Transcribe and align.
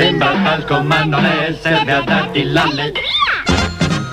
Sembra 0.00 0.32
talco 0.42 0.80
ma 0.80 1.04
non 1.04 1.26
è, 1.26 1.54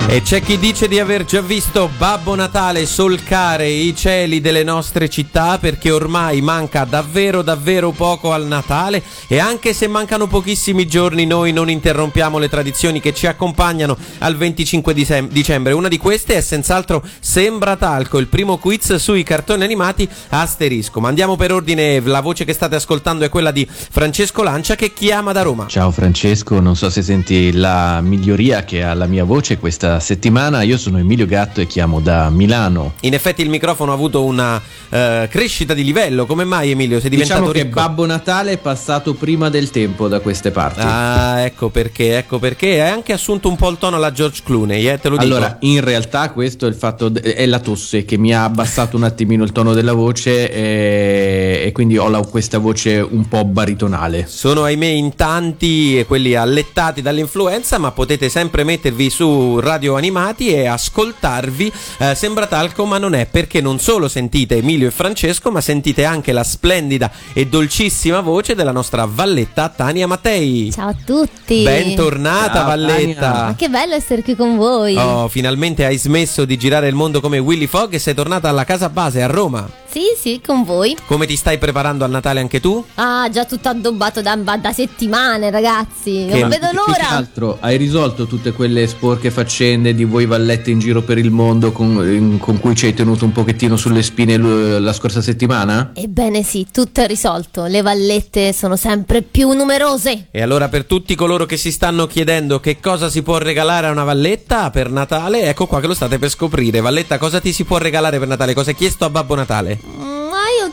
E 0.09 0.21
c'è 0.21 0.41
chi 0.41 0.57
dice 0.57 0.87
di 0.87 1.01
aver 1.01 1.25
già 1.25 1.41
visto 1.41 1.89
Babbo 1.97 2.33
Natale 2.33 2.85
solcare 2.85 3.67
i 3.67 3.93
cieli 3.93 4.39
delle 4.39 4.63
nostre 4.63 5.09
città 5.09 5.57
perché 5.57 5.91
ormai 5.91 6.39
manca 6.39 6.85
davvero 6.85 7.41
davvero 7.41 7.91
poco 7.91 8.31
al 8.31 8.47
Natale 8.47 9.03
e 9.27 9.37
anche 9.37 9.73
se 9.73 9.85
mancano 9.87 10.27
pochissimi 10.27 10.87
giorni 10.87 11.25
noi 11.25 11.51
non 11.51 11.69
interrompiamo 11.69 12.37
le 12.37 12.47
tradizioni 12.47 13.01
che 13.01 13.13
ci 13.13 13.27
accompagnano 13.27 13.97
al 14.19 14.37
25 14.37 14.93
dicem- 14.93 15.29
dicembre. 15.29 15.73
Una 15.73 15.89
di 15.89 15.97
queste 15.97 16.35
è 16.35 16.41
senz'altro 16.41 17.03
Sembra 17.19 17.75
Talco, 17.75 18.17
il 18.17 18.27
primo 18.27 18.57
quiz 18.59 18.95
sui 18.95 19.23
cartoni 19.23 19.65
animati 19.65 20.07
asterisco. 20.29 21.01
Ma 21.01 21.09
andiamo 21.09 21.35
per 21.35 21.51
ordine, 21.51 21.99
la 21.99 22.21
voce 22.21 22.45
che 22.45 22.53
state 22.53 22.75
ascoltando 22.75 23.25
è 23.25 23.29
quella 23.29 23.51
di 23.51 23.67
Francesco 23.69 24.41
Lancia 24.41 24.75
che 24.75 24.93
chiama 24.93 25.33
da 25.33 25.41
Roma. 25.41 25.67
Ciao 25.67 25.91
Francesco, 25.91 26.61
non 26.61 26.77
so 26.77 26.89
se 26.89 27.01
senti 27.01 27.51
la 27.51 27.99
miglioria 27.99 28.63
che 28.63 28.83
ha 28.83 28.93
la 28.93 29.05
mia 29.05 29.25
voce 29.25 29.57
questa 29.57 29.95
settimana. 29.99 30.61
Io 30.61 30.77
sono 30.77 30.97
Emilio 30.97 31.25
Gatto 31.25 31.61
e 31.61 31.67
chiamo 31.67 31.99
da 31.99 32.29
Milano. 32.29 32.93
In 33.01 33.13
effetti 33.13 33.41
il 33.41 33.49
microfono 33.49 33.91
ha 33.91 33.95
avuto 33.95 34.23
una 34.23 34.61
eh, 34.89 35.27
crescita 35.29 35.73
di 35.73 35.83
livello. 35.83 36.25
Come 36.25 36.43
mai 36.43 36.71
Emilio? 36.71 36.99
Sei 36.99 37.09
diventato 37.09 37.39
Diciamo 37.41 37.53
che 37.57 37.63
ricco? 37.63 37.79
Babbo 37.79 38.05
Natale 38.05 38.53
è 38.53 38.57
passato 38.57 39.13
prima 39.13 39.49
del 39.49 39.69
tempo 39.69 40.07
da 40.07 40.19
queste 40.19 40.51
parti. 40.51 40.81
Ah, 40.81 41.41
ecco 41.41 41.69
perché, 41.69 42.17
ecco 42.17 42.39
perché. 42.39 42.81
Hai 42.81 42.89
anche 42.89 43.13
assunto 43.13 43.47
un 43.49 43.55
po' 43.55 43.69
il 43.69 43.77
tono 43.77 43.95
alla 43.97 44.11
George 44.11 44.41
Clooney, 44.43 44.87
eh, 44.87 44.99
te 44.99 45.09
lo 45.09 45.17
dico. 45.17 45.33
Allora, 45.33 45.57
in 45.61 45.81
realtà 45.83 46.31
questo 46.31 46.65
è 46.65 46.69
il 46.69 46.75
fatto 46.75 47.09
de- 47.09 47.21
è 47.21 47.45
la 47.45 47.59
tosse 47.59 48.05
che 48.05 48.17
mi 48.17 48.33
ha 48.33 48.43
abbassato 48.43 48.95
un 48.97 49.03
attimino 49.03 49.43
il 49.43 49.51
tono 49.51 49.73
della 49.73 49.93
voce 49.93 50.51
e, 50.51 51.63
e 51.65 51.71
quindi 51.71 51.97
ho 51.97 52.09
la- 52.09 52.21
questa 52.21 52.57
voce 52.57 52.99
un 52.99 53.27
po' 53.27 53.45
baritonale. 53.45 54.25
Sono 54.27 54.63
ahimè 54.63 54.85
in 54.85 55.15
tanti 55.15 56.03
quelli 56.07 56.35
allettati 56.35 57.01
dall'influenza, 57.01 57.77
ma 57.77 57.91
potete 57.91 58.29
sempre 58.29 58.63
mettervi 58.63 59.09
su 59.09 59.59
Radio 59.59 59.86
Animati 59.95 60.49
e 60.49 60.67
ascoltarvi. 60.67 61.71
Eh, 61.99 62.15
sembra 62.15 62.47
talco, 62.47 62.85
ma 62.85 62.97
non 62.97 63.13
è 63.13 63.25
perché 63.25 63.61
non 63.61 63.79
solo 63.79 64.07
sentite 64.07 64.57
Emilio 64.57 64.87
e 64.87 64.91
Francesco, 64.91 65.51
ma 65.51 65.61
sentite 65.61 66.05
anche 66.05 66.31
la 66.31 66.43
splendida 66.43 67.11
e 67.33 67.47
dolcissima 67.47 68.21
voce 68.21 68.55
della 68.55 68.71
nostra 68.71 69.05
Valletta 69.05 69.69
Tania 69.69 70.07
Mattei. 70.07 70.71
Ciao 70.71 70.89
a 70.89 70.95
tutti. 71.05 71.63
Bentornata 71.63 72.53
Ciao, 72.53 72.65
Valletta. 72.65 73.31
Ma 73.31 73.55
che 73.55 73.69
bello 73.69 73.93
essere 73.93 74.23
qui 74.23 74.35
con 74.35 74.55
voi. 74.57 74.95
Oh, 74.95 75.27
finalmente 75.27 75.85
hai 75.85 75.97
smesso 75.97 76.45
di 76.45 76.57
girare 76.57 76.87
il 76.87 76.95
mondo 76.95 77.21
come 77.21 77.39
Willy 77.39 77.67
Fogg 77.67 77.93
e 77.93 77.99
sei 77.99 78.13
tornata 78.13 78.49
alla 78.49 78.63
casa 78.63 78.89
base 78.89 79.21
a 79.21 79.27
Roma. 79.27 79.85
Sì, 79.89 80.01
sì, 80.19 80.41
con 80.45 80.63
voi. 80.63 80.95
Come 81.07 81.25
ti 81.25 81.35
stai 81.35 81.57
preparando 81.57 82.03
al 82.03 82.11
Natale 82.11 82.39
anche 82.39 82.59
tu? 82.59 82.83
Ah, 82.95 83.29
già 83.31 83.45
tutto 83.45 83.69
addobbato 83.69 84.21
da, 84.21 84.35
da 84.35 84.71
settimane, 84.73 85.49
ragazzi. 85.49 86.27
Che- 86.29 86.39
Non 86.39 86.49
vedo 86.49 86.67
l'ora. 86.73 87.09
altro, 87.09 87.57
hai 87.61 87.77
risolto 87.77 88.27
tutte 88.27 88.51
quelle 88.51 88.85
sporche 88.87 89.31
faccende 89.31 89.95
di 89.95 90.03
voi 90.03 90.25
vallette 90.25 90.69
in 90.71 90.79
giro 90.79 91.01
per 91.01 91.17
il 91.17 91.31
mondo 91.31 91.71
con, 91.71 91.87
in- 92.07 92.37
con 92.37 92.59
cui 92.59 92.75
ci 92.75 92.85
hai 92.87 92.93
tenuto 92.93 93.25
un 93.25 93.31
pochettino 93.31 93.75
sulle 93.77 94.03
spine 94.03 94.37
l- 94.37 94.83
la 94.83 94.93
scorsa 94.93 95.21
settimana? 95.21 95.91
Ebbene 95.95 96.43
sì, 96.43 96.67
tutto 96.71 97.01
è 97.01 97.07
risolto. 97.07 97.65
Le 97.65 97.81
vallette 97.81 98.53
sono 98.53 98.75
sempre 98.75 99.21
più 99.23 99.51
numerose. 99.53 100.27
E 100.29 100.41
allora 100.41 100.67
per 100.67 100.85
tutti 100.85 101.15
coloro 101.15 101.45
che 101.45 101.57
si 101.57 101.71
stanno 101.71 102.05
chiedendo 102.07 102.59
che 102.59 102.79
cosa 102.79 103.09
si 103.09 103.23
può 103.23 103.37
regalare 103.37 103.87
a 103.87 103.91
una 103.91 104.03
valletta 104.03 104.69
per 104.69 104.91
Natale, 104.91 105.43
ecco 105.43 105.65
qua 105.65 105.79
che 105.79 105.87
lo 105.87 105.93
state 105.95 106.19
per 106.19 106.29
scoprire. 106.29 106.81
Valletta, 106.81 107.17
cosa 107.17 107.39
ti 107.39 107.51
si 107.53 107.63
può 107.63 107.77
regalare 107.77 108.19
per 108.19 108.27
Natale? 108.27 108.53
Cosa 108.53 108.69
hai 108.71 108.75
chiesto 108.75 109.05
a 109.05 109.09
Babbo 109.09 109.33
Natale? 109.33 109.79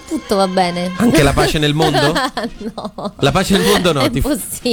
Tutto 0.09 0.37
va 0.37 0.47
bene. 0.49 0.91
Anche 0.97 1.22
la 1.22 1.32
pace 1.32 1.59
nel 1.59 1.75
mondo? 1.75 2.12
no. 2.75 3.12
La 3.19 3.31
pace 3.32 3.56
nel 3.56 3.66
mondo 3.66 3.93
no, 3.93 4.10
ti, 4.10 4.22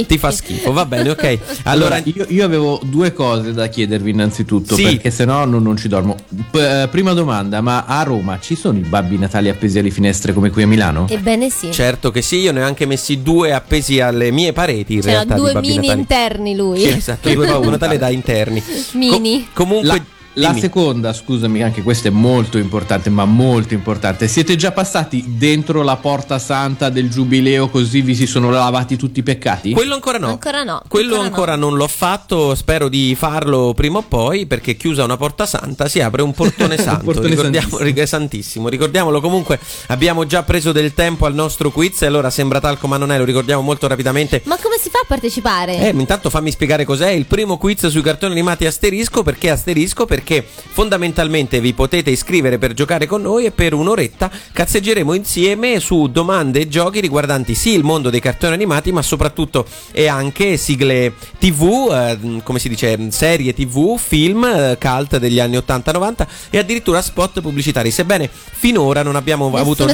ti 0.06 0.18
fa 0.18 0.30
schifo, 0.30 0.72
va 0.72 0.84
bene, 0.86 1.10
ok. 1.10 1.38
Allora, 1.64 1.96
Allora, 1.96 2.02
io, 2.04 2.26
io 2.28 2.44
avevo 2.44 2.80
due 2.84 3.12
cose 3.12 3.52
da 3.52 3.66
chiedervi 3.68 4.10
innanzitutto, 4.10 4.74
Sì. 4.74 4.82
perché 4.84 5.10
se 5.10 5.24
no 5.24 5.44
non, 5.44 5.62
non 5.62 5.76
ci 5.76 5.88
dormo. 5.88 6.16
P- 6.50 6.56
eh, 6.56 6.88
prima 6.90 7.12
domanda, 7.12 7.60
ma 7.60 7.84
a 7.86 8.02
Roma 8.02 8.38
ci 8.40 8.54
sono 8.56 8.78
i 8.78 8.82
babbi 8.82 9.18
natali 9.18 9.48
appesi 9.48 9.78
alle 9.78 9.90
finestre 9.90 10.32
come 10.32 10.50
qui 10.50 10.62
a 10.62 10.66
Milano? 10.66 11.06
Ebbene 11.08 11.50
sì. 11.50 11.70
certo 11.72 12.10
che 12.10 12.22
sì, 12.22 12.36
io 12.38 12.52
ne 12.52 12.62
ho 12.62 12.66
anche 12.66 12.86
messi 12.86 13.22
due 13.22 13.52
appesi 13.52 14.00
alle 14.00 14.30
mie 14.30 14.52
pareti 14.52 14.94
in 14.94 15.00
C'erano 15.00 15.24
realtà 15.24 15.34
due 15.52 15.60
mini 15.60 15.76
Natali. 15.86 16.00
interni 16.00 16.54
lui. 16.56 16.80
Sì, 16.80 16.88
esatto, 16.88 17.32
due 17.32 17.46
Babbo 17.46 17.68
Natale 17.70 17.98
da 17.98 18.08
interni. 18.10 18.62
Mini. 18.92 19.44
Co- 19.52 19.62
comunque 19.64 19.86
La, 19.88 20.00
la 20.34 20.48
dimmi. 20.48 20.60
seconda, 20.60 21.12
scusami, 21.12 21.62
anche 21.62 21.82
questa 21.82 22.08
è 22.08 22.10
molto 22.10 22.56
importante, 22.58 23.10
ma 23.10 23.24
molto 23.24 23.74
importante. 23.74 24.28
Siete 24.28 24.56
già 24.56 24.72
passati 24.72 25.24
dentro 25.36 25.82
la 25.82 25.96
porta 25.96 26.38
santa 26.38 26.88
del 26.88 27.10
giubileo 27.10 27.68
così 27.68 28.00
vi 28.00 28.14
si 28.14 28.26
sono 28.26 28.50
lavati 28.50 28.96
tutti 28.96 29.20
i 29.20 29.22
peccati? 29.22 29.72
Quello 29.72 29.94
ancora 29.94 30.18
no. 30.18 30.28
Ancora 30.28 30.62
no, 30.62 30.82
Quello 30.88 31.14
ancora 31.20 31.52
ancora, 31.52 31.56
no. 31.56 31.68
non 31.68 31.76
l'ho 31.76 31.88
fatto. 31.88 32.54
Spero 32.54 32.88
di 32.88 33.14
farlo 33.14 33.74
prima 33.74 33.98
o 33.98 34.02
poi. 34.02 34.46
Perché 34.46 34.76
chiusa 34.76 35.04
una 35.04 35.16
porta 35.16 35.44
santa 35.44 35.86
si 35.88 36.00
apre 36.00 36.22
un 36.22 36.32
portone 36.32 36.76
santo. 36.80 37.04
portone 37.04 37.28
Ricordiamo, 37.28 37.76
santissimo. 37.76 38.06
santissimo. 38.06 38.68
Ricordiamolo 38.68 39.20
comunque. 39.20 39.58
Abbiamo 39.88 40.26
già 40.26 40.42
preso 40.42 40.72
del 40.72 40.94
tempo 40.94 41.26
al 41.26 41.34
nostro 41.34 41.70
quiz. 41.70 42.00
E 42.02 42.06
allora 42.06 42.30
sembra 42.30 42.58
talco, 42.60 42.86
ma 42.86 42.96
non 42.96 43.12
è. 43.12 43.18
Lo 43.18 43.24
ricordiamo 43.24 43.60
molto 43.60 43.86
rapidamente. 43.86 44.40
Ma 44.46 44.56
come 44.56 44.76
si 44.80 44.88
fa 44.88 45.00
a 45.00 45.06
partecipare? 45.06 45.88
Eh, 45.88 45.94
intanto 45.94 46.30
fammi 46.30 46.50
spiegare 46.50 46.84
cos'è 46.84 47.10
il 47.10 47.26
primo 47.26 47.58
quiz 47.58 47.86
sui 47.88 48.02
cartoni 48.02 48.32
animati 48.32 48.64
asterisco. 48.64 49.22
Perché 49.22 49.50
asterisco? 49.50 50.06
Perché 50.06 50.21
fondamentalmente 50.24 51.60
vi 51.60 51.72
potete 51.74 52.10
iscrivere 52.10 52.58
per 52.58 52.72
giocare 52.74 53.06
con 53.06 53.22
noi 53.22 53.46
e 53.46 53.50
per 53.50 53.74
un'oretta 53.74 54.30
cazzeggeremo 54.52 55.14
insieme 55.14 55.80
su 55.80 56.08
domande 56.08 56.60
e 56.60 56.68
giochi 56.68 57.00
riguardanti 57.00 57.54
sì 57.54 57.74
il 57.74 57.84
mondo 57.84 58.10
dei 58.10 58.20
cartoni 58.20 58.54
animati, 58.54 58.92
ma 58.92 59.02
soprattutto 59.02 59.66
e 59.92 60.06
anche 60.06 60.56
sigle 60.56 61.14
TV, 61.38 61.90
eh, 61.92 62.42
come 62.42 62.58
si 62.58 62.68
dice, 62.68 63.10
serie 63.10 63.52
TV, 63.52 63.98
film, 63.98 64.44
eh, 64.44 64.78
cult 64.80 65.18
degli 65.18 65.40
anni 65.40 65.56
80-90 65.56 66.26
e 66.50 66.58
addirittura 66.58 67.02
spot 67.02 67.40
pubblicitari. 67.40 67.90
Sebbene 67.90 68.30
finora 68.30 69.02
non 69.02 69.16
abbiamo 69.16 69.44
Nessuno 69.50 69.60
avuto 69.60 69.86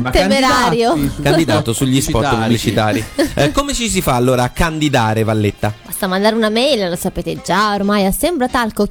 ma 0.00 0.10
temerario. 0.10 0.98
candidato 1.22 1.72
sugli 1.72 2.00
spot 2.00 2.36
pubblicitari. 2.36 3.04
Eh, 3.34 3.52
come 3.52 3.74
ci 3.74 3.88
si 3.88 4.00
fa 4.00 4.14
allora 4.14 4.44
a 4.44 4.48
candidare, 4.50 5.24
Valletta? 5.24 5.72
Basta 5.84 6.06
mandare 6.06 6.34
una 6.34 6.48
mail, 6.48 6.88
lo 6.88 6.96
sapete 6.96 7.40
già, 7.44 7.74
ormai 7.74 8.06
a 8.06 8.12
sembratalco 8.12 8.86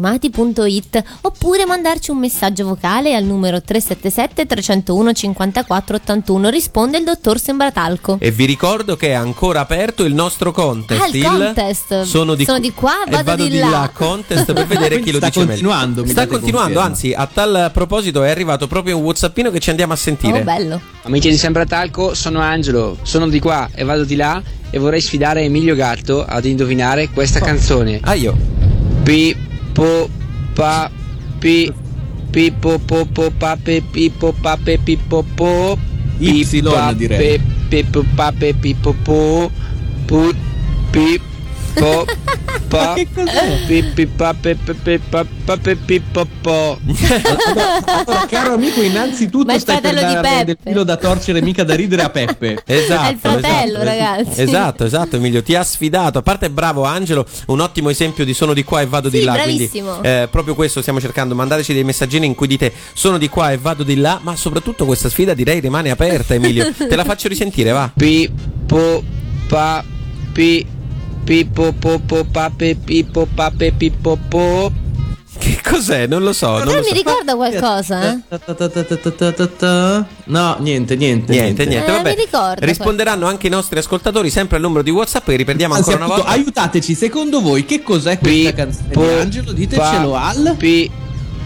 radioanimati.it 0.00 1.02
oppure 1.22 1.66
mandarci 1.66 2.10
un 2.10 2.18
messaggio 2.18 2.64
vocale 2.66 3.14
al 3.14 3.24
numero 3.24 3.60
377 3.60 4.46
301 4.46 5.12
54 5.12 5.96
81. 5.96 6.48
Risponde 6.50 6.98
il 6.98 7.04
dottor 7.04 7.38
Sembratalco. 7.38 8.16
E 8.20 8.30
vi 8.30 8.44
ricordo 8.44 8.96
che 8.96 9.08
è 9.08 9.12
ancora 9.12 9.60
aperto 9.60 10.04
il 10.04 10.14
nostro 10.14 10.52
contest. 10.52 11.00
Ah, 11.02 11.08
il 11.16 11.24
contest. 11.24 12.02
Sono 12.02 12.34
di, 12.34 12.44
Sono 12.44 12.58
di 12.58 12.72
qua, 12.72 13.04
e 13.04 13.10
vado 13.10 13.24
vado 13.24 13.44
di 13.44 13.50
di 13.50 13.58
là. 13.58 13.70
là. 13.70 13.90
Contest 13.92 14.52
per 14.52 14.66
vedere 14.66 15.00
chi 15.00 15.10
lo 15.12 15.18
dice 15.18 15.40
meglio. 15.40 15.50
continuando, 15.52 16.02
mi 16.04 16.10
Sta 16.10 16.26
continuando, 16.26 16.80
anzi, 16.80 17.12
a 17.12 17.28
tal 17.32 17.70
proposito 17.72 18.22
è 18.22 18.30
arrivato 18.30 18.66
proprio 18.66 18.96
un 18.96 19.02
WhatsAppino 19.04 19.50
che 19.50 19.58
ci 19.58 19.70
andiamo 19.70 19.92
a 19.92 19.96
sentire. 19.96 20.40
Oh, 20.40 20.44
bello. 20.44 20.80
Amici 21.02 21.28
di 21.28 21.36
Sembratalco, 21.36 22.14
sono 22.14 22.40
Angelo, 22.40 22.96
sono 23.02 23.28
di 23.28 23.40
qua 23.40 23.68
e 23.74 23.84
vado 23.84 24.04
di 24.04 24.16
là 24.16 24.40
e 24.70 24.78
vorrei 24.78 25.00
sfidare 25.00 25.42
Emilio 25.42 25.74
Gatto 25.74 26.24
ad 26.24 26.44
indovinare 26.44 27.08
questa 27.10 27.40
canzone. 27.40 28.00
Ah, 28.02 28.14
io. 28.14 28.36
Pippo 29.72 30.10
pa 30.52 30.92
pi 31.40 31.72
pippo 32.28 32.76
po 32.76 33.08
po 33.08 33.32
pa 33.32 33.56
pe 33.56 33.80
pippo 33.80 34.36
pa 34.44 34.60
pe 34.60 34.76
pippo 34.76 35.24
po 35.36 35.80
Y, 36.20 36.44
direi. 36.44 37.18
pe, 37.18 37.30
pippo 37.72 38.04
pa 38.16 38.32
pe 38.36 38.52
pippo 38.52 38.92
po 41.74 42.04
pu 42.68 42.78
pippo 42.94 43.22
pa 43.24 43.42
pippi 43.66 44.06
pa 44.06 44.34
pe 44.34 44.54
pe 44.56 44.74
pe 44.74 44.98
pa 44.98 45.24
pa 45.44 45.56
pe 45.56 45.76
pippo 45.76 46.26
po 46.40 46.78
Allora, 47.84 48.26
caro 48.28 48.54
amico, 48.54 48.80
innanzitutto 48.82 49.44
Ma 49.44 49.54
il 49.54 49.60
stai 49.60 49.80
per 49.80 49.92
fratello 49.92 50.14
di 50.14 50.20
dare 50.22 50.44
del 50.44 50.56
Peppe. 50.56 50.70
filo 50.70 50.82
da 50.84 50.96
torcere, 50.96 51.42
mica 51.42 51.64
da 51.64 51.74
ridere 51.74 52.02
a 52.02 52.10
Peppe. 52.10 52.62
Esatto, 52.66 53.08
È 53.08 53.12
il 53.12 53.18
fratello, 53.18 53.78
esatto. 53.80 53.84
ragazzi. 53.84 54.40
Esatto, 54.42 54.84
esatto, 54.84 55.16
Emilio, 55.16 55.42
ti 55.42 55.54
ha 55.54 55.62
sfidato. 55.62 56.18
A 56.18 56.22
parte 56.22 56.50
bravo 56.50 56.84
Angelo, 56.84 57.26
un 57.46 57.60
ottimo 57.60 57.90
esempio 57.90 58.24
di 58.24 58.34
sono 58.34 58.54
di 58.54 58.64
qua 58.64 58.80
e 58.80 58.86
vado 58.86 59.10
Sì, 59.10 59.18
di 59.18 59.24
là. 59.24 59.32
bravissimo. 59.32 59.90
Quindi, 59.90 60.08
eh, 60.08 60.28
proprio 60.30 60.54
questo 60.54 60.80
stiamo 60.80 61.00
cercando. 61.00 61.34
Mandateci 61.34 61.72
dei 61.74 61.84
messaggini 61.84 62.26
in 62.26 62.34
cui 62.34 62.46
dite 62.46 62.72
sono 62.94 63.18
di 63.18 63.28
qua 63.28 63.52
e 63.52 63.58
vado 63.58 63.82
di 63.82 63.96
là. 63.96 64.18
Ma 64.22 64.34
soprattutto 64.36 64.84
questa 64.86 65.08
sfida 65.08 65.34
direi 65.34 65.60
rimane 65.60 65.90
aperta, 65.90 66.34
Emilio. 66.34 66.70
Te 66.76 66.96
la 66.96 67.04
faccio 67.04 67.28
risentire, 67.28 67.70
va. 67.72 67.90
Pippo 67.94 69.02
pa 69.48 69.84
pi 70.32 70.66
Pippo 71.24 71.72
popo 71.72 72.24
pape 72.24 72.74
pippo 72.76 73.26
pape 73.32 73.72
pippo 73.72 74.18
po. 74.28 74.72
Che 75.38 75.58
cos'è? 75.62 76.06
Non 76.06 76.22
lo 76.22 76.32
so. 76.32 76.50
Ma 76.52 76.64
non 76.64 76.76
mi 76.78 76.84
so. 76.84 76.94
ricorda 76.94 77.34
qualcosa? 77.34 78.20
No, 80.24 80.56
niente, 80.60 80.94
niente. 80.96 81.32
Niente, 81.32 81.64
niente. 81.64 81.90
Eh, 81.90 81.92
Vabbè, 81.96 82.14
ricordo, 82.14 82.64
risponderanno 82.64 83.22
poi. 83.22 83.30
anche 83.30 83.46
i 83.48 83.50
nostri 83.50 83.78
ascoltatori 83.78 84.30
sempre 84.30 84.56
al 84.56 84.62
numero 84.62 84.82
di 84.82 84.90
WhatsApp 84.90 85.28
e 85.28 85.36
riprendiamo 85.36 85.74
ancora 85.74 85.96
appunto, 85.96 86.14
una 86.14 86.22
volta. 86.24 86.38
Aiutateci, 86.38 86.94
secondo 86.94 87.40
voi 87.40 87.64
che 87.64 87.82
cos'è 87.82 88.18
questa 88.18 88.50
P- 88.50 88.54
canzone? 88.54 88.88
Po- 88.92 89.18
Angelo, 89.18 89.52
ditecelo 89.52 90.14
al 90.14 90.54
P- 90.58 90.90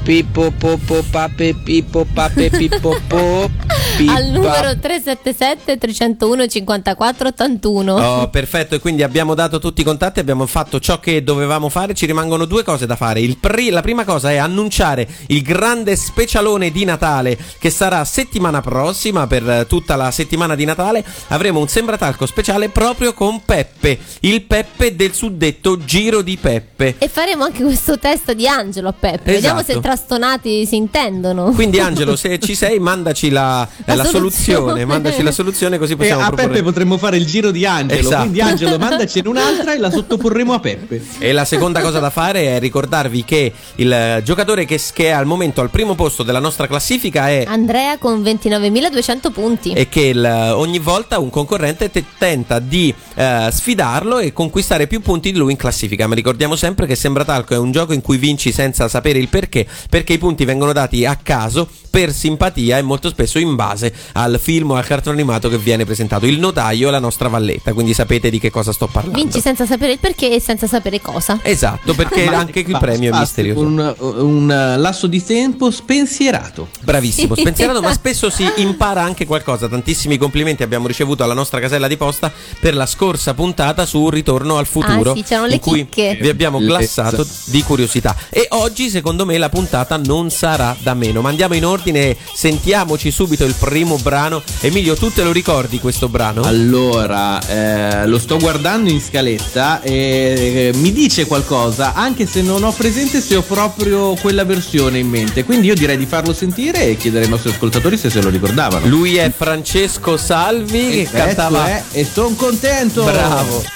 pippo 0.06 0.52
popo 0.52 1.02
pape 1.10 1.52
pippo 1.64 2.06
pape 2.14 2.48
pippo 2.48 2.96
po. 3.08 3.50
Pippa. 3.96 4.12
Al 4.12 4.26
numero 4.26 4.78
377 4.78 5.78
301 5.78 6.46
54 6.48 7.28
81. 7.28 7.94
Oh, 7.94 8.28
perfetto, 8.28 8.74
e 8.74 8.78
quindi 8.78 9.02
abbiamo 9.02 9.34
dato 9.34 9.58
tutti 9.58 9.80
i 9.80 9.84
contatti, 9.84 10.20
abbiamo 10.20 10.44
fatto 10.44 10.78
ciò 10.80 11.00
che 11.00 11.22
dovevamo 11.22 11.70
fare, 11.70 11.94
ci 11.94 12.04
rimangono 12.04 12.44
due 12.44 12.62
cose 12.62 12.84
da 12.84 12.94
fare. 12.94 13.20
Il 13.20 13.38
pri- 13.38 13.70
la 13.70 13.80
prima 13.80 14.04
cosa 14.04 14.30
è 14.30 14.36
annunciare 14.36 15.08
il 15.28 15.40
grande 15.40 15.96
specialone 15.96 16.70
di 16.70 16.84
Natale 16.84 17.38
che 17.58 17.70
sarà 17.70 18.04
settimana 18.04 18.60
prossima, 18.60 19.26
per 19.26 19.64
tutta 19.66 19.96
la 19.96 20.10
settimana 20.10 20.54
di 20.54 20.66
Natale, 20.66 21.02
avremo 21.28 21.60
un 21.60 21.68
sembratalco 21.68 22.26
speciale 22.26 22.68
proprio 22.68 23.14
con 23.14 23.44
Peppe, 23.46 23.98
il 24.20 24.42
Peppe 24.42 24.94
del 24.94 25.14
suddetto 25.14 25.82
Giro 25.86 26.20
di 26.20 26.36
Peppe. 26.36 26.96
E 26.98 27.08
faremo 27.08 27.44
anche 27.44 27.62
questo 27.62 27.98
test 27.98 28.32
di 28.32 28.46
Angelo 28.46 28.88
a 28.88 28.92
Peppe. 28.92 29.32
Vediamo 29.32 29.60
Esatto. 29.60 29.80
se 29.80 29.80
trastonati 29.96 30.66
si 30.66 30.76
intendono. 30.76 31.50
Quindi 31.52 31.80
Angelo, 31.80 32.16
se 32.16 32.38
ci 32.38 32.54
sei, 32.54 32.78
mandaci 32.78 33.30
la, 33.30 33.66
eh, 33.66 33.82
La 33.86 33.94
la 33.96 34.04
soluzione. 34.04 34.54
soluzione. 34.58 34.84
mandaci 34.84 35.22
la 35.22 35.32
soluzione 35.32 35.78
così 35.78 35.92
E 35.92 35.96
possiamo 35.96 36.20
Eh, 36.20 36.24
a 36.24 36.26
proporre. 36.28 36.48
Peppe 36.50 36.62
potremmo 36.62 36.98
fare 36.98 37.16
il 37.16 37.26
giro 37.26 37.50
di 37.50 37.64
Angelo. 37.64 38.00
Esatto. 38.00 38.20
Quindi 38.20 38.40
Angelo 38.40 38.78
mandacene 38.78 39.28
un'altra 39.28 39.74
e 39.74 39.78
la 39.78 39.90
sottoporremo 39.90 40.52
a 40.52 40.60
Peppe. 40.60 41.02
E 41.18 41.32
la 41.32 41.44
seconda 41.44 41.80
cosa 41.80 41.98
da 41.98 42.10
fare 42.10 42.56
è 42.56 42.58
ricordarvi 42.60 43.24
che 43.24 43.52
il 43.76 43.92
eh, 43.92 44.20
giocatore 44.24 44.64
che, 44.66 44.80
che 44.92 45.06
è 45.06 45.10
al 45.10 45.26
momento 45.26 45.60
al 45.60 45.70
primo 45.70 45.94
posto 45.94 46.22
della 46.22 46.40
nostra 46.40 46.66
classifica 46.66 47.28
è 47.28 47.44
Andrea 47.46 47.96
con 47.98 48.22
29.200 48.22 49.30
punti. 49.32 49.72
e 49.72 49.88
che 49.88 50.00
il- 50.02 50.24
ogni 50.54 50.78
volta 50.78 51.18
un 51.18 51.30
concorrente 51.30 51.90
te- 51.90 52.04
tenta 52.18 52.58
di 52.58 52.94
eh, 53.14 53.48
sfidarlo 53.50 54.18
e 54.18 54.32
conquistare 54.32 54.86
più 54.86 55.00
punti 55.00 55.32
di 55.32 55.38
lui 55.38 55.52
in 55.52 55.56
classifica. 55.56 56.06
Ma 56.06 56.14
ricordiamo 56.14 56.56
sempre 56.56 56.86
che 56.86 56.94
Sembratalco 56.94 57.54
è 57.54 57.58
un 57.58 57.72
gioco 57.72 57.92
in 57.92 58.00
cui 58.02 58.16
vinci 58.18 58.52
senza 58.52 58.88
sapere 58.88 59.18
il 59.18 59.28
perché, 59.28 59.66
perché 59.88 60.14
i 60.14 60.18
punti 60.18 60.44
vengono 60.44 60.72
dati 60.72 61.04
a 61.04 61.16
caso 61.16 61.68
per 61.96 62.12
simpatia 62.12 62.76
e 62.76 62.82
molto 62.82 63.08
spesso 63.08 63.38
in 63.38 63.54
base 63.54 63.90
al 64.12 64.38
film 64.38 64.72
o 64.72 64.74
al 64.74 64.84
cartone 64.84 65.16
animato 65.16 65.48
che 65.48 65.56
viene 65.56 65.86
presentato. 65.86 66.26
Il 66.26 66.38
notaio 66.38 66.88
è 66.88 66.90
la 66.90 66.98
nostra 66.98 67.28
valletta, 67.28 67.72
quindi 67.72 67.94
sapete 67.94 68.28
di 68.28 68.38
che 68.38 68.50
cosa 68.50 68.72
sto 68.72 68.86
parlando. 68.86 69.18
Vinci 69.18 69.40
senza 69.40 69.64
sapere 69.64 69.92
il 69.92 69.98
perché 69.98 70.34
e 70.34 70.38
senza 70.38 70.66
sapere 70.66 71.00
cosa. 71.00 71.38
Esatto, 71.42 71.94
perché 71.94 72.24
Ma- 72.28 72.36
anche 72.36 72.58
il 72.58 72.66
basta, 72.66 72.86
premio 72.86 73.14
è 73.14 73.18
misterioso. 73.18 73.60
Un, 73.60 73.94
un 73.98 74.74
lasso 74.76 75.06
di 75.06 75.24
tempo 75.24 75.70
spensierato. 75.70 76.68
Bravissimo, 76.82 77.32
spensierato, 77.36 77.80
ma 77.80 77.92
spesso 77.94 78.28
si 78.28 78.46
impara 78.56 79.02
anche 79.02 79.24
qualcosa. 79.24 79.66
Tantissimi 79.66 80.18
complimenti 80.18 80.62
abbiamo 80.62 80.86
ricevuto 80.86 81.24
alla 81.24 81.32
nostra 81.32 81.60
casella 81.60 81.88
di 81.88 81.96
posta 81.96 82.30
per 82.60 82.74
la 82.74 82.86
scorsa 82.86 83.32
puntata 83.32 83.86
su 83.86 84.10
Ritorno 84.10 84.58
al 84.58 84.66
futuro. 84.66 85.12
Ah, 85.12 85.14
sì, 85.14 85.22
c'erano 85.22 85.46
le 85.46 85.54
in 85.54 85.60
cui 85.60 85.88
chicche. 85.88 86.18
vi 86.20 86.28
abbiamo 86.28 86.58
glassato 86.58 87.26
di 87.46 87.62
curiosità. 87.62 88.14
E 88.28 88.46
oggi, 88.50 88.90
secondo 88.90 89.24
me, 89.24 89.38
la 89.38 89.48
puntata 89.48 89.75
non 90.04 90.30
sarà 90.30 90.74
da 90.78 90.94
meno. 90.94 91.20
Ma 91.20 91.28
andiamo 91.28 91.54
in 91.54 91.64
ordine 91.64 92.10
e 92.10 92.16
sentiamoci 92.34 93.10
subito 93.10 93.44
il 93.44 93.54
primo 93.58 93.96
brano. 93.96 94.42
Emilio, 94.60 94.94
tu 94.94 95.12
te 95.12 95.22
lo 95.22 95.32
ricordi 95.32 95.78
questo 95.80 96.08
brano? 96.08 96.42
Allora, 96.42 97.40
eh, 97.46 98.06
lo 98.06 98.18
sto 98.18 98.38
guardando 98.38 98.90
in 98.90 99.00
scaletta 99.00 99.80
e 99.82 100.70
eh, 100.72 100.78
mi 100.78 100.92
dice 100.92 101.26
qualcosa, 101.26 101.94
anche 101.94 102.26
se 102.26 102.42
non 102.42 102.62
ho 102.62 102.72
presente 102.72 103.20
se 103.20 103.36
ho 103.36 103.42
proprio 103.42 104.14
quella 104.14 104.44
versione 104.44 104.98
in 104.98 105.08
mente. 105.08 105.44
Quindi 105.44 105.66
io 105.66 105.74
direi 105.74 105.96
di 105.96 106.06
farlo 106.06 106.32
sentire 106.32 106.86
e 106.88 106.96
chiedere 106.96 107.24
ai 107.24 107.30
nostri 107.30 107.50
ascoltatori 107.50 107.96
se 107.96 108.10
se 108.10 108.22
lo 108.22 108.28
ricordavano. 108.28 108.86
Lui 108.86 109.16
è 109.16 109.30
Francesco 109.34 110.16
Salvi 110.16 110.88
che 110.90 111.08
Questo 111.08 111.16
cantava. 111.16 111.68
è 111.68 111.82
e 111.92 112.04
sono 112.04 112.34
contento. 112.34 113.04
Bravo. 113.04 113.75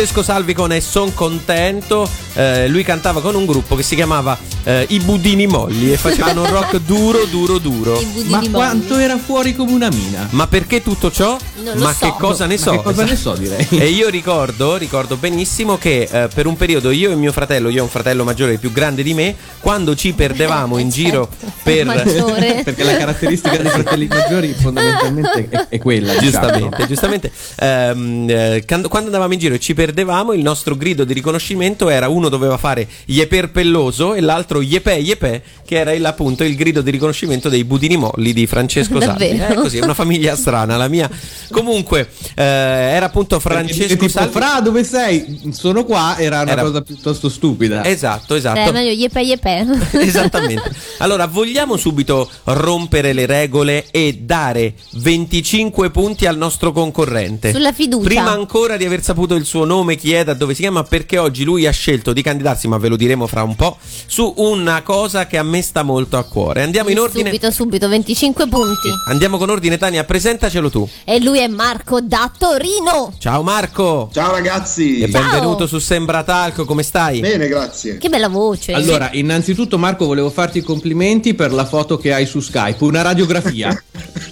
Francesco 0.00 0.22
Salvi 0.22 0.54
con 0.54 0.72
E 0.72 0.80
son 0.80 1.12
contento. 1.12 2.08
Eh, 2.32 2.68
lui 2.68 2.82
cantava 2.82 3.20
con 3.20 3.34
un 3.34 3.44
gruppo 3.44 3.74
che 3.74 3.82
si 3.82 3.94
chiamava 3.94 4.38
eh, 4.64 4.86
I 4.88 5.00
Budini 5.00 5.46
Molli 5.46 5.92
e 5.92 5.96
facevano 5.96 6.42
un 6.42 6.50
rock 6.50 6.78
duro, 6.84 7.24
duro, 7.24 7.58
duro. 7.58 8.00
Ma 8.26 8.38
molli. 8.38 8.50
quanto 8.50 8.96
era 8.96 9.18
fuori 9.18 9.54
come 9.54 9.72
una 9.72 9.88
mina? 9.90 10.28
Ma 10.30 10.46
perché 10.46 10.82
tutto 10.82 11.10
ciò? 11.10 11.36
Non 11.62 11.76
lo 11.76 11.84
Ma 11.84 11.92
so. 11.92 12.06
che 12.06 12.14
cosa 12.18 12.46
ne 12.46 12.54
Ma 12.56 12.60
so? 12.60 12.70
che 12.72 12.82
cosa 12.82 13.04
ne 13.04 13.16
so, 13.16 13.34
direi. 13.34 13.66
E 13.70 13.88
io 13.88 14.08
ricordo, 14.08 14.76
ricordo 14.76 15.16
benissimo 15.16 15.78
che 15.78 16.08
eh, 16.10 16.28
per 16.32 16.46
un 16.46 16.56
periodo 16.56 16.90
io 16.90 17.10
e 17.10 17.14
mio 17.14 17.32
fratello, 17.32 17.68
io 17.68 17.80
ho 17.80 17.84
un 17.84 17.90
fratello 17.90 18.24
maggiore 18.24 18.56
più 18.58 18.72
grande 18.72 19.02
di 19.02 19.14
me, 19.14 19.34
quando 19.60 19.94
ci 19.94 20.12
perdevamo 20.12 20.78
in 20.78 20.88
giro 20.90 21.28
Certo, 21.38 21.54
per... 21.62 21.84
maggiore. 21.86 22.62
Perché 22.64 22.82
la 22.84 22.96
caratteristica 22.96 23.56
dei 23.56 23.70
fratelli 23.70 24.06
maggiori 24.06 24.54
fondamentalmente 24.58 25.48
è, 25.48 25.66
è 25.68 25.78
quella. 25.78 26.14
diciamo. 26.14 26.30
Giustamente, 26.30 26.86
giustamente. 26.86 27.32
Ehm, 27.58 28.26
eh, 28.28 28.64
quando, 28.66 28.88
quando 28.88 29.08
andavamo 29.08 29.32
in 29.32 29.38
giro 29.38 29.54
e 29.54 29.58
ci 29.60 29.74
perdevamo, 29.74 30.32
il 30.32 30.42
nostro 30.42 30.76
grido 30.76 31.04
di 31.04 31.12
riconoscimento 31.12 31.88
era 31.88 32.08
uno 32.08 32.28
doveva 32.28 32.56
fare 32.56 32.86
Yeper 33.06 33.50
Pelloso 33.50 34.14
e 34.14 34.20
l'altro 34.20 34.49
Yepe 34.58 34.94
Yepe, 34.94 35.42
che 35.64 35.76
era 35.76 35.92
il, 35.92 36.04
appunto 36.04 36.42
il 36.42 36.56
grido 36.56 36.80
di 36.80 36.90
riconoscimento 36.90 37.48
dei 37.48 37.62
budini 37.64 37.96
molli 37.96 38.32
di 38.32 38.46
Francesco 38.48 38.98
Salvi. 39.00 39.28
È 39.28 39.54
così, 39.54 39.78
è 39.78 39.84
una 39.84 39.94
famiglia 39.94 40.34
strana 40.34 40.76
la 40.76 40.88
mia. 40.88 41.08
Comunque, 41.50 42.08
eh, 42.34 42.42
era 42.42 43.06
appunto 43.06 43.38
Francesco 43.38 43.86
tipo, 43.94 44.08
Salvi. 44.08 44.32
Fra, 44.32 44.60
dove 44.60 44.82
sei? 44.82 45.50
Sono 45.52 45.84
qua, 45.84 46.16
era 46.18 46.40
una 46.40 46.50
Era- 46.52 46.62
cosa 46.62 46.80
piuttosto 46.82 47.28
stupida. 47.28 47.84
Esatto, 47.84 48.34
Eh, 48.34 48.38
esatto. 48.38 48.72
meglio 48.72 48.90
yepe 48.90 49.20
yepe. 49.20 49.66
Esattamente. 49.92 50.70
Allora, 50.98 51.26
vogliamo 51.26 51.76
subito 51.76 52.28
rompere 52.44 53.12
le 53.12 53.26
regole 53.26 53.86
e 53.90 54.18
dare 54.22 54.74
25 54.94 55.90
punti 55.90 56.26
al 56.26 56.36
nostro 56.36 56.72
concorrente. 56.72 57.52
Sulla 57.52 57.72
fiducia. 57.72 58.04
Prima 58.08 58.30
ancora 58.30 58.76
di 58.76 58.84
aver 58.84 59.02
saputo 59.02 59.34
il 59.34 59.44
suo 59.44 59.64
nome, 59.64 59.96
chi 59.96 60.12
è, 60.12 60.24
da 60.24 60.34
dove 60.34 60.54
si 60.54 60.62
chiama, 60.62 60.82
perché 60.84 61.18
oggi 61.18 61.44
lui 61.44 61.66
ha 61.66 61.70
scelto 61.70 62.12
di 62.12 62.22
candidarsi, 62.22 62.68
ma 62.68 62.78
ve 62.78 62.88
lo 62.88 62.96
diremo 62.96 63.26
fra 63.26 63.42
un 63.42 63.54
po', 63.56 63.76
su 64.06 64.32
una 64.40 64.82
cosa 64.82 65.26
che 65.26 65.36
a 65.36 65.42
me 65.42 65.60
sta 65.60 65.82
molto 65.82 66.16
a 66.16 66.24
cuore. 66.24 66.62
Andiamo 66.62 66.88
in 66.88 66.98
ordine. 66.98 67.28
Subito, 67.28 67.50
subito, 67.50 67.88
25 67.88 68.48
punti. 68.48 68.88
Andiamo 69.08 69.36
con 69.36 69.50
ordine, 69.50 69.76
Tania, 69.76 70.04
presentacelo 70.04 70.70
tu. 70.70 70.88
E 71.04 71.20
lui 71.20 71.40
è 71.40 71.46
Marco 71.46 72.00
da 72.00 72.30
Torino. 72.36 73.12
Ciao 73.18 73.42
Marco. 73.42 74.08
Ciao 74.12 74.30
ragazzi, 74.32 75.00
E 75.00 75.08
benvenuto 75.08 75.58
Ciao. 75.58 75.66
su 75.66 75.78
Sembra 75.78 76.22
Talco, 76.22 76.64
come 76.64 76.82
stai? 76.82 77.20
bene 77.20 77.48
grazie. 77.48 77.98
Che 77.98 78.08
bella 78.08 78.28
voce. 78.28 78.72
Allora, 78.72 79.10
innanzitutto 79.12 79.76
Marco 79.76 80.06
volevo 80.06 80.30
farti 80.30 80.58
i 80.58 80.62
complimenti 80.62 81.34
per 81.34 81.52
la 81.52 81.66
foto 81.66 81.98
che 81.98 82.12
hai 82.14 82.24
su 82.24 82.40
Skype, 82.40 82.82
una 82.82 83.02
radiografia 83.02 83.68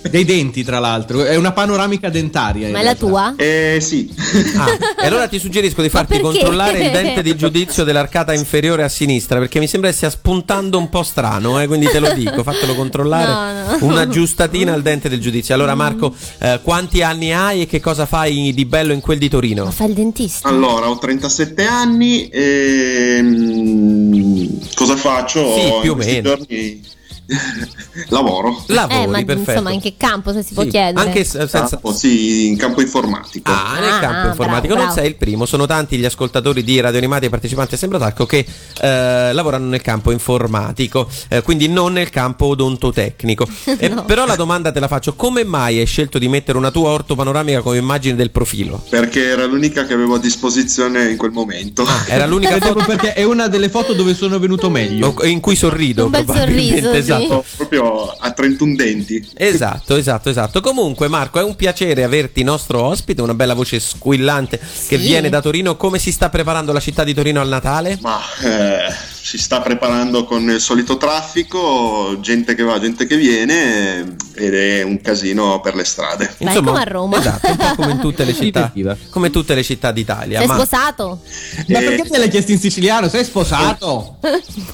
dei 0.08 0.24
denti 0.24 0.64
tra 0.64 0.78
l'altro, 0.78 1.24
è 1.24 1.36
una 1.36 1.52
panoramica 1.52 2.08
dentaria. 2.08 2.68
Ma 2.70 2.80
è 2.80 2.82
la 2.82 2.94
tua? 2.94 3.34
Eh 3.36 3.78
sì, 3.80 4.12
Ah, 4.56 4.66
e 5.02 5.06
allora 5.06 5.26
ti 5.28 5.38
suggerisco 5.38 5.82
di 5.82 5.88
Ma 5.92 5.98
farti 6.00 6.20
controllare 6.20 6.78
il 6.80 6.90
dente 6.90 7.22
di 7.22 7.34
giudizio 7.38 7.84
dell'arcata 7.84 8.32
inferiore 8.34 8.82
a 8.82 8.88
sinistra 8.88 9.38
perché 9.38 9.58
mi 9.58 9.66
sembra 9.66 9.90
che 9.90 9.96
stia 9.96 10.10
spuntando 10.10 10.78
un 10.78 10.88
po' 10.88 11.02
strano, 11.02 11.60
eh, 11.60 11.66
quindi 11.66 11.86
te 11.86 11.98
lo 11.98 12.12
dico, 12.12 12.42
fatelo 12.42 12.74
controllare. 12.74 13.26
No, 13.66 13.76
no. 13.78 13.86
Una 13.86 14.08
giustatina 14.08 14.72
al 14.72 14.82
dente 14.82 15.08
del 15.08 15.20
giudizio. 15.20 15.54
Allora 15.54 15.74
Marco, 15.74 16.14
eh, 16.38 16.60
quanti 16.62 17.02
anni 17.02 17.32
hai 17.32 17.62
e 17.62 17.66
che 17.66 17.80
cosa 17.80 18.06
fai 18.06 18.52
di 18.54 18.64
bello 18.64 18.92
in 18.92 19.00
quel 19.00 19.18
di 19.18 19.26
Ma 19.26 19.30
Torino? 19.30 19.70
fa 19.70 19.84
il 19.84 19.94
dentista? 19.94 20.48
allora 20.48 20.88
ho 20.88 20.98
37 20.98 21.64
anni 21.64 22.28
e 22.28 23.18
mm, 23.22 24.46
cosa 24.74 24.96
faccio? 24.96 25.54
Sì, 25.54 25.72
più 25.82 25.92
o 25.92 25.94
meno. 25.94 26.22
giorni 26.36 26.96
lavoro. 28.08 28.62
Lavori, 28.68 29.02
eh, 29.02 29.06
ma 29.06 29.22
perfetto. 29.24 29.50
insomma, 29.50 29.70
in 29.72 29.80
che 29.80 29.94
campo 29.96 30.32
se 30.32 30.42
si 30.42 30.54
può 30.54 30.62
Sì, 30.62 30.70
chiedere? 30.70 31.06
Anche 31.06 31.24
senza... 31.24 31.66
Campo, 31.68 31.92
sì, 31.92 32.46
in 32.46 32.56
campo 32.56 32.80
informatico. 32.80 33.50
Ah, 33.50 33.78
nel 33.80 33.90
Ah, 33.92 33.98
campo 33.98 34.26
ah, 34.26 34.30
informatico 34.30 34.74
bravo, 34.74 34.86
non 34.86 34.94
bravo. 34.94 35.00
sei 35.00 35.08
il 35.08 35.16
primo, 35.16 35.44
sono 35.46 35.66
tanti 35.66 35.96
gli 35.98 36.04
ascoltatori 36.04 36.62
di 36.64 36.80
Radio 36.80 36.98
Animati 36.98 37.26
e 37.26 37.28
partecipanti 37.28 37.74
a 37.74 37.78
Sembra 37.78 37.98
Talco 37.98 38.24
che 38.26 38.38
eh, 38.80 39.32
lavorano 39.32 39.66
nel 39.66 39.82
campo 39.82 40.10
informatico, 40.10 41.08
eh, 41.28 41.42
quindi 41.42 41.68
non 41.68 41.92
nel 41.92 42.10
campo 42.10 42.46
odontotecnico. 42.46 43.46
Eh, 43.80 43.86
No. 43.88 44.04
però 44.04 44.26
la 44.26 44.34
domanda 44.36 44.70
te 44.72 44.80
la 44.80 44.88
faccio, 44.88 45.14
come 45.14 45.44
mai 45.44 45.78
hai 45.78 45.86
scelto 45.86 46.18
di 46.18 46.28
mettere 46.28 46.58
una 46.58 46.70
tua 46.70 46.90
orto 46.90 47.14
panoramica 47.14 47.60
come 47.62 47.78
immagine 47.78 48.16
del 48.16 48.30
profilo? 48.30 48.82
Perché 48.88 49.24
era 49.28 49.44
l'unica 49.46 49.84
che 49.86 49.92
avevo 49.94 50.14
a 50.14 50.18
disposizione 50.18 51.10
in 51.10 51.16
quel 51.16 51.30
momento. 51.32 51.86
Era 52.06 52.26
l'unica 52.26 52.54
È 52.56 52.58
proprio 52.58 52.82
foto 52.82 52.96
perché 52.96 53.12
è 53.14 53.22
una 53.24 53.46
delle 53.48 53.68
foto 53.68 53.92
dove 53.94 54.14
sono 54.14 54.38
venuto 54.38 54.68
meglio. 54.70 55.14
in 55.24 55.40
cui 55.40 55.54
sorrido 55.56 56.04
Un 56.06 56.10
bel 56.10 56.24
probabilmente, 56.24 56.80
sorriso, 56.82 57.02
sì. 57.02 57.17
Esatto. 57.24 57.44
Proprio 57.56 58.06
a 58.10 58.30
31 58.32 58.74
denti. 58.76 59.30
Esatto, 59.34 59.96
esatto, 59.96 60.28
esatto. 60.30 60.60
Comunque, 60.60 61.08
Marco, 61.08 61.38
è 61.38 61.42
un 61.42 61.54
piacere 61.56 62.02
averti 62.04 62.42
nostro 62.42 62.82
ospite, 62.82 63.22
una 63.22 63.34
bella 63.34 63.54
voce 63.54 63.80
squillante 63.80 64.58
che 64.58 64.96
Sì. 64.98 65.06
viene 65.06 65.28
da 65.28 65.40
Torino. 65.40 65.76
Come 65.76 65.98
si 65.98 66.12
sta 66.12 66.28
preparando 66.28 66.72
la 66.72 66.80
città 66.80 67.04
di 67.04 67.14
Torino 67.14 67.40
al 67.40 67.48
Natale? 67.48 67.98
Ma 68.00 68.18
eh, 68.42 68.92
si 69.20 69.38
sta 69.38 69.60
preparando 69.60 70.24
con 70.24 70.48
il 70.50 70.60
solito 70.60 70.96
traffico, 70.96 72.18
gente 72.20 72.54
che 72.54 72.62
va, 72.62 72.78
gente 72.80 73.06
che 73.06 73.16
viene 73.16 74.16
ed 74.34 74.54
è 74.54 74.82
un 74.82 75.00
casino 75.00 75.60
per 75.60 75.74
le 75.74 75.84
strade. 75.84 76.34
Vai 76.38 76.54
come 76.62 76.78
a 76.80 76.82
Roma. 76.84 77.18
Esatto, 77.18 77.48
un 77.48 77.56
po' 77.56 77.74
come 77.76 77.92
in 77.92 78.00
tutte 78.00 78.24
le 78.24 78.34
città, 78.38 78.72
come 79.10 79.30
tutte 79.30 79.54
le 79.54 79.62
città 79.62 79.90
d'Italia. 79.92 80.38
Sei 80.38 80.46
ma 80.48 80.54
sposato? 80.54 81.20
Ma 81.68 81.78
Eh, 81.78 81.82
perché 81.84 82.02
te 82.08 82.18
l'hai 82.18 82.28
chiesto 82.30 82.52
in 82.52 82.58
siciliano? 82.58 83.08
Sei 83.08 83.24
sposato? 83.24 84.16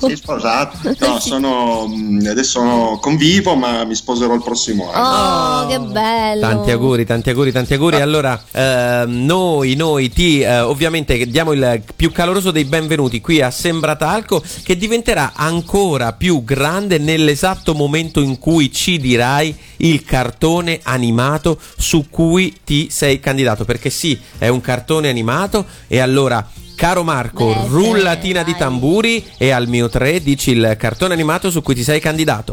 Sei 0.00 0.16
sposato? 0.16 0.94
No, 0.98 1.18
sono, 1.20 1.86
mm, 1.88 2.18
adesso 2.34 2.98
convivo, 3.00 3.54
ma 3.54 3.84
mi 3.84 3.94
sposerò 3.94 4.34
il 4.34 4.42
prossimo 4.42 4.90
anno. 4.92 5.62
Oh, 5.62 5.66
che 5.66 5.78
bello. 5.78 6.40
Tanti 6.40 6.70
auguri, 6.70 7.06
tanti 7.06 7.30
auguri, 7.30 7.52
tanti 7.52 7.74
auguri. 7.74 8.00
Allora, 8.00 8.40
ehm, 8.50 9.24
noi, 9.24 9.74
noi 9.74 10.10
ti 10.10 10.40
eh, 10.40 10.60
ovviamente 10.60 11.26
diamo 11.26 11.52
il 11.52 11.82
più 11.96 12.12
caloroso 12.12 12.50
dei 12.50 12.64
benvenuti 12.64 13.20
qui 13.20 13.40
a 13.40 13.50
Sembratalco, 13.50 14.42
che 14.62 14.76
diventerà 14.76 15.32
ancora 15.34 16.12
più 16.12 16.44
grande 16.44 16.98
nell'esatto 16.98 17.74
momento 17.74 18.20
in 18.20 18.38
cui 18.38 18.70
ci 18.70 18.98
dirai 18.98 19.56
il 19.78 20.04
cartone 20.04 20.80
animato 20.82 21.58
su 21.76 22.08
cui 22.10 22.58
ti 22.64 22.88
sei 22.90 23.20
candidato. 23.20 23.64
Perché 23.64 23.90
sì, 23.90 24.18
è 24.38 24.48
un 24.48 24.60
cartone 24.60 25.08
animato 25.08 25.64
e 25.86 26.00
allora. 26.00 26.46
Caro 26.74 27.02
Marco, 27.04 27.46
Beh, 27.46 27.68
rullatina 27.68 28.42
dai. 28.42 28.52
di 28.52 28.58
tamburi 28.58 29.24
e 29.38 29.50
al 29.50 29.68
mio 29.68 29.88
3 29.88 30.20
dici 30.22 30.50
il 30.50 30.74
cartone 30.78 31.14
animato 31.14 31.50
su 31.50 31.62
cui 31.62 31.74
ti 31.74 31.82
sei 31.82 32.00
candidato. 32.00 32.52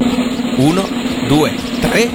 Uno, 0.57 0.87
due, 1.27 1.53
tre. 1.79 2.09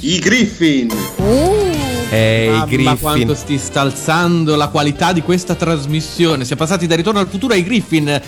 I 0.00 0.18
Griffin! 0.18 0.90
Uh, 1.16 1.70
E 2.10 2.44
i 2.46 2.48
Mamma 2.50 2.64
Griffin. 2.66 2.98
quanto 2.98 3.34
sti 3.34 3.58
sta 3.58 3.80
alzando 3.80 4.56
la 4.56 4.68
qualità 4.68 5.12
di 5.12 5.22
questa 5.22 5.54
trasmissione. 5.54 6.44
Si 6.44 6.52
è 6.52 6.56
passati 6.56 6.86
da 6.86 6.94
Ritorno 6.96 7.20
al 7.20 7.28
futuro 7.28 7.54
ai 7.54 7.62
Griffin. 7.62 8.20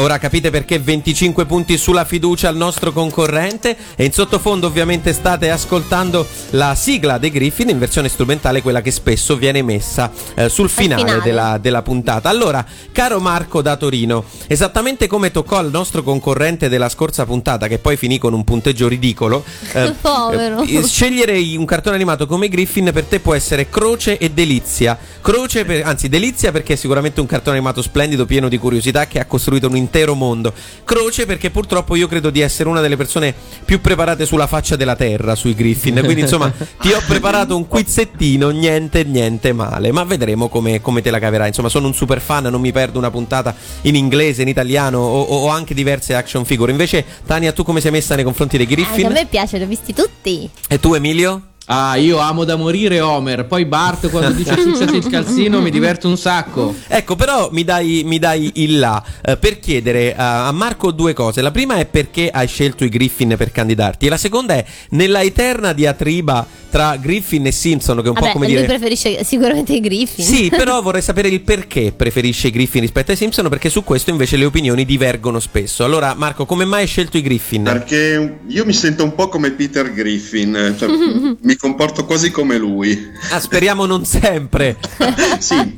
Ora 0.00 0.16
capite 0.16 0.48
perché 0.48 0.78
25 0.78 1.44
punti 1.44 1.76
sulla 1.76 2.06
fiducia 2.06 2.48
al 2.48 2.56
nostro 2.56 2.90
concorrente 2.90 3.76
e 3.94 4.06
in 4.06 4.12
sottofondo 4.12 4.66
ovviamente 4.66 5.12
state 5.12 5.50
ascoltando 5.50 6.26
la 6.52 6.74
sigla 6.74 7.18
dei 7.18 7.30
Griffin 7.30 7.68
in 7.68 7.78
versione 7.78 8.08
strumentale, 8.08 8.62
quella 8.62 8.80
che 8.80 8.92
spesso 8.92 9.36
viene 9.36 9.60
messa 9.60 10.10
eh, 10.36 10.48
sul 10.48 10.70
finale, 10.70 11.02
finale. 11.02 11.22
Della, 11.22 11.58
della 11.58 11.82
puntata. 11.82 12.30
Allora, 12.30 12.64
caro 12.92 13.20
Marco 13.20 13.60
da 13.60 13.76
Torino, 13.76 14.24
esattamente 14.46 15.06
come 15.06 15.30
toccò 15.30 15.58
al 15.58 15.70
nostro 15.70 16.02
concorrente 16.02 16.70
della 16.70 16.88
scorsa 16.88 17.26
puntata, 17.26 17.68
che 17.68 17.76
poi 17.76 17.98
finì 17.98 18.16
con 18.16 18.32
un 18.32 18.42
punteggio 18.42 18.88
ridicolo, 18.88 19.44
eh, 19.74 19.94
Povero. 20.00 20.62
eh, 20.62 20.82
scegliere 20.82 21.38
un 21.58 21.66
cartone 21.66 21.96
animato 21.96 22.26
come 22.26 22.48
Griffin 22.48 22.88
per 22.90 23.04
te 23.04 23.20
può 23.20 23.34
essere 23.34 23.68
croce 23.68 24.16
e 24.16 24.30
delizia. 24.30 24.98
Croce, 25.20 25.66
per- 25.66 25.84
anzi 25.84 26.08
delizia 26.08 26.52
perché 26.52 26.72
è 26.72 26.76
sicuramente 26.76 27.20
un 27.20 27.26
cartone 27.26 27.58
animato 27.58 27.82
splendido, 27.82 28.24
pieno 28.24 28.48
di 28.48 28.56
curiosità, 28.56 29.06
che 29.06 29.20
ha 29.20 29.26
costruito 29.26 29.68
un 29.68 29.88
intero 29.90 30.14
mondo. 30.14 30.54
Croce 30.84 31.26
perché 31.26 31.50
purtroppo 31.50 31.96
io 31.96 32.06
credo 32.06 32.30
di 32.30 32.40
essere 32.40 32.68
una 32.68 32.80
delle 32.80 32.96
persone 32.96 33.34
più 33.64 33.80
preparate 33.80 34.24
sulla 34.24 34.46
faccia 34.46 34.76
della 34.76 34.94
terra 34.94 35.34
sui 35.34 35.54
Griffin. 35.54 36.00
Quindi 36.04 36.22
insomma 36.22 36.50
ti 36.80 36.92
ho 36.92 37.02
preparato 37.06 37.56
un 37.56 37.66
quizzettino, 37.66 38.50
niente, 38.50 39.02
niente 39.02 39.52
male. 39.52 39.90
Ma 39.90 40.04
vedremo 40.04 40.48
come, 40.48 40.80
come 40.80 41.02
te 41.02 41.10
la 41.10 41.18
caverai. 41.18 41.48
Insomma 41.48 41.68
sono 41.68 41.88
un 41.88 41.94
super 41.94 42.20
fan, 42.20 42.44
non 42.44 42.60
mi 42.60 42.72
perdo 42.72 42.98
una 42.98 43.10
puntata 43.10 43.54
in 43.82 43.96
inglese, 43.96 44.42
in 44.42 44.48
italiano 44.48 44.98
o, 44.98 45.22
o 45.22 45.48
anche 45.48 45.74
diverse 45.74 46.14
action 46.14 46.44
figure. 46.44 46.70
Invece 46.70 47.04
Tania 47.26 47.52
tu 47.52 47.64
come 47.64 47.80
sei 47.80 47.90
messa 47.90 48.14
nei 48.14 48.24
confronti 48.24 48.56
dei 48.56 48.66
anche 48.66 48.82
a 48.82 48.84
Griffin? 48.84 49.12
me 49.12 49.26
piace, 49.26 49.58
li 49.58 49.64
ho 49.64 49.66
visti 49.66 49.92
tutti. 49.92 50.48
E 50.68 50.78
tu 50.78 50.94
Emilio? 50.94 51.49
Ah, 51.72 51.94
io 51.94 52.18
amo 52.18 52.42
da 52.42 52.56
morire 52.56 53.00
Homer. 53.00 53.46
Poi 53.46 53.64
Bart 53.64 54.10
quando 54.10 54.32
dice 54.32 54.58
succede 54.60 54.96
il 54.96 55.06
calzino 55.06 55.60
mi 55.60 55.70
diverto 55.70 56.08
un 56.08 56.16
sacco. 56.18 56.74
Ecco, 56.88 57.14
però 57.14 57.48
mi 57.52 57.62
dai, 57.62 58.02
mi 58.04 58.18
dai 58.18 58.50
il 58.54 58.80
là 58.80 59.00
eh, 59.22 59.36
per 59.36 59.60
chiedere 59.60 60.10
eh, 60.10 60.14
a 60.16 60.50
Marco 60.50 60.90
due 60.90 61.12
cose. 61.12 61.40
La 61.42 61.52
prima 61.52 61.76
è 61.76 61.86
perché 61.86 62.28
hai 62.28 62.48
scelto 62.48 62.82
i 62.82 62.88
Griffin 62.88 63.36
per 63.38 63.52
candidarti, 63.52 64.06
e 64.06 64.08
la 64.08 64.16
seconda 64.16 64.54
è 64.54 64.64
nella 64.90 65.22
eterna 65.22 65.72
diatriba 65.72 66.44
tra 66.70 66.96
Griffin 66.96 67.46
e 67.46 67.52
Simpson, 67.52 67.98
che 67.98 68.04
è 68.04 68.08
un 68.08 68.14
Vabbè, 68.14 68.26
po' 68.26 68.32
come 68.32 68.46
lui 68.46 68.54
dire. 68.54 68.66
preferisce 68.66 69.22
sicuramente 69.24 69.72
i 69.74 69.80
Griffin. 69.80 70.24
Sì, 70.24 70.48
però 70.54 70.80
vorrei 70.82 71.02
sapere 71.02 71.28
il 71.28 71.40
perché 71.40 71.92
preferisce 71.94 72.48
i 72.48 72.50
Griffin 72.50 72.80
rispetto 72.80 73.10
ai 73.10 73.16
Simpson, 73.16 73.48
perché 73.48 73.68
su 73.68 73.84
questo 73.84 74.10
invece 74.10 74.36
le 74.36 74.44
opinioni 74.44 74.84
divergono 74.84 75.40
spesso. 75.40 75.84
Allora, 75.84 76.14
Marco, 76.14 76.46
come 76.46 76.64
mai 76.64 76.82
hai 76.82 76.86
scelto 76.86 77.16
i 77.16 77.22
Griffin? 77.22 77.64
Perché 77.64 78.38
io 78.46 78.64
mi 78.64 78.72
sento 78.72 79.04
un 79.04 79.14
po' 79.14 79.28
come 79.28 79.50
Peter 79.50 79.92
Griffin, 79.92 80.74
cioè, 80.78 80.88
mi 81.42 81.56
comporto 81.60 82.06
quasi 82.06 82.30
come 82.30 82.56
lui. 82.56 83.10
Ah, 83.30 83.38
speriamo 83.38 83.84
non 83.84 84.04
sempre. 84.06 84.78
sì, 85.38 85.74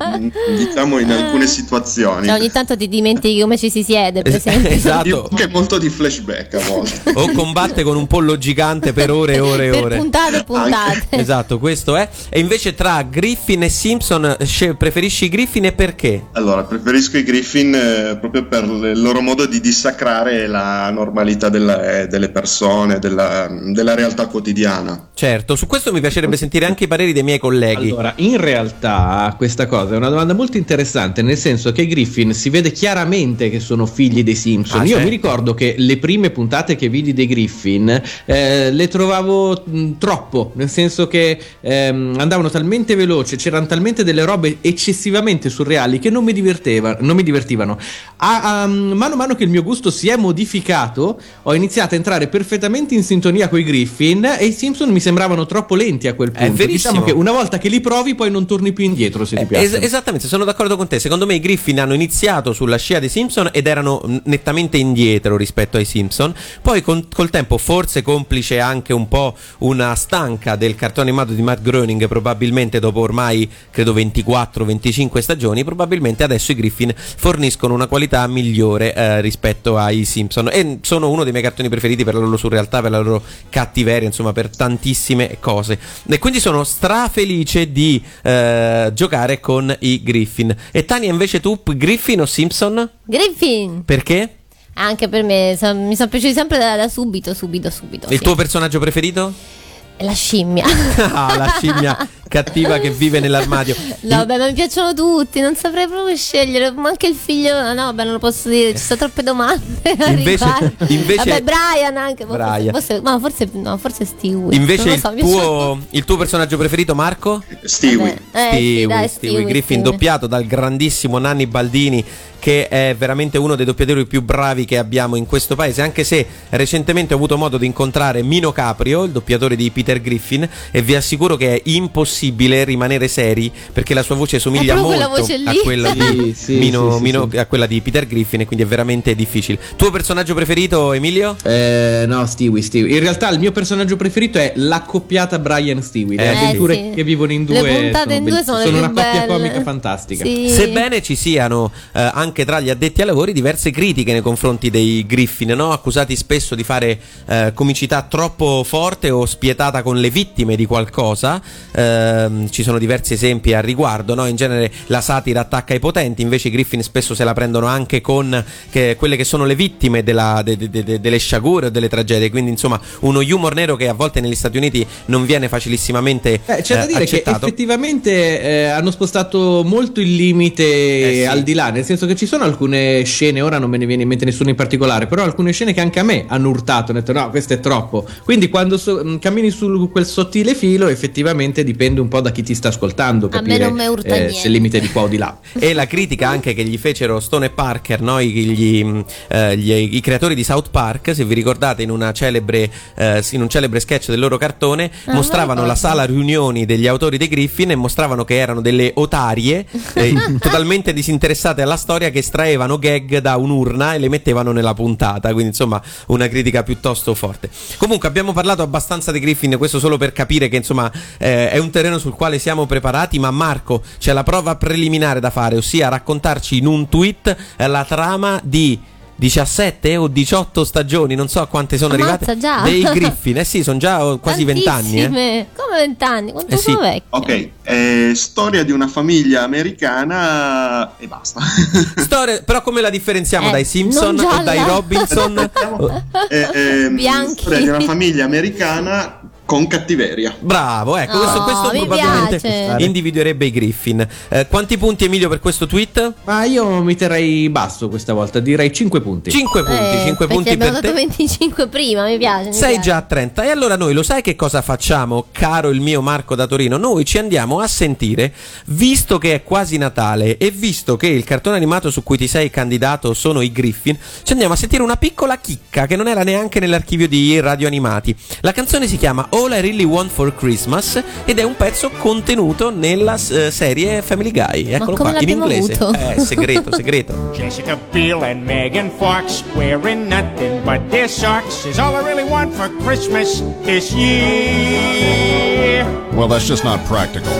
diciamo 0.55 0.99
in 0.99 1.11
alcune 1.11 1.45
situazioni. 1.45 2.27
Cioè, 2.27 2.39
ogni 2.39 2.49
tanto 2.51 2.77
ti 2.77 2.87
dimentichi 2.87 3.41
come 3.41 3.57
ci 3.57 3.69
si 3.69 3.83
siede, 3.83 4.21
per 4.21 4.35
esempio. 4.35 4.69
esatto. 4.69 5.29
Che 5.35 5.47
molto 5.49 5.77
di 5.77 5.89
flashback 5.89 6.53
a 6.55 6.59
volte. 6.59 7.11
O 7.23 7.31
combatte 7.31 7.83
con 7.83 7.95
un 7.97 8.07
pollo 8.07 8.37
gigante 8.37 8.93
per 8.93 9.11
ore 9.11 9.35
e 9.35 9.39
ore 9.39 9.67
e 9.67 9.69
per 9.71 9.83
ore. 9.83 9.97
puntate 9.97 10.37
e 10.37 10.43
puntate. 10.43 11.01
Esatto, 11.23 11.59
questo 11.59 11.95
è. 11.95 12.07
E 12.29 12.39
invece 12.39 12.73
tra 12.75 13.01
Griffin 13.03 13.63
e 13.63 13.69
Simpson 13.69 14.37
sce- 14.41 14.75
preferisci 14.75 15.25
i 15.25 15.29
Griffin 15.29 15.65
e 15.65 15.71
perché? 15.73 16.27
Allora, 16.33 16.63
preferisco 16.63 17.17
i 17.17 17.23
Griffin 17.23 17.73
eh, 17.75 18.17
proprio 18.19 18.45
per 18.45 18.63
il 18.63 19.01
loro 19.01 19.21
modo 19.21 19.45
di 19.45 19.59
dissacrare 19.59 20.47
la 20.47 20.89
normalità 20.91 21.49
della- 21.49 21.99
eh, 22.01 22.07
delle 22.07 22.29
persone, 22.29 22.99
della, 22.99 23.47
della 23.49 23.95
realtà 23.95 24.27
quotidiana. 24.27 25.09
Certo, 25.13 25.55
su 25.55 25.67
questo 25.73 25.91
mi 25.91 26.01
piacerebbe 26.01 26.37
sentire 26.37 26.67
anche 26.67 26.83
i 26.83 26.87
pareri 26.87 27.13
dei 27.13 27.23
miei 27.23 27.39
colleghi. 27.39 27.89
Allora, 27.89 28.13
in 28.17 28.37
realtà 28.37 29.33
questa 29.35 29.65
cosa 29.65 29.95
è 29.95 29.97
una 29.97 30.09
domanda 30.09 30.35
molto 30.35 30.57
interessante, 30.57 31.23
nel 31.23 31.35
senso 31.35 31.71
che 31.71 31.81
i 31.81 31.87
Griffin 31.87 32.31
si 32.35 32.51
vede 32.51 32.71
chiaramente 32.71 33.49
che 33.49 33.59
sono 33.59 33.87
figli 33.87 34.23
dei 34.23 34.35
Simpson. 34.35 34.81
Ah, 34.81 34.83
Io 34.83 34.89
certo. 34.89 35.03
mi 35.05 35.09
ricordo 35.09 35.55
che 35.55 35.73
le 35.75 35.97
prime 35.97 36.29
puntate 36.29 36.75
che 36.75 36.89
vidi 36.89 37.11
dei 37.11 37.25
Griffin 37.25 37.89
eh, 38.25 38.69
le 38.69 38.87
trovavo 38.87 39.63
mh, 39.65 39.93
troppo, 39.97 40.51
nel 40.57 40.69
senso 40.69 41.07
che 41.07 41.39
ehm, 41.59 42.17
andavano 42.19 42.51
talmente 42.51 42.93
veloci, 42.93 43.35
c'erano 43.35 43.65
talmente 43.65 44.03
delle 44.03 44.25
robe 44.25 44.57
eccessivamente 44.61 45.49
surreali 45.49 45.97
che 45.97 46.11
non 46.11 46.23
mi, 46.23 46.33
diverteva- 46.33 46.97
non 46.99 47.15
mi 47.15 47.23
divertivano. 47.23 47.79
A, 48.17 48.61
a- 48.61 48.67
mano 48.67 49.15
a 49.15 49.17
mano 49.17 49.33
che 49.33 49.43
il 49.43 49.49
mio 49.49 49.63
gusto 49.63 49.89
si 49.89 50.07
è 50.07 50.17
modificato, 50.17 51.19
ho 51.41 51.55
iniziato 51.55 51.95
a 51.95 51.97
entrare 51.97 52.27
perfettamente 52.27 52.93
in 52.93 53.01
sintonia 53.01 53.49
con 53.49 53.57
i 53.57 53.63
Griffin 53.63 54.23
e 54.37 54.45
i 54.45 54.51
Simpson 54.51 54.91
mi 54.91 54.99
sembravano 54.99 55.47
troppo 55.47 55.52
lenti 55.75 56.07
a 56.07 56.13
quel 56.13 56.31
È 56.31 56.37
punto. 56.39 56.53
verissimo. 56.55 56.93
Diciamo 56.93 57.03
che 57.05 57.11
una 57.11 57.31
volta 57.31 57.57
che 57.57 57.69
li 57.69 57.79
provi 57.81 58.15
poi 58.15 58.29
non 58.31 58.45
torni 58.45 58.71
più 58.73 58.83
indietro 58.85 59.25
se 59.25 59.35
ti 59.37 59.41
Eh, 59.43 59.45
piace. 59.45 59.65
es- 59.77 59.83
esattamente, 59.83 60.27
sono 60.27 60.43
d'accordo 60.43 60.75
con 60.77 60.87
te. 60.87 60.99
Secondo 60.99 61.25
me 61.25 61.35
i 61.35 61.39
Griffin 61.39 61.79
hanno 61.79 61.93
iniziato 61.93 62.53
sulla 62.53 62.77
scia 62.77 62.99
dei 62.99 63.09
Simpson 63.09 63.49
ed 63.51 63.67
erano 63.67 64.01
nettamente 64.25 64.77
indietro 64.77 65.35
rispetto 65.37 65.77
ai 65.77 65.85
Simpson. 65.85 66.33
Poi 66.61 66.81
con- 66.81 67.07
col 67.13 67.29
tempo, 67.29 67.57
forse 67.57 68.01
complice 68.01 68.59
anche 68.59 68.93
un 68.93 69.07
po' 69.07 69.35
una 69.59 69.93
stanca 69.95 70.55
del 70.55 70.75
cartone 70.75 71.09
animato 71.09 71.33
di 71.33 71.41
Matt 71.41 71.61
Groening, 71.61 72.07
probabilmente 72.07 72.79
dopo 72.79 72.99
ormai 73.01 73.49
credo 73.71 73.93
24-25 73.93 75.19
stagioni, 75.21 75.63
probabilmente 75.63 76.23
adesso 76.23 76.51
i 76.51 76.55
Griffin 76.55 76.93
forniscono 76.95 77.73
una 77.73 77.87
qualità 77.87 78.25
migliore 78.27 78.93
eh, 78.93 79.21
rispetto 79.21 79.77
ai 79.77 80.05
Simpson 80.05 80.49
e 80.51 80.79
sono 80.81 81.09
uno 81.09 81.23
dei 81.23 81.31
miei 81.31 81.43
cartoni 81.43 81.69
preferiti 81.69 82.03
per 82.03 82.13
la 82.13 82.19
loro 82.21 82.37
surrealtà, 82.37 82.81
per 82.81 82.91
la 82.91 82.99
loro 82.99 83.21
cattiveria, 83.49 84.07
insomma 84.07 84.31
per 84.33 84.49
tantissime 84.55 85.37
cose. 85.43 85.77
E 86.07 86.17
quindi 86.17 86.39
sono 86.39 86.63
strafelice 86.63 87.71
di 87.71 88.01
eh, 88.23 88.89
giocare 88.93 89.41
con 89.41 89.75
i 89.81 90.01
Griffin. 90.01 90.55
E 90.71 90.85
Tania 90.85 91.11
invece 91.11 91.41
tu, 91.41 91.59
Griffin 91.63 92.21
o 92.21 92.25
Simpson? 92.25 92.89
Griffin! 93.03 93.83
Perché? 93.83 94.37
Anche 94.75 95.09
per 95.09 95.23
me, 95.23 95.55
so- 95.59 95.75
mi 95.75 95.95
sono 95.95 96.09
piaciuti 96.09 96.33
sempre 96.33 96.57
da, 96.57 96.77
da 96.77 96.87
subito, 96.87 97.33
subito, 97.33 97.69
subito. 97.69 98.07
Il 98.09 98.17
sì. 98.17 98.23
tuo 98.23 98.35
personaggio 98.35 98.79
preferito? 98.79 99.61
La 100.03 100.13
scimmia. 100.13 100.65
Ah, 101.13 101.35
la 101.37 101.47
scimmia 101.57 102.07
cattiva 102.27 102.79
che 102.79 102.89
vive 102.89 103.19
nell'armadio. 103.19 103.75
No, 104.01 104.17
vabbè, 104.17 104.37
ma 104.37 104.47
mi 104.47 104.53
piacciono 104.53 104.93
tutti, 104.95 105.39
non 105.39 105.55
saprei 105.55 105.87
proprio 105.87 106.15
scegliere. 106.15 106.71
Ma 106.71 106.89
anche 106.89 107.07
il 107.07 107.15
figlio. 107.15 107.53
No, 107.73 107.85
vabbè, 107.85 108.03
non 108.03 108.13
lo 108.13 108.19
posso 108.19 108.49
dire, 108.49 108.71
ci 108.71 108.83
sono 108.83 108.99
troppe 108.99 109.21
domande. 109.21 109.61
Invece- 110.09 110.75
invece- 110.87 111.15
Vabbè, 111.29 111.41
Brian 111.43 111.95
anche. 111.97 112.25
ma 112.25 112.33
Brian. 112.35 112.71
Forse, 112.73 112.95
forse- 112.95 113.01
ma 113.01 113.19
forse, 113.19 113.49
no, 113.53 113.77
forse 113.77 114.05
Stewie. 114.05 114.55
Invece 114.55 114.83
non 114.85 114.99
lo 115.03 115.11
il 115.11 115.19
so, 115.19 115.37
tuo, 115.37 115.79
il 115.91 116.05
tuo 116.05 116.17
personaggio 116.17 116.57
preferito, 116.57 116.95
Marco? 116.95 117.43
Stewie. 117.63 118.17
Eh, 118.31 118.49
sì, 118.51 118.85
dai, 118.87 119.07
Stewie, 119.07 119.43
Griffin, 119.43 119.79
Stewie. 119.79 119.83
doppiato 119.83 120.25
dal 120.27 120.45
grandissimo 120.45 121.17
Nanni 121.19 121.45
Baldini, 121.45 122.03
che 122.43 122.67
è 122.67 122.93
veramente 122.97 123.37
uno 123.37 123.55
dei 123.55 123.65
doppiatori 123.65 124.05
più 124.05 124.21
bravi 124.21 124.65
che 124.65 124.77
abbiamo 124.77 125.15
in 125.15 125.25
questo 125.25 125.55
paese. 125.55 125.81
Anche 125.81 126.03
se 126.03 126.25
recentemente 126.49 127.13
ho 127.13 127.15
avuto 127.15 127.37
modo 127.37 127.57
di 127.57 127.65
incontrare 127.65 128.21
Mino 128.21 128.51
Caprio, 128.51 129.03
il 129.03 129.11
doppiatore 129.11 129.55
di 129.55 129.71
Peter 129.71 130.01
Griffin, 130.01 130.45
e 130.69 130.81
vi 130.81 130.93
assicuro 130.93 131.37
che 131.37 131.53
è 131.55 131.61
impossibile 131.63 132.65
rimanere 132.65 133.07
seri 133.07 133.49
perché 133.71 133.93
la 133.93 134.03
sua 134.03 134.15
voce 134.15 134.39
somiglia 134.39 134.75
quella 134.75 135.07
molto 135.07 135.23
a 135.45 135.53
quella 135.63 135.91
di 135.93 136.33
Sì, 136.35 136.57
Mino- 136.57 136.91
sì, 136.91 136.97
sì, 136.97 137.01
Mino- 137.01 137.27
sì. 137.31 137.37
a 137.37 137.45
quella 137.45 137.65
di 137.65 137.79
Peter 137.79 138.05
Griffin, 138.05 138.41
e 138.41 138.45
quindi 138.45 138.65
è 138.65 138.67
veramente 138.67 139.15
difficile. 139.15 139.57
Tuo 139.77 139.89
personaggio 139.89 140.33
preferito, 140.33 140.91
Emilio? 140.91 141.37
Eh, 141.45 142.03
no, 142.07 142.25
Stewie, 142.25 142.61
Stewie. 142.61 142.93
In 142.93 142.99
realtà 142.99 143.29
il 143.29 143.39
mio 143.39 143.53
personaggio 143.53 143.95
preferito 143.95 144.37
è 144.37 144.51
l'accoppiata 144.55 145.39
Brian 145.39 145.81
Stewie. 145.81 146.17
Le 146.17 146.23
Eh, 146.23 146.27
avventure 146.27 146.73
sì. 146.75 146.91
che 146.93 147.03
vivono 147.05 147.31
in 147.31 147.45
due 147.45 147.61
Le 147.61 147.73
puntate 147.73 148.03
sono, 148.03 148.13
in 148.15 148.23
due 148.25 148.43
sono 148.43 148.59
sono 148.59 148.77
una 148.79 148.87
coppia 148.87 149.11
belle. 149.11 149.27
comica 149.27 149.61
fantastica. 149.61 150.25
Sì. 150.25 150.49
Sebbene 150.49 151.01
ci 151.01 151.15
siano 151.15 151.71
eh, 151.93 152.01
anche 152.13 152.32
tra 152.43 152.59
gli 152.59 152.71
addetti 152.71 153.01
ai 153.01 153.07
lavori 153.07 153.33
diverse 153.33 153.69
critiche 153.69 154.11
nei 154.11 154.21
confronti 154.21 154.71
dei 154.71 155.05
Griffin, 155.05 155.49
no? 155.49 155.71
accusati 155.71 156.15
spesso 156.15 156.55
di 156.55 156.63
fare 156.63 156.99
eh, 157.27 157.51
comicità 157.53 158.01
troppo 158.01 158.63
forte 158.65 159.11
o 159.11 159.25
spietata 159.27 159.83
con 159.83 159.97
le 159.97 160.09
vittime 160.09 160.55
di 160.55 160.65
qualcosa, 160.65 161.41
Ehm, 161.75 162.49
ci 162.49 162.63
sono 162.63 162.77
diversi 162.77 163.13
esempi 163.13 163.53
al 163.53 163.63
riguardo, 163.63 164.13
no? 164.15 164.25
in 164.25 164.35
genere 164.35 164.71
la 164.87 165.01
satira 165.01 165.41
attacca 165.41 165.73
i 165.73 165.79
potenti, 165.79 166.21
invece 166.21 166.47
i 166.47 166.51
Griffin 166.51 166.81
spesso 166.83 167.13
se 167.15 167.23
la 167.23 167.33
prendono 167.33 167.65
anche 167.67 167.99
con 168.01 168.43
che- 168.69 168.95
quelle 168.97 169.15
che 169.15 169.23
sono 169.23 169.45
le 169.45 169.55
vittime 169.55 170.03
della- 170.03 170.41
de- 170.43 170.55
de- 170.57 170.69
de- 170.83 170.99
delle 170.99 171.17
sciagure 171.17 171.67
o 171.67 171.69
delle 171.69 171.89
tragedie, 171.89 172.29
quindi 172.29 172.51
insomma 172.51 172.79
uno 173.01 173.19
humor 173.19 173.53
nero 173.55 173.75
che 173.75 173.87
a 173.87 173.93
volte 173.93 174.21
negli 174.21 174.35
Stati 174.35 174.57
Uniti 174.57 174.85
non 175.07 175.25
viene 175.25 175.47
facilissimamente 175.49 176.39
Eh, 176.45 176.61
c'è 176.61 176.75
da 176.75 176.83
eh, 176.83 176.87
dire 176.87 177.03
accettato. 177.03 177.39
che 177.39 177.45
effettivamente 177.45 178.41
eh, 178.41 178.63
hanno 178.65 178.91
spostato 178.91 179.63
molto 179.65 179.99
il 179.99 180.15
limite 180.15 180.63
Eh, 180.63 181.13
sì. 181.21 181.25
al 181.25 181.41
di 181.43 181.53
là, 181.53 181.69
nel 181.69 181.83
senso 181.83 182.05
che 182.05 182.15
ci 182.15 182.22
sono 182.25 182.43
alcune 182.43 183.03
scene, 183.03 183.41
ora 183.41 183.57
non 183.59 183.69
me 183.69 183.77
ne 183.77 183.85
viene 183.85 184.03
in 184.03 184.07
mente 184.07 184.25
nessuno 184.25 184.49
in 184.49 184.55
particolare, 184.55 185.07
però 185.07 185.23
alcune 185.23 185.51
scene 185.51 185.73
che 185.73 185.81
anche 185.81 185.99
a 185.99 186.03
me 186.03 186.25
hanno 186.27 186.49
urtato, 186.49 186.91
hanno 186.91 186.99
detto 187.01 187.13
no, 187.13 187.29
questo 187.29 187.53
è 187.53 187.59
troppo. 187.59 188.05
Quindi 188.23 188.49
quando 188.49 188.77
so- 188.77 189.01
mh, 189.03 189.19
cammini 189.19 189.49
su 189.49 189.89
quel 189.91 190.05
sottile 190.05 190.55
filo, 190.55 190.87
effettivamente 190.87 191.63
dipende 191.63 191.99
un 192.01 192.07
po' 192.07 192.21
da 192.21 192.31
chi 192.31 192.43
ti 192.43 192.53
sta 192.55 192.69
ascoltando, 192.69 193.27
A 193.27 193.29
me 193.29 193.35
capire 193.47 193.65
non 193.65 193.73
mi 193.77 193.85
urta 193.87 194.15
eh, 194.15 194.19
niente. 194.19 194.33
se 194.35 194.47
il 194.47 194.53
limite 194.53 194.77
è 194.77 194.81
di 194.81 194.89
qua 194.91 195.03
o 195.03 195.07
di 195.07 195.17
là. 195.17 195.37
e 195.57 195.73
la 195.73 195.85
critica 195.87 196.27
anche 196.29 196.53
che 196.53 196.63
gli 196.63 196.77
fecero 196.77 197.19
Stone 197.19 197.47
e 197.47 197.49
Parker, 197.49 198.01
no? 198.01 198.19
I, 198.19 198.29
gli, 198.31 198.83
mh, 198.83 199.05
eh, 199.29 199.57
gli- 199.57 199.95
i 199.95 199.99
creatori 200.01 200.35
di 200.35 200.43
South 200.43 200.69
Park, 200.71 201.13
se 201.15 201.23
vi 201.25 201.33
ricordate, 201.33 201.81
in, 201.83 201.89
una 201.89 202.11
celebre, 202.13 202.69
eh, 202.95 203.23
in 203.31 203.41
un 203.41 203.49
celebre 203.49 203.79
sketch 203.79 204.09
del 204.09 204.19
loro 204.19 204.37
cartone, 204.37 204.91
Ah, 205.05 205.13
mostravano 205.13 205.65
la 205.65 205.75
sala 205.75 206.03
riunioni 206.05 206.65
degli 206.65 206.87
autori 206.87 207.17
dei 207.17 207.27
Griffin 207.27 207.71
e 207.71 207.75
mostravano 207.75 208.23
che 208.23 208.35
erano 208.37 208.61
delle 208.61 208.91
otarie 208.95 209.65
eh, 209.93 210.13
totalmente 210.39 210.93
disinteressate 210.93 211.61
alla 211.61 211.75
storia 211.77 212.09
che 212.13 212.19
estraevano 212.19 212.77
gag 212.77 213.17
da 213.17 213.35
un'urna 213.35 213.95
e 213.95 213.99
le 213.99 214.07
mettevano 214.07 214.53
nella 214.53 214.73
puntata. 214.73 215.33
Quindi, 215.33 215.49
insomma, 215.49 215.81
una 216.07 216.29
critica 216.29 216.63
piuttosto 216.63 217.13
forte. 217.13 217.49
Comunque, 217.77 218.07
abbiamo 218.07 218.31
parlato 218.31 218.61
abbastanza 218.61 219.11
dei 219.11 219.19
Griffin, 219.19 219.57
questo 219.57 219.79
solo 219.79 219.97
per 219.97 220.13
capire 220.13 220.47
che 220.47 220.55
insomma 220.55 220.89
eh, 221.17 221.49
è 221.49 221.57
un 221.57 221.69
terreno 221.71 221.97
sul 221.97 222.13
quale 222.13 222.39
siamo 222.39 222.65
preparati. 222.65 223.19
Ma 223.19 223.31
Marco, 223.31 223.83
c'è 223.99 224.13
la 224.13 224.23
prova 224.23 224.55
preliminare 224.55 225.19
da 225.19 225.29
fare, 225.29 225.57
ossia 225.57 225.89
raccontarci 225.89 226.57
in 226.57 226.67
un 226.67 226.87
tweet 226.87 227.35
la 227.57 227.83
trama 227.83 228.39
di. 228.41 228.91
17 229.15 229.95
o 229.97 230.07
18 230.07 230.63
stagioni, 230.63 231.15
non 231.15 231.27
so 231.29 231.39
a 231.41 231.47
quante 231.47 231.77
sono 231.77 231.93
Ammazza, 231.93 232.31
arrivate 232.31 232.37
già. 232.37 232.61
dei 232.63 232.81
Griffin. 232.93 233.37
Eh 233.37 233.43
sì, 233.43 233.63
sono 233.63 233.77
già 233.77 234.17
quasi 234.21 234.43
20 234.43 234.67
anni. 234.67 235.03
Eh. 235.03 235.47
Come 235.55 235.77
vent'anni? 235.77 236.31
Quanto 236.31 236.53
Eh 236.53 236.57
sì. 236.57 236.71
sono 236.71 236.79
vecchio? 236.81 237.03
Ok, 237.09 237.49
eh, 237.63 238.11
storia 238.15 238.63
di 238.63 238.71
una 238.71 238.87
famiglia 238.87 239.43
americana 239.43 240.97
e 240.97 241.07
basta. 241.07 241.39
Storia- 241.97 242.41
però 242.43 242.61
come 242.61 242.81
la 242.81 242.89
differenziamo 242.89 243.47
Eh, 243.49 243.51
dai 243.51 243.65
Simpson 243.65 244.19
o 244.19 244.43
dai. 244.43 244.63
Robinson? 244.65 245.49
Eh, 246.29 246.49
ehm, 246.53 246.95
Bianchi. 246.95 247.41
storia 247.41 247.59
di 247.59 247.67
una 247.67 247.79
famiglia 247.81 248.23
americana 248.25 249.19
con 249.53 249.67
cattiveria. 249.67 250.35
Bravo, 250.39 250.97
ecco, 250.97 251.17
Oh, 251.17 251.19
questo, 251.21 251.43
questo 251.43 251.69
mi 251.73 251.85
probabilmente 251.85 252.39
piace. 252.39 252.83
individuerebbe 252.83 253.45
i 253.45 253.51
Griffin. 253.51 254.07
Eh, 254.29 254.47
quanti 254.47 254.79
punti 254.79 255.05
Emilio 255.05 255.29
per 255.29 255.39
questo 255.39 255.67
tweet? 255.67 256.13
Ma 256.23 256.43
io 256.45 256.81
mi 256.81 256.95
terrei 256.95 257.47
basso 257.49 257.87
questa 257.87 258.13
volta, 258.13 258.39
direi 258.39 258.73
5 258.73 258.99
punti. 259.01 259.29
5 259.29 259.63
punti, 259.63 259.79
Eh, 259.79 260.01
5 260.05 260.15
perché 260.17 260.33
punti 260.33 260.49
abbiamo 260.49 260.71
per 260.73 260.81
dato 260.81 260.93
te. 260.95 260.99
25 261.05 261.67
prima, 261.67 262.05
mi 262.05 262.17
piace. 262.17 262.47
mi 262.47 262.53
Sei 262.53 262.73
piace. 262.73 262.81
già 262.89 262.95
a 262.97 263.01
30 263.03 263.43
e 263.43 263.49
allora 263.49 263.75
noi 263.77 263.93
lo 263.93 264.01
sai 264.01 264.23
che 264.23 264.35
cosa 264.35 264.63
facciamo, 264.63 265.25
caro 265.31 265.69
il 265.69 265.81
mio 265.81 266.01
Marco 266.01 266.33
da 266.33 266.47
Torino? 266.47 266.77
Noi 266.77 267.05
ci 267.05 267.19
andiamo 267.19 267.59
a 267.59 267.67
sentire, 267.67 268.33
visto 268.65 269.19
che 269.19 269.35
è 269.35 269.43
quasi 269.43 269.77
Natale 269.77 270.37
e 270.37 270.49
visto 270.49 270.97
che 270.97 271.05
il 271.07 271.23
cartone 271.23 271.57
animato 271.57 271.91
su 271.91 272.01
cui 272.01 272.17
ti 272.17 272.27
sei 272.27 272.49
candidato 272.49 273.13
sono 273.13 273.41
i 273.41 273.51
Griffin, 273.51 273.95
ci 274.23 274.31
andiamo 274.31 274.53
a 274.53 274.57
sentire 274.57 274.81
una 274.81 274.97
piccola 274.97 275.37
chicca 275.37 275.85
che 275.85 275.95
non 275.95 276.07
era 276.07 276.23
neanche 276.23 276.59
nell'archivio 276.59 277.07
di 277.07 277.39
Radio 277.39 277.67
Animati. 277.67 278.15
La 278.41 278.51
canzone 278.51 278.87
si 278.87 278.97
chiama 278.97 279.27
All 279.43 279.51
I 279.51 279.59
Really 279.61 279.83
Want 279.83 280.09
for 280.09 280.33
Christmas 280.33 281.01
ed 281.25 281.37
è 281.37 281.43
un 281.43 281.55
pezzo 281.57 281.89
contenuto 281.97 282.69
nella 282.69 283.15
eh, 283.15 283.51
serie 283.51 284.01
Family 284.01 284.31
Guy. 284.31 284.71
Eccolo 284.71 284.95
come 284.95 285.11
qua, 285.11 285.19
in 285.19 285.27
l'abbiamo 285.27 285.51
inglese. 285.51 285.73
avuto? 285.73 285.97
Eh, 285.99 286.19
segreto, 286.21 286.71
segreto. 286.75 287.31
Jessica 287.33 287.77
Biel 287.91 288.23
and 288.23 288.41
Megan 288.45 288.89
Fox 288.97 289.43
wearing 289.53 290.07
nothing 290.07 290.63
but 290.63 290.79
their 290.89 291.09
socks 291.09 291.65
is 291.65 291.77
all 291.77 291.93
I 291.93 292.01
really 292.07 292.23
want 292.23 292.53
for 292.53 292.69
Christmas 292.85 293.43
this 293.63 293.91
year. 293.93 295.85
Well, 296.13 296.29
that's 296.29 296.47
just 296.47 296.63
not 296.63 296.79
practical. 296.85 297.33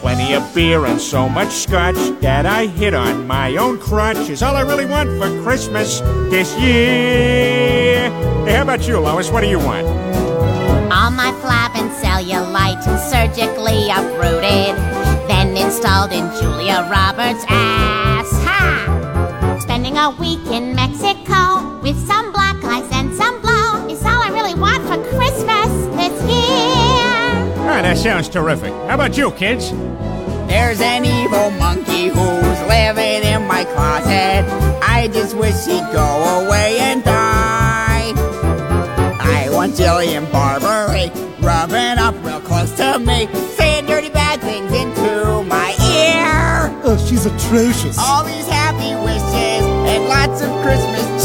Plenty 0.00 0.34
of 0.34 0.42
beer 0.52 0.84
and 0.84 1.00
so 1.00 1.28
much 1.28 1.50
scotch 1.52 1.96
that 2.22 2.44
I 2.44 2.66
hit 2.66 2.92
on 2.92 3.24
my 3.26 3.56
own 3.56 3.78
crotch 3.78 4.28
is 4.28 4.42
all 4.42 4.56
I 4.56 4.62
really 4.62 4.84
want 4.86 5.08
for 5.20 5.30
Christmas 5.44 6.00
this 6.28 6.52
year. 6.58 8.10
Hey, 8.44 8.54
how 8.56 8.62
about 8.62 8.86
you, 8.88 8.98
Lois? 8.98 9.30
What 9.30 9.42
do 9.42 9.46
you 9.48 9.58
want? 9.60 9.86
All 11.04 11.10
my 11.10 11.32
flab 11.42 11.76
and 11.76 11.90
cellulite 12.00 12.82
surgically 13.10 13.90
uprooted, 13.90 14.74
then 15.28 15.54
installed 15.54 16.12
in 16.12 16.24
Julia 16.40 16.88
Roberts' 16.90 17.44
ass. 17.46 18.26
Ha! 18.46 19.58
Spending 19.60 19.98
a 19.98 20.08
week 20.18 20.40
in 20.46 20.74
Mexico 20.74 21.78
with 21.82 21.94
some 22.06 22.32
black 22.32 22.56
eyes 22.64 22.88
and 22.92 23.14
some 23.14 23.38
blow 23.42 23.86
is 23.86 24.02
all 24.02 24.22
I 24.22 24.30
really 24.32 24.58
want 24.58 24.82
for 24.84 24.96
Christmas 25.14 25.68
this 25.94 26.22
year. 26.22 27.52
Ah, 27.68 27.80
that 27.82 27.98
sounds 27.98 28.30
terrific. 28.30 28.72
How 28.88 28.94
about 28.94 29.14
you, 29.14 29.30
kids? 29.32 29.72
There's 30.48 30.80
an 30.80 31.04
evil 31.04 31.50
monkey 31.50 32.08
who's 32.08 32.60
living 32.62 33.24
in 33.28 33.46
my 33.46 33.64
closet. 33.74 34.48
I 34.82 35.10
just 35.12 35.36
wish 35.36 35.66
he'd 35.66 35.84
go 35.92 36.46
away 36.46 36.78
and 36.80 37.04
die. 37.04 38.14
I 39.20 39.50
want 39.50 39.74
Jillian 39.74 40.30
Barbery 40.32 40.63
rubbing 41.44 41.98
up 41.98 42.14
real 42.24 42.40
close 42.40 42.72
to 42.78 42.98
me, 42.98 43.28
saying 43.56 43.86
dirty 43.86 44.08
bad 44.08 44.40
things 44.40 44.72
into 44.72 45.42
my 45.44 45.76
ear. 45.92 46.72
Oh, 46.84 46.96
she's 46.96 47.26
atrocious. 47.26 47.98
All 47.98 48.24
these 48.24 48.48
happy 48.48 48.94
wishes 49.04 49.62
and 49.92 50.08
lots 50.08 50.40
of 50.40 50.50
Christmas 50.64 51.23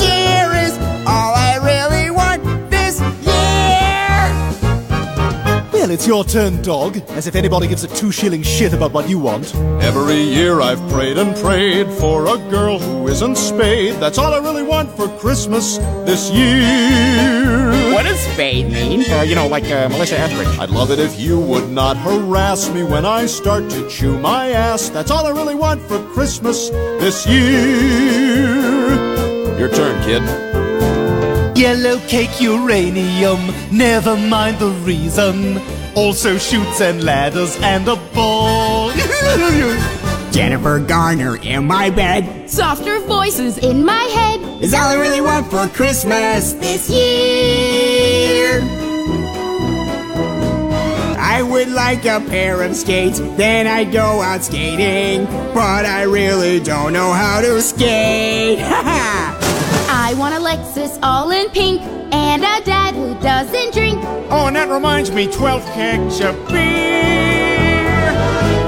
it's 6.00 6.08
your 6.08 6.24
turn, 6.24 6.62
dog. 6.62 6.96
As 7.10 7.28
if 7.28 7.36
anybody 7.36 7.68
gives 7.68 7.84
a 7.84 7.90
two 7.90 8.10
shilling 8.10 8.42
shit 8.42 8.72
about 8.72 8.94
what 8.94 9.10
you 9.10 9.20
want. 9.20 9.54
Every 9.84 10.22
year 10.22 10.62
I've 10.62 10.80
prayed 10.90 11.18
and 11.18 11.36
prayed 11.36 11.92
for 11.92 12.26
a 12.34 12.38
girl 12.50 12.80
who 12.80 13.10
isn't 13.10 13.36
spayed. 13.36 13.96
That's 13.96 14.18
all 14.18 14.34
I 14.34 14.38
really 14.38 14.64
want 14.64 14.90
for 14.96 15.10
Christmas 15.20 15.78
this 16.08 16.32
year. 16.32 17.92
What 17.94 18.04
does 18.04 18.18
spade 18.18 18.72
mean? 18.72 19.12
Uh, 19.12 19.24
you 19.24 19.36
know, 19.36 19.48
like 19.48 19.66
uh, 19.66 19.90
Melissa 19.90 20.18
Etheridge. 20.18 20.58
I'd 20.58 20.70
love 20.70 20.90
it 20.90 21.00
if 21.00 21.20
you 21.20 21.38
would 21.38 21.70
not 21.70 21.98
harass 21.98 22.70
me 22.70 22.84
when 22.84 23.06
I 23.06 23.26
start 23.26 23.70
to 23.72 23.90
chew 23.90 24.18
my 24.18 24.52
ass. 24.52 24.88
That's 24.88 25.12
all 25.12 25.26
I 25.26 25.32
really 25.32 25.56
want 25.56 25.82
for 25.82 26.02
Christmas 26.14 26.70
this 27.02 27.28
year. 27.28 28.88
Your 29.60 29.68
turn, 29.68 30.02
kid. 30.06 30.24
Yellow 31.58 32.00
cake 32.08 32.40
uranium, 32.40 33.54
never 33.70 34.16
mind 34.16 34.60
the 34.60 34.70
reason. 34.88 35.60
Also 36.00 36.38
shoots 36.38 36.80
and 36.80 37.04
ladders 37.04 37.58
and 37.58 37.86
a 37.86 37.98
ball. 38.16 38.90
Jennifer 40.32 40.80
Garner 40.80 41.36
in 41.42 41.66
my 41.66 41.90
bed 41.90 42.50
Softer 42.50 43.02
voices 43.02 43.58
in 43.58 43.84
my 43.84 44.04
head. 44.04 44.64
is 44.64 44.74
all 44.74 44.88
I 44.88 44.94
really 44.94 45.20
want 45.20 45.52
for 45.52 45.68
Christmas 45.68 46.54
this 46.54 46.90
year. 46.90 48.62
I 51.20 51.42
would 51.42 51.68
like 51.68 52.06
a 52.06 52.22
pair 52.22 52.62
of 52.62 52.78
skates, 52.78 53.20
then 53.36 53.68
I'd 53.68 53.92
go 53.92 54.22
out 54.22 54.42
skating. 54.46 55.26
But 55.54 55.86
I 55.86 56.04
really 56.04 56.62
don't 56.62 56.94
know 56.94 57.12
how 57.12 57.42
to 57.42 57.62
skate. 57.62 58.60
I 58.62 60.14
want 60.18 60.34
a 60.34 60.40
Lexus 60.40 60.98
all 61.04 61.30
in 61.32 61.50
pink 61.50 61.82
and 62.14 62.42
a 62.42 62.64
dad 62.64 62.96
who 62.96 63.20
doesn't 63.22 63.74
drink. 63.74 63.89
Oh, 64.32 64.46
and 64.48 64.56
that 64.56 64.70
reminds 64.70 65.12
me 65.12 65.26
12 65.32 65.66
kegs 65.74 66.22
of 66.22 66.36
beer. 66.48 67.00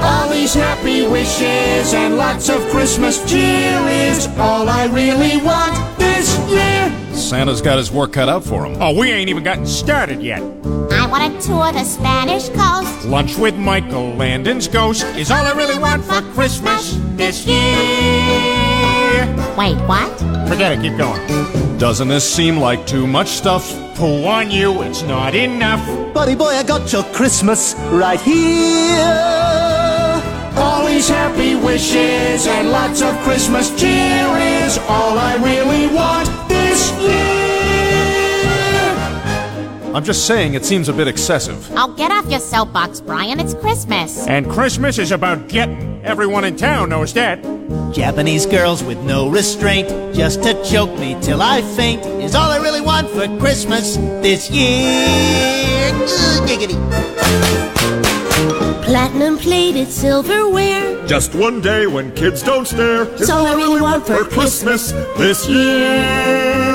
All 0.02 0.28
these 0.28 0.54
happy 0.54 1.06
wishes 1.06 1.94
and 1.94 2.16
lots 2.16 2.48
of 2.48 2.60
Christmas 2.70 3.18
cheer 3.30 3.78
is 3.88 4.26
all 4.38 4.68
I 4.68 4.86
really 4.86 5.40
want 5.40 5.98
this 5.98 6.36
year. 6.50 6.90
Santa's 7.14 7.62
got 7.62 7.78
his 7.78 7.92
work 7.92 8.12
cut 8.12 8.28
out 8.28 8.42
for 8.44 8.66
him. 8.66 8.76
Oh, 8.82 8.98
we 8.98 9.12
ain't 9.12 9.30
even 9.30 9.44
gotten 9.44 9.64
started 9.66 10.20
yet. 10.20 10.42
I 10.42 11.06
want 11.08 11.40
to 11.40 11.46
tour 11.46 11.72
the 11.72 11.84
Spanish 11.84 12.48
coast. 12.48 13.04
Lunch 13.06 13.36
with 13.36 13.54
Michael 13.54 14.14
Landon's 14.14 14.66
ghost 14.66 15.04
is 15.16 15.30
all 15.30 15.46
I 15.46 15.52
really 15.52 15.78
want 15.78 16.04
for 16.04 16.22
Christmas 16.32 16.98
this 17.16 17.46
year. 17.46 18.61
Wait, 19.56 19.76
what? 19.86 20.10
Forget 20.48 20.72
it, 20.72 20.80
keep 20.82 20.96
going. 20.96 21.78
Doesn't 21.78 22.08
this 22.08 22.30
seem 22.30 22.56
like 22.56 22.86
too 22.86 23.06
much 23.06 23.28
stuff? 23.28 23.70
Pooh 23.96 24.24
on 24.24 24.50
you, 24.50 24.82
it's 24.82 25.02
not 25.02 25.34
enough. 25.34 25.84
Buddy 26.14 26.34
boy, 26.34 26.46
I 26.46 26.62
got 26.62 26.92
your 26.92 27.04
Christmas 27.12 27.74
right 27.90 28.20
here. 28.20 29.42
All 30.56 30.86
these 30.86 31.08
happy 31.08 31.54
wishes 31.54 32.46
and 32.46 32.70
lots 32.70 33.02
of 33.02 33.14
Christmas 33.24 33.68
cheer 33.78 34.26
is 34.64 34.78
all 34.88 35.18
I 35.18 35.36
really 35.36 35.94
want 35.94 36.41
I'm 39.94 40.04
just 40.04 40.26
saying 40.26 40.54
it 40.54 40.64
seems 40.64 40.88
a 40.88 40.92
bit 40.92 41.06
excessive. 41.06 41.70
Oh, 41.72 41.92
get 41.98 42.10
off 42.10 42.26
your 42.30 42.40
soapbox, 42.40 43.00
Brian. 43.00 43.38
It's 43.38 43.52
Christmas. 43.52 44.26
And 44.26 44.50
Christmas 44.50 44.98
is 44.98 45.12
about 45.12 45.48
getting. 45.48 46.02
Everyone 46.02 46.44
in 46.44 46.56
town 46.56 46.88
knows 46.88 47.12
that. 47.12 47.42
Japanese 47.92 48.46
girls 48.46 48.82
with 48.82 48.98
no 49.02 49.28
restraint, 49.28 49.88
just 50.14 50.42
to 50.44 50.54
choke 50.64 50.98
me 50.98 51.16
till 51.20 51.42
I 51.42 51.60
faint, 51.76 52.06
is 52.22 52.34
all 52.34 52.50
I 52.50 52.56
really 52.56 52.80
want 52.80 53.10
for 53.10 53.26
Christmas 53.38 53.96
this 54.22 54.50
year. 54.50 55.90
Ugh, 55.92 56.48
giggity. 56.48 56.78
Platinum 58.82 59.36
plated 59.36 59.88
silverware. 59.88 61.06
Just 61.06 61.34
one 61.34 61.60
day 61.60 61.86
when 61.86 62.12
kids 62.12 62.42
don't 62.42 62.66
stare. 62.66 63.02
It's 63.14 63.28
all 63.28 63.46
I 63.46 63.54
really 63.54 63.82
want 63.82 64.06
for 64.06 64.24
Christmas 64.24 64.92
this 65.18 65.46
year. 65.46 66.71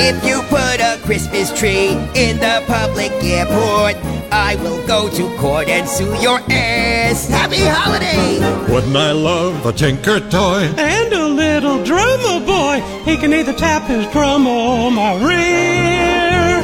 If 0.00 0.24
you 0.24 0.42
put 0.42 0.80
a 0.80 0.98
Christmas 1.04 1.52
tree 1.58 1.90
in 2.14 2.38
the 2.38 2.62
public 2.66 3.10
airport, 3.22 3.96
I 4.30 4.56
will 4.62 4.86
go 4.86 5.08
to 5.10 5.36
court 5.38 5.68
and 5.68 5.88
sue 5.88 6.14
your 6.20 6.40
ass. 6.50 7.28
Happy 7.28 7.58
holiday! 7.58 8.38
Wouldn't 8.72 8.96
I 8.96 9.12
love 9.12 9.66
a 9.66 9.72
tinker 9.72 10.20
toy? 10.20 10.70
And 10.76 11.12
a 11.12 11.26
little 11.26 11.82
drummer 11.82 12.44
boy, 12.46 12.80
he 13.04 13.16
can 13.16 13.32
either 13.34 13.52
tap 13.52 13.88
his 13.88 14.06
drum 14.12 14.46
or 14.46 14.90
my 14.90 15.14
rear. 15.14 16.62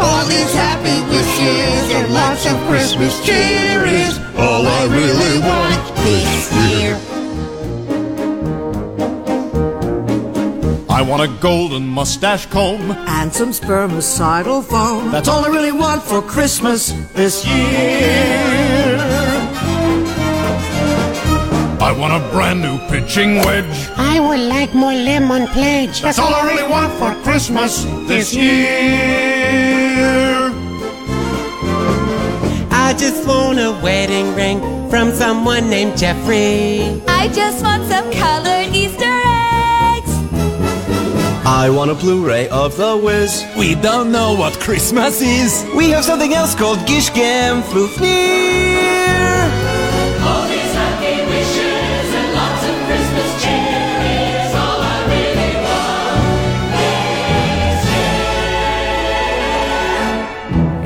All 0.00 0.24
these 0.24 0.54
happy 0.54 0.98
wishes 1.12 1.94
and 1.94 2.14
lots 2.14 2.46
of 2.46 2.56
Christmas 2.68 3.24
cheer 3.24 3.84
is 3.84 4.18
all 4.38 4.66
I 4.66 4.84
really 4.86 5.40
want 5.40 5.96
this 6.04 6.52
year. 6.72 6.98
I 10.96 11.02
want 11.02 11.22
a 11.22 11.28
golden 11.42 11.86
mustache 11.86 12.46
comb. 12.46 12.90
And 12.90 13.30
some 13.30 13.50
spermicidal 13.50 14.64
foam. 14.64 15.10
That's 15.10 15.28
all 15.28 15.44
I 15.44 15.48
really 15.48 15.70
want 15.70 16.02
for 16.02 16.22
Christmas 16.22 16.92
this 17.12 17.46
year. 17.46 18.96
I 21.88 21.92
want 21.92 22.14
a 22.14 22.26
brand 22.30 22.62
new 22.62 22.78
pitching 22.88 23.36
wedge. 23.44 23.90
I 23.98 24.20
would 24.20 24.40
like 24.40 24.72
more 24.72 24.94
lemon 24.94 25.46
pledge. 25.48 26.00
That's 26.00 26.18
all 26.18 26.34
I 26.34 26.46
really 26.50 26.66
want 26.66 26.90
for 26.94 27.12
Christmas 27.22 27.84
this 28.08 28.34
year. 28.34 28.56
I 32.70 32.94
just 32.96 33.28
want 33.28 33.58
a 33.58 33.78
wedding 33.82 34.34
ring 34.34 34.60
from 34.88 35.12
someone 35.12 35.68
named 35.68 35.98
Jeffrey. 35.98 37.02
I 37.06 37.28
just 37.34 37.62
want 37.62 37.84
some 37.84 38.10
colored 38.12 38.46
Easter 38.46 38.50
eggs. 38.50 38.55
I 41.48 41.70
want 41.70 41.92
a 41.92 41.94
Blu-ray 41.94 42.48
of 42.48 42.76
The 42.76 42.96
Wiz. 42.96 43.44
We 43.56 43.76
don't 43.76 44.10
know 44.10 44.34
what 44.34 44.58
Christmas 44.58 45.22
is. 45.22 45.64
We 45.76 45.90
have 45.90 46.04
something 46.04 46.34
else 46.34 46.56
called 46.56 46.84
Gish 46.88 47.10
Gam 47.10 47.62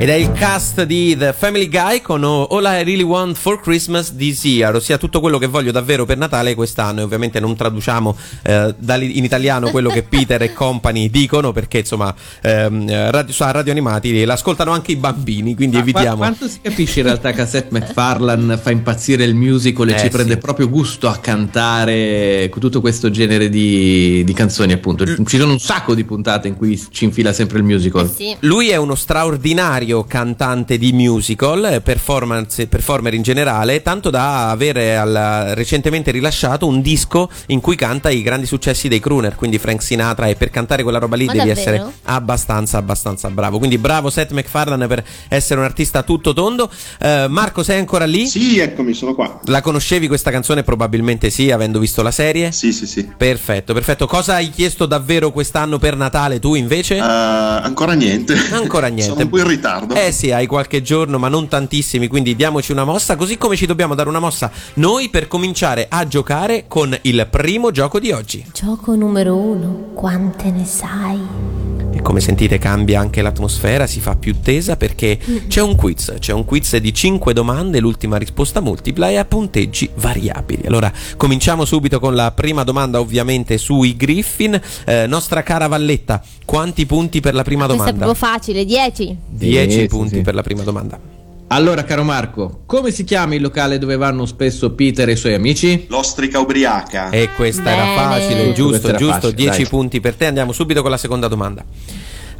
Ed 0.01 0.09
è 0.09 0.13
il 0.15 0.31
cast 0.31 0.81
di 0.81 1.15
The 1.15 1.31
Family 1.31 1.69
Guy 1.69 2.01
con 2.01 2.23
All 2.23 2.63
I 2.63 2.83
Really 2.83 3.03
Want 3.03 3.37
for 3.37 3.61
Christmas 3.61 4.15
This 4.15 4.43
Year, 4.45 4.73
ossia 4.73 4.97
tutto 4.97 5.19
quello 5.19 5.37
che 5.37 5.45
voglio 5.45 5.71
davvero 5.71 6.05
per 6.05 6.17
Natale 6.17 6.55
quest'anno. 6.55 7.01
E 7.01 7.03
ovviamente 7.03 7.39
non 7.39 7.55
traduciamo 7.55 8.17
eh, 8.41 8.73
in 8.79 9.23
italiano 9.23 9.69
quello 9.69 9.91
che 9.91 10.01
Peter 10.01 10.41
e 10.41 10.53
company 10.53 11.11
dicono, 11.11 11.51
perché 11.51 11.77
insomma 11.77 12.11
ehm, 12.41 13.11
radio, 13.11 13.31
su 13.31 13.43
Radio 13.45 13.71
Animati 13.71 14.25
l'ascoltano 14.25 14.71
anche 14.71 14.91
i 14.93 14.95
bambini, 14.95 15.53
quindi 15.53 15.75
Ma 15.75 15.83
evitiamo. 15.83 16.17
quanto 16.17 16.47
si 16.47 16.57
capisce 16.63 17.01
in 17.01 17.05
realtà 17.05 17.29
che 17.29 17.35
Cassette 17.35 17.77
McFarlane 17.77 18.57
fa 18.57 18.71
impazzire 18.71 19.23
il 19.23 19.35
musical 19.35 19.87
e 19.87 19.91
Eh, 19.93 19.97
ci 19.97 20.03
sì. 20.05 20.09
prende 20.09 20.37
proprio 20.37 20.67
gusto 20.67 21.09
a 21.09 21.17
cantare 21.17 22.49
tutto 22.57 22.81
questo 22.81 23.11
genere 23.11 23.49
di, 23.49 24.23
di 24.23 24.33
canzoni, 24.33 24.73
appunto. 24.73 25.05
Ci 25.05 25.37
sono 25.37 25.51
un 25.51 25.59
sacco 25.59 25.93
di 25.93 26.03
puntate 26.05 26.47
in 26.47 26.55
cui 26.55 26.83
ci 26.89 27.03
infila 27.03 27.33
sempre 27.33 27.59
il 27.59 27.65
musical. 27.65 28.11
Lui 28.39 28.69
è 28.69 28.77
uno 28.77 28.95
straordinario 28.95 29.89
cantante 30.07 30.77
di 30.77 30.91
musical, 30.93 31.65
eh, 31.65 31.81
performance- 31.81 32.67
performer 32.67 33.13
in 33.13 33.21
generale, 33.21 33.81
tanto 33.81 34.09
da 34.09 34.49
avere 34.49 34.97
al- 34.97 35.51
recentemente 35.55 36.11
rilasciato 36.11 36.65
un 36.65 36.81
disco 36.81 37.29
in 37.47 37.59
cui 37.61 37.75
canta 37.75 38.09
i 38.09 38.21
grandi 38.21 38.45
successi 38.45 38.87
dei 38.87 38.99
crooner, 38.99 39.35
quindi 39.35 39.57
Frank 39.59 39.81
Sinatra, 39.83 40.27
e 40.27 40.35
per 40.35 40.49
cantare 40.49 40.83
quella 40.83 40.99
roba 40.99 41.15
lì 41.15 41.25
Ma 41.25 41.33
devi 41.33 41.47
davvero? 41.47 41.59
essere 41.75 41.91
abbastanza, 42.03 42.77
abbastanza 42.77 43.29
bravo. 43.29 43.57
Quindi 43.57 43.77
bravo 43.77 44.09
Seth 44.09 44.31
MacFarlane 44.31 44.87
per 44.87 45.03
essere 45.27 45.59
un 45.59 45.65
artista 45.65 46.03
tutto 46.03 46.33
tondo. 46.33 46.69
Eh, 46.99 47.27
Marco, 47.29 47.63
sei 47.63 47.79
ancora 47.79 48.05
lì? 48.05 48.25
Sì, 48.27 48.57
eccomi, 48.59 48.93
sono 48.93 49.13
qua. 49.13 49.39
La 49.45 49.61
conoscevi 49.61 50.07
questa 50.07 50.31
canzone? 50.31 50.63
Probabilmente 50.63 51.29
sì, 51.29 51.51
avendo 51.51 51.79
visto 51.79 52.01
la 52.01 52.11
serie. 52.11 52.51
Sì, 52.51 52.71
sì, 52.73 52.87
sì. 52.87 53.09
Perfetto, 53.17 53.73
perfetto. 53.73 54.07
Cosa 54.07 54.35
hai 54.35 54.49
chiesto 54.49 54.85
davvero 54.85 55.31
quest'anno 55.31 55.77
per 55.77 55.95
Natale 55.95 56.39
tu 56.39 56.55
invece? 56.55 56.95
Eh, 56.97 56.99
ancora 57.01 57.93
niente. 57.93 58.35
Ancora 58.51 58.87
niente. 58.87 59.03
Sono 59.11 59.21
un 59.21 59.29
po' 59.29 59.39
in 59.39 59.47
ritardo. 59.47 59.80
Eh 59.93 60.11
sì, 60.11 60.31
hai 60.31 60.47
qualche 60.47 60.81
giorno, 60.81 61.17
ma 61.17 61.27
non 61.27 61.47
tantissimi, 61.47 62.07
quindi 62.07 62.35
diamoci 62.35 62.71
una 62.71 62.83
mossa, 62.83 63.15
così 63.15 63.37
come 63.37 63.55
ci 63.55 63.65
dobbiamo 63.65 63.95
dare 63.95 64.09
una 64.09 64.19
mossa 64.19 64.51
noi 64.75 65.09
per 65.09 65.27
cominciare 65.27 65.87
a 65.89 66.07
giocare 66.07 66.65
con 66.67 66.97
il 67.01 67.27
primo 67.29 67.71
gioco 67.71 67.99
di 67.99 68.11
oggi. 68.11 68.45
Gioco 68.53 68.95
numero 68.95 69.35
uno, 69.35 69.89
quante 69.93 70.51
ne 70.51 70.65
sai? 70.65 71.80
Come 72.01 72.19
sentite 72.19 72.57
cambia 72.57 72.99
anche 72.99 73.21
l'atmosfera, 73.21 73.85
si 73.85 73.99
fa 73.99 74.15
più 74.15 74.39
tesa 74.41 74.75
perché 74.75 75.19
c'è 75.47 75.61
un 75.61 75.75
quiz, 75.75 76.15
c'è 76.19 76.33
un 76.33 76.45
quiz 76.45 76.75
di 76.77 76.93
5 76.93 77.33
domande, 77.33 77.79
l'ultima 77.79 78.17
risposta 78.17 78.59
multipla 78.59 79.09
e 79.09 79.17
a 79.17 79.25
punteggi 79.25 79.89
variabili. 79.95 80.65
Allora, 80.65 80.91
cominciamo 81.15 81.63
subito 81.63 81.99
con 81.99 82.15
la 82.15 82.31
prima 82.31 82.63
domanda, 82.63 82.99
ovviamente 82.99 83.57
sui 83.57 83.95
Griffin. 83.95 84.59
Eh, 84.85 85.05
nostra 85.07 85.43
cara 85.43 85.67
Valletta, 85.67 86.21
quanti 86.43 86.85
punti 86.85 87.19
per 87.19 87.35
la 87.35 87.43
prima 87.43 87.65
Questo 87.65 87.83
è 87.83 87.93
domanda? 87.93 88.05
proprio 88.05 88.29
facile, 88.29 88.65
10. 88.65 89.17
10 89.29 89.71
sì, 89.71 89.85
punti 89.85 90.15
sì. 90.15 90.21
per 90.21 90.33
la 90.33 90.41
prima 90.41 90.63
domanda. 90.63 91.20
Allora, 91.53 91.83
caro 91.83 92.05
Marco, 92.05 92.61
come 92.65 92.91
si 92.91 93.03
chiama 93.03 93.35
il 93.35 93.41
locale 93.41 93.77
dove 93.77 93.97
vanno 93.97 94.25
spesso 94.25 94.71
Peter 94.71 95.09
e 95.09 95.11
i 95.11 95.15
suoi 95.17 95.33
amici? 95.33 95.85
L'ostrica 95.89 96.39
ubriaca. 96.39 97.09
E 97.09 97.27
questa 97.35 97.69
era 97.69 97.83
Bene. 97.83 97.95
facile, 97.95 98.53
giusto, 98.53 98.69
Questa 98.69 98.87
era 98.87 98.97
giusto, 98.97 99.13
facile, 99.15 99.35
10 99.35 99.57
dai. 99.57 99.67
punti 99.67 99.99
per 99.99 100.15
te. 100.15 100.27
Andiamo 100.27 100.53
subito 100.53 100.81
con 100.81 100.91
la 100.91 100.95
seconda 100.97 101.27
domanda. 101.27 101.65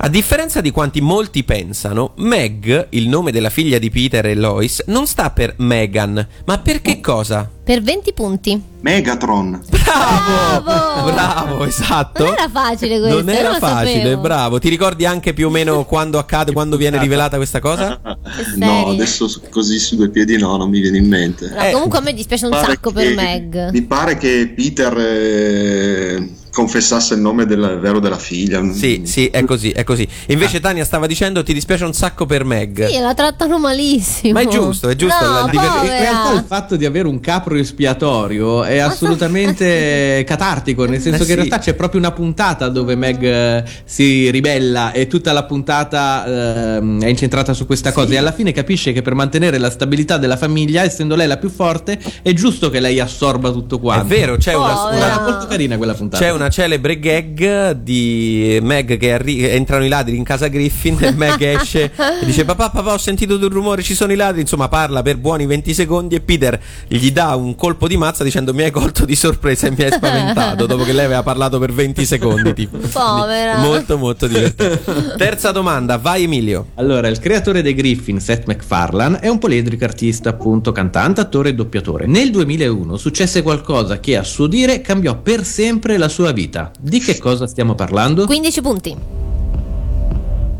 A 0.03 0.09
differenza 0.09 0.61
di 0.61 0.71
quanti 0.71 0.99
molti 0.99 1.43
pensano, 1.43 2.13
Meg, 2.15 2.87
il 2.89 3.07
nome 3.07 3.31
della 3.31 3.51
figlia 3.51 3.77
di 3.77 3.91
Peter 3.91 4.25
e 4.25 4.33
Lois, 4.33 4.81
non 4.87 5.05
sta 5.05 5.29
per 5.29 5.53
Megan, 5.57 6.27
ma 6.45 6.57
per 6.57 6.81
che 6.81 6.99
cosa? 6.99 7.47
Per 7.63 7.83
20 7.83 8.13
punti. 8.13 8.59
Megatron. 8.79 9.61
Bravo! 9.69 11.11
Bravo, 11.11 11.65
esatto. 11.65 12.23
Non 12.23 12.33
era 12.33 12.49
facile 12.49 12.99
questo. 12.99 13.17
Non 13.19 13.29
era 13.29 13.51
lo 13.51 13.59
facile, 13.59 14.01
sapevo. 14.01 14.21
bravo. 14.21 14.57
Ti 14.59 14.69
ricordi 14.69 15.05
anche 15.05 15.33
più 15.33 15.45
o 15.45 15.49
meno 15.51 15.85
quando 15.85 16.17
accade, 16.17 16.51
quando 16.51 16.77
viene 16.77 16.97
rivelata 16.97 17.35
questa 17.35 17.59
cosa? 17.59 18.01
No, 18.55 18.87
adesso 18.87 19.29
così 19.51 19.77
su 19.77 19.95
due 19.97 20.09
piedi 20.09 20.35
no, 20.37 20.57
non 20.57 20.69
mi 20.69 20.79
viene 20.79 20.97
in 20.97 21.07
mente. 21.07 21.47
No, 21.47 21.69
comunque 21.73 21.99
a 21.99 22.01
me 22.01 22.13
dispiace 22.13 22.47
un 22.47 22.53
sacco 22.53 22.91
per 22.91 23.09
che- 23.09 23.13
Meg. 23.13 23.69
Mi 23.71 23.83
pare 23.83 24.17
che 24.17 24.51
Peter 24.55 24.97
eh, 24.97 26.29
confessasse 26.51 27.13
il 27.13 27.21
nome 27.21 27.45
del, 27.45 27.77
vero 27.81 27.99
della 27.99 28.17
figlia. 28.17 28.61
Sì, 28.73 29.01
sì, 29.05 29.27
è 29.27 29.43
così, 29.45 29.71
è 29.71 29.83
così. 29.83 30.07
Invece 30.27 30.59
Tania 30.59 30.83
stava 30.85 31.07
dicendo 31.07 31.43
ti 31.43 31.53
dispiace 31.53 31.85
un 31.85 31.93
sacco 31.93 32.25
per 32.25 32.43
Meg. 32.43 32.87
Sì, 32.87 32.99
la 32.99 33.13
trattano 33.13 33.57
malissimo. 33.57 34.33
Ma 34.33 34.41
è 34.41 34.47
giusto, 34.47 34.89
è 34.89 34.95
giusto, 34.95 35.23
No, 35.25 35.31
la 35.31 35.47
diver- 35.49 35.83
In 35.83 35.89
realtà 35.89 36.33
il 36.33 36.43
fatto 36.45 36.75
di 36.75 36.85
avere 36.85 37.07
un 37.07 37.19
capro 37.19 37.55
espiatorio 37.55 38.63
è 38.63 38.77
assolutamente 38.79 40.23
catartico, 40.27 40.85
nel 40.85 40.99
senso 41.01 41.23
Eh 41.23 41.25
che 41.25 41.31
in 41.33 41.37
sì. 41.41 41.47
realtà 41.47 41.59
c'è 41.59 41.73
proprio 41.73 41.99
una 41.99 42.11
puntata 42.11 42.67
dove 42.69 42.95
Meg 42.95 43.23
eh, 43.23 43.63
si 43.85 44.29
ribella 44.29 44.91
e 44.91 45.07
tutta 45.07 45.31
la 45.31 45.43
puntata 45.43 46.75
ehm, 46.77 47.01
è 47.01 47.07
incentrata 47.07 47.53
su 47.53 47.65
questa 47.65 47.91
cosa 47.91 48.13
e 48.13 48.17
alla 48.17 48.31
fine 48.31 48.51
capisce 48.51 48.91
che 48.91 49.01
per 49.01 49.13
mantenere 49.15 49.57
la 49.57 49.69
stabilità 49.69 50.17
della 50.17 50.37
famiglia, 50.37 50.83
essendo 50.83 51.15
lei 51.15 51.27
la 51.27 51.37
più 51.37 51.49
forte, 51.49 51.99
è 52.21 52.33
giusto 52.33 52.69
che 52.69 52.79
lei 52.79 52.99
assorba 52.99 53.51
tutto 53.51 53.77
È 53.77 53.79
quanto. 53.79 54.07
vero, 54.07 54.37
c'è 54.37 54.53
una, 54.53 54.73
Povera. 54.73 55.05
una- 55.05 55.19
È 55.19 55.29
molto 55.31 55.47
carina 55.47 55.77
quella 55.77 55.93
puntata. 55.93 56.23
C'è 56.23 56.31
una 56.31 56.40
celebre 56.49 56.99
gag 56.99 57.71
di 57.71 58.59
Meg 58.61 58.97
che 58.97 59.13
arri- 59.13 59.47
entrano 59.49 59.85
i 59.85 59.89
ladri 59.89 60.15
in 60.15 60.23
casa 60.23 60.47
Griffin 60.47 60.97
e 61.01 61.11
Meg 61.11 61.41
esce 61.41 61.91
e 62.21 62.25
dice 62.25 62.45
papà 62.45 62.69
papà 62.69 62.93
ho 62.93 62.97
sentito 62.97 63.37
del 63.37 63.49
rumore 63.49 63.83
ci 63.83 63.93
sono 63.93 64.11
i 64.11 64.15
ladri 64.15 64.41
insomma 64.41 64.67
parla 64.67 65.01
per 65.01 65.17
buoni 65.17 65.45
20 65.45 65.73
secondi 65.73 66.15
e 66.15 66.21
Peter 66.21 66.59
gli 66.87 67.11
dà 67.11 67.35
un 67.35 67.55
colpo 67.55 67.87
di 67.87 67.97
mazza 67.97 68.23
dicendo 68.23 68.53
mi 68.53 68.63
hai 68.63 68.71
colto 68.71 69.05
di 69.05 69.15
sorpresa 69.15 69.67
e 69.67 69.71
mi 69.71 69.83
hai 69.83 69.91
spaventato 69.91 70.65
dopo 70.65 70.83
che 70.83 70.93
lei 70.93 71.05
aveva 71.05 71.23
parlato 71.23 71.59
per 71.59 71.71
20 71.71 72.05
secondi 72.05 72.53
tipo. 72.53 72.77
Povera. 72.77 73.57
molto 73.57 73.97
molto 73.97 74.27
divertente 74.27 74.81
terza 75.17 75.51
domanda 75.51 75.97
vai 75.97 76.23
Emilio 76.23 76.67
Allora, 76.75 77.07
il 77.07 77.19
creatore 77.19 77.61
dei 77.61 77.73
Griffin, 77.73 78.19
Seth 78.19 78.45
MacFarlane, 78.45 79.19
è 79.19 79.27
un 79.27 79.37
poliedrico 79.37 79.83
artista, 79.83 80.29
appunto, 80.29 80.71
cantante, 80.71 81.21
attore 81.21 81.49
e 81.49 81.53
doppiatore. 81.53 82.05
Nel 82.07 82.31
2001 82.31 82.97
successe 82.97 83.41
qualcosa 83.41 83.99
che, 83.99 84.17
a 84.17 84.23
suo 84.23 84.47
dire, 84.47 84.81
cambiò 84.81 85.17
per 85.17 85.43
sempre 85.43 85.97
la 85.97 86.07
sua 86.07 86.30
vita. 86.31 86.71
Di 86.79 86.99
che 86.99 87.17
cosa 87.17 87.47
stiamo 87.47 87.75
parlando? 87.75 88.25
15 88.25 88.61
punti. 88.61 88.95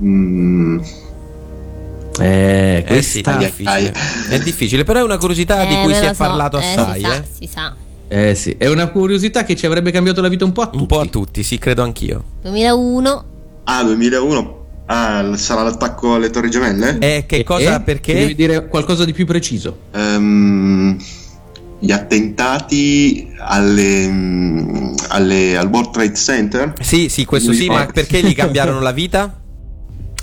Mm, 0.03 0.79
Eh, 2.19 2.83
eh 2.87 3.01
sì, 3.01 3.21
questa... 3.21 3.39
è 3.39 3.45
difficile 3.45 3.93
è 4.29 4.39
difficile 4.39 4.83
però 4.83 4.99
è 4.99 5.03
una 5.03 5.17
curiosità 5.17 5.63
di 5.65 5.73
Eh, 5.75 5.81
cui 5.83 5.91
me 5.93 5.97
si 5.99 6.05
è 6.05 6.13
so. 6.13 6.23
parlato 6.23 6.59
Eh, 6.59 6.65
assai 6.65 6.99
si 6.99 7.05
sa, 7.05 7.15
eh. 7.15 7.23
si 7.39 7.47
sa. 7.47 7.75
Eh 8.07 8.35
sì, 8.35 8.55
è 8.57 8.67
una 8.67 8.87
curiosità 8.89 9.43
che 9.45 9.55
ci 9.55 9.65
avrebbe 9.65 9.91
cambiato 9.91 10.19
la 10.21 10.27
vita 10.27 10.43
un 10.43 10.51
po' 10.51 10.61
a 10.63 10.65
tutti. 10.65 10.77
un 10.79 10.85
po' 10.87 10.99
a 10.99 11.05
tutti 11.05 11.43
sì 11.43 11.57
credo 11.57 11.83
anch'io 11.83 12.23
2001. 12.41 13.23
Ah, 13.63 13.83
2001. 13.83 14.59
Ah, 14.87 15.37
sarà 15.37 15.63
l'attacco 15.63 16.15
alle 16.15 16.29
Torri 16.31 16.49
Gemelle? 16.49 16.97
eh, 16.99 17.23
che 17.25 17.43
cosa 17.43 17.75
Eh? 17.77 17.81
perché 17.81 18.13
Devi 18.13 18.35
dire 18.35 18.67
qualcosa 18.67 19.05
di 19.05 19.13
più 19.13 19.25
preciso. 19.25 19.77
Ehm, 19.93 20.97
gli 21.83 21.91
attentati 21.91 23.27
alle, 23.39 24.93
alle- 25.09 25.57
al 25.57 25.67
World 25.67 25.89
Trade 25.91 26.13
Center? 26.13 26.73
Sì, 26.79 27.09
sì, 27.09 27.25
questo 27.25 27.53
sì, 27.53 27.65
ma 27.67 27.87
perché 27.87 28.21
gli 28.21 28.35
cambiarono 28.35 28.79
la 28.79 28.91
vita? 28.91 29.40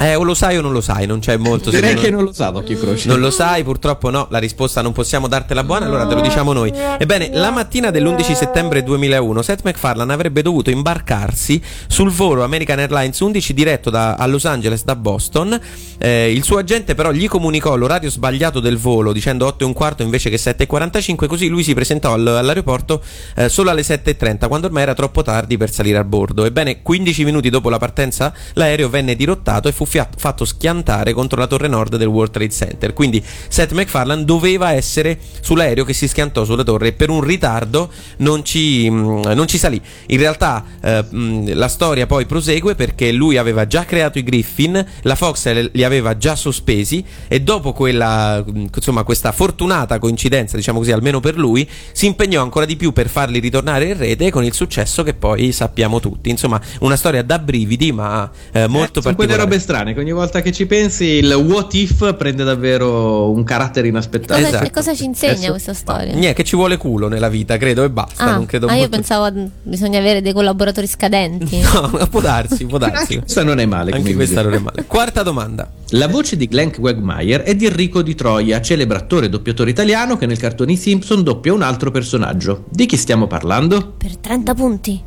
Eh, 0.00 0.14
o 0.14 0.22
lo 0.22 0.34
sai 0.34 0.56
o 0.56 0.60
non 0.60 0.72
lo 0.72 0.80
sai, 0.80 1.06
non 1.06 1.18
c'è 1.18 1.36
molto. 1.36 1.70
Direi 1.70 1.94
che 1.94 2.10
non 2.10 2.22
lo 2.22 2.32
sa, 2.32 2.50
d'occhio 2.50 2.76
e 2.76 2.80
croce. 2.80 3.08
Non 3.08 3.18
lo 3.18 3.30
sai, 3.30 3.64
purtroppo 3.64 4.10
no, 4.10 4.28
la 4.30 4.38
risposta 4.38 4.80
non 4.80 4.92
possiamo 4.92 5.26
dartela 5.26 5.64
buona, 5.64 5.86
allora 5.86 6.06
te 6.06 6.14
lo 6.14 6.20
diciamo 6.20 6.52
noi. 6.52 6.72
Ebbene, 6.98 7.30
la 7.32 7.50
mattina 7.50 7.90
dell'11 7.90 8.32
settembre 8.32 8.84
2001, 8.84 9.42
Seth 9.42 9.62
MacFarlane 9.64 10.12
avrebbe 10.12 10.42
dovuto 10.42 10.70
imbarcarsi 10.70 11.60
sul 11.88 12.10
volo 12.10 12.44
American 12.44 12.78
Airlines 12.78 13.18
11 13.18 13.54
diretto 13.54 13.90
da, 13.90 14.14
a 14.14 14.26
Los 14.26 14.44
Angeles 14.44 14.84
da 14.84 14.94
Boston. 14.94 15.58
Eh, 15.98 16.30
il 16.32 16.44
suo 16.44 16.58
agente 16.58 16.94
però 16.94 17.10
gli 17.10 17.26
comunicò 17.26 17.74
l'orario 17.74 18.08
sbagliato 18.08 18.60
del 18.60 18.76
volo, 18.78 19.12
dicendo 19.12 19.46
8 19.46 19.64
e 19.64 19.66
un 19.66 19.72
quarto 19.72 20.04
invece 20.04 20.30
che 20.30 20.38
7 20.38 20.62
e 20.62 20.66
45, 20.66 21.26
così 21.26 21.48
lui 21.48 21.64
si 21.64 21.74
presentò 21.74 22.12
al- 22.12 22.26
all'aeroporto 22.26 23.02
eh, 23.34 23.48
solo 23.48 23.70
alle 23.70 23.82
7 23.82 24.10
e 24.10 24.16
30, 24.16 24.46
quando 24.46 24.66
ormai 24.68 24.82
era 24.82 24.94
troppo 24.94 25.22
tardi 25.22 25.56
per 25.56 25.72
salire 25.72 25.98
a 25.98 26.04
bordo. 26.04 26.44
Ebbene, 26.44 26.82
15 26.82 27.24
minuti 27.24 27.50
dopo 27.50 27.68
la 27.68 27.78
partenza, 27.78 28.32
l'aereo 28.52 28.88
venne 28.88 29.16
dirottato 29.16 29.66
e 29.66 29.72
fu 29.72 29.86
fia- 29.88 30.08
fatto 30.16 30.44
schiantare 30.44 31.12
contro 31.12 31.38
la 31.40 31.46
torre 31.46 31.66
nord 31.68 31.96
del 31.96 32.06
World 32.08 32.32
Trade 32.32 32.50
Center. 32.52 32.92
Quindi 32.92 33.24
Seth 33.48 33.72
MacFarlane 33.72 34.24
doveva 34.24 34.72
essere 34.72 35.18
sull'aereo 35.40 35.84
che 35.84 35.92
si 35.94 36.06
schiantò 36.06 36.44
sulla 36.44 36.62
torre 36.62 36.88
e 36.88 36.92
per 36.92 37.10
un 37.10 37.22
ritardo 37.22 37.90
non 38.18 38.44
ci, 38.44 38.88
mh, 38.90 39.32
non 39.34 39.48
ci 39.48 39.58
salì. 39.58 39.80
In 40.08 40.18
realtà 40.18 40.64
eh, 40.80 41.02
mh, 41.08 41.54
la 41.54 41.68
storia 41.68 42.06
poi 42.06 42.26
prosegue 42.26 42.74
perché 42.74 43.10
lui 43.12 43.36
aveva 43.38 43.66
già 43.66 43.84
creato 43.84 44.18
i 44.18 44.22
Griffin, 44.22 44.84
la 45.02 45.14
Fox 45.14 45.70
li 45.72 45.84
aveva 45.84 46.16
già 46.16 46.36
sospesi 46.36 47.04
e 47.26 47.40
dopo 47.40 47.72
quella, 47.72 48.44
mh, 48.46 48.66
insomma, 48.74 49.02
questa 49.04 49.32
fortunata 49.32 49.98
coincidenza, 49.98 50.56
diciamo 50.56 50.78
così, 50.78 50.92
almeno 50.92 51.20
per 51.20 51.38
lui, 51.38 51.68
si 51.92 52.06
impegnò 52.06 52.42
ancora 52.42 52.66
di 52.66 52.76
più 52.76 52.92
per 52.92 53.08
farli 53.08 53.38
ritornare 53.38 53.86
in 53.86 53.96
rete 53.96 54.30
con 54.30 54.44
il 54.44 54.52
successo 54.52 55.02
che 55.02 55.14
poi 55.14 55.52
sappiamo 55.52 56.00
tutti. 56.00 56.28
Insomma, 56.30 56.60
una 56.80 56.96
storia 56.96 57.22
da 57.22 57.38
brividi, 57.38 57.92
ma 57.92 58.30
eh, 58.52 58.66
molto 58.66 59.00
Sono 59.00 59.14
quelle 59.14 59.32
particolare. 59.32 59.42
robe 59.42 59.58
strane 59.58 59.77
che 59.94 60.00
ogni 60.00 60.12
volta 60.12 60.40
che 60.40 60.52
ci 60.52 60.66
pensi 60.66 61.04
il 61.04 61.32
what 61.32 61.72
if 61.74 62.14
prende 62.16 62.44
davvero 62.44 63.30
un 63.30 63.42
carattere 63.44 63.88
inaspettato. 63.88 64.40
Cosa, 64.40 64.48
Esatto. 64.56 64.70
cosa 64.72 64.94
ci 64.94 65.04
insegna 65.04 65.32
Adesso- 65.32 65.50
questa 65.50 65.74
storia? 65.74 66.12
Niente, 66.14 66.34
che 66.34 66.44
ci 66.44 66.56
vuole 66.56 66.76
culo 66.76 67.08
nella 67.08 67.28
vita, 67.28 67.56
credo, 67.56 67.84
e 67.84 67.90
basta. 67.90 68.24
Ah, 68.24 68.34
non 68.34 68.46
credo 68.46 68.66
ah, 68.66 68.72
io 68.72 68.78
molto- 68.80 68.96
pensavo 68.96 69.24
a- 69.24 69.32
bisogna 69.62 69.98
avere 69.98 70.20
dei 70.20 70.32
collaboratori 70.32 70.86
scadenti. 70.86 71.60
No, 71.78 72.06
può 72.10 72.20
darsi, 72.20 72.66
può 72.66 72.78
darsi. 72.78 73.18
Questa 73.18 73.42
non 73.44 73.60
è 73.60 73.66
male. 73.66 73.92
Anche 73.92 74.14
questa 74.14 74.42
video. 74.42 74.58
non 74.58 74.58
è 74.58 74.62
male. 74.64 74.84
Quarta 74.86 75.22
domanda. 75.22 75.70
La 75.92 76.08
voce 76.08 76.36
di 76.36 76.46
Glenn 76.48 76.70
Quagmire 76.70 77.44
è 77.44 77.54
di 77.54 77.66
Enrico 77.66 78.02
di 78.02 78.14
Troia, 78.14 78.60
celebre 78.60 78.98
attore 78.98 79.26
e 79.26 79.28
doppiatore 79.28 79.70
italiano 79.70 80.16
che 80.18 80.26
nel 80.26 80.38
cartone 80.38 80.72
I 80.72 80.76
Simpson 80.76 81.22
doppia 81.22 81.52
un 81.52 81.62
altro 81.62 81.90
personaggio. 81.90 82.64
Di 82.70 82.86
chi 82.86 82.96
stiamo 82.96 83.26
parlando? 83.26 83.94
per 83.96 84.16
30 84.16 84.54
punti. 84.54 85.02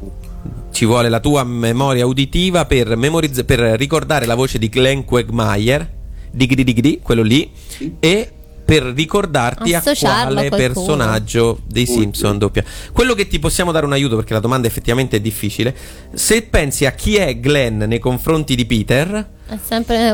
Ci 0.71 0.85
vuole 0.85 1.09
la 1.09 1.19
tua 1.19 1.43
memoria 1.43 2.05
uditiva 2.05 2.65
per, 2.65 2.95
memorizz- 2.95 3.43
per 3.43 3.59
ricordare 3.59 4.25
la 4.25 4.35
voce 4.35 4.57
di 4.57 4.69
Glenn 4.69 5.01
Quagmire, 5.01 5.99
digdi 6.31 6.63
digdi, 6.63 6.99
quello 7.01 7.21
lì, 7.23 7.51
e 7.99 8.31
per 8.63 8.83
ricordarti 8.83 9.73
a 9.73 9.81
quale 9.81 10.49
personaggio 10.49 11.59
dei 11.65 11.85
Simpson 11.85 12.37
doppia. 12.37 12.63
Quello 12.91 13.13
che 13.13 13.27
ti 13.27 13.39
possiamo 13.39 13.71
dare 13.71 13.85
un 13.85 13.93
aiuto, 13.93 14.15
perché 14.15 14.33
la 14.33 14.39
domanda 14.39 14.67
effettivamente 14.67 15.17
è 15.17 15.19
difficile, 15.19 15.75
se 16.13 16.43
pensi 16.43 16.85
a 16.85 16.91
chi 16.91 17.15
è 17.15 17.39
Glenn 17.39 17.83
nei 17.83 17.99
confronti 17.99 18.55
di 18.55 18.65
Peter, 18.65 19.29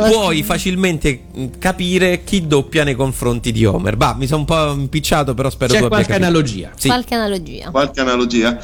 puoi 0.09 0.41
facilmente 0.41 1.21
mh, 1.31 1.45
capire 1.59 2.23
chi 2.23 2.47
doppia 2.47 2.83
nei 2.83 2.95
confronti 2.95 3.51
di 3.51 3.63
Homer. 3.65 3.95
Bah, 3.95 4.15
mi 4.17 4.25
sono 4.25 4.39
un 4.39 4.45
po' 4.45 4.71
impicciato, 4.71 5.35
però 5.35 5.49
spero 5.51 5.73
C'è 5.73 5.79
tu 5.79 5.85
abbia 5.85 5.97
qualche 5.97 6.13
capito. 6.13 6.27
analogia. 6.29 6.71
Sì. 6.75 6.87
qualche 6.87 7.13
analogia. 7.15 7.69
Qualche 7.69 7.99
analogia? 7.99 8.59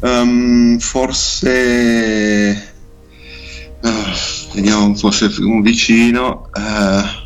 Ehm, 0.00 0.78
forse. 0.78 2.72
ah, 3.82 4.12
vediamo, 4.54 4.94
forse 4.94 5.30
un 5.40 5.60
vicino. 5.60 6.48
eh, 6.54 7.22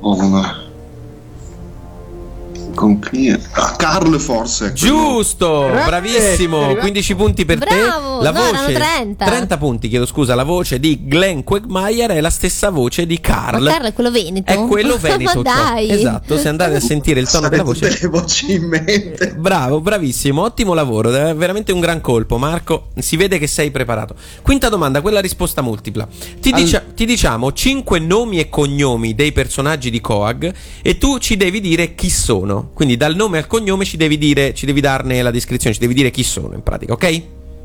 o 0.00 0.14
una. 0.16 0.62
Con 2.74 2.98
chi? 2.98 3.28
è? 3.28 3.38
Ah, 3.52 3.74
Carl, 3.76 4.18
forse. 4.18 4.72
Giusto, 4.72 5.66
Grazie, 5.66 5.84
bravissimo, 5.86 6.56
arrivato. 6.58 6.80
15 6.80 7.14
punti 7.14 7.44
per 7.44 7.58
Bravo, 7.58 8.18
te. 8.18 8.24
La 8.24 8.30
no, 8.30 8.40
voce 8.40 8.72
30. 8.72 9.58
punti, 9.58 9.88
chiedo 9.88 10.06
scusa, 10.06 10.34
la 10.34 10.42
voce 10.44 10.80
di 10.80 11.06
Glenn 11.06 11.40
Quagmire 11.40 12.14
è 12.14 12.20
la 12.20 12.30
stessa 12.30 12.70
voce 12.70 13.06
di 13.06 13.20
Carl. 13.20 13.62
Ma 13.62 13.70
Carlo 13.70 13.88
è 13.88 13.92
quello 13.92 14.10
veneto? 14.10 14.50
È 14.52 14.56
quello 14.66 14.96
veneto. 14.98 15.42
Ma 15.42 15.52
cioè. 15.54 15.62
dai. 15.64 15.90
Esatto, 15.90 16.36
se 16.38 16.48
andate 16.48 16.76
a 16.76 16.80
sentire 16.80 17.20
il 17.20 17.28
tono 17.30 17.48
della 17.48 17.62
voce. 17.62 17.98
le 18.00 18.08
voci 18.08 18.52
in 18.52 18.64
mente. 18.64 19.34
Bravo, 19.38 19.80
bravissimo, 19.80 20.42
ottimo 20.42 20.74
lavoro, 20.74 21.12
è 21.14 21.34
veramente 21.34 21.72
un 21.72 21.80
gran 21.80 22.00
colpo 22.00 22.38
Marco, 22.38 22.88
si 22.98 23.16
vede 23.16 23.38
che 23.38 23.46
sei 23.46 23.70
preparato. 23.70 24.14
Quinta 24.42 24.68
domanda, 24.68 25.00
quella 25.00 25.20
risposta 25.20 25.62
multipla. 25.62 26.06
Ti, 26.40 26.50
Al- 26.50 26.60
dicia- 26.62 26.82
ti 26.94 27.04
diciamo 27.06 27.52
5 27.52 27.98
nomi 27.98 28.38
e 28.38 28.48
cognomi 28.48 29.14
dei 29.14 29.32
personaggi 29.32 29.90
di 29.90 30.00
Coag 30.00 30.52
e 30.82 30.98
tu 30.98 31.18
ci 31.18 31.36
devi 31.36 31.60
dire 31.60 31.94
chi 31.94 32.10
sono. 32.10 32.63
Quindi 32.72 32.96
dal 32.96 33.14
nome 33.14 33.38
al 33.38 33.46
cognome 33.46 33.84
ci 33.84 33.96
devi 33.96 34.16
dire, 34.18 34.54
ci 34.54 34.64
devi 34.66 34.80
darne 34.80 35.20
la 35.22 35.30
descrizione, 35.30 35.74
ci 35.74 35.80
devi 35.80 35.94
dire 35.94 36.10
chi 36.10 36.22
sono 36.22 36.54
in 36.54 36.62
pratica, 36.62 36.92
ok? 36.92 37.22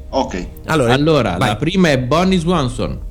Ok. 0.09 0.45
Allora, 0.65 0.93
Allora, 0.93 1.37
la 1.37 1.55
prima 1.55 1.89
è 1.91 1.99
Bonnie 1.99 2.39
Swanson. 2.39 3.07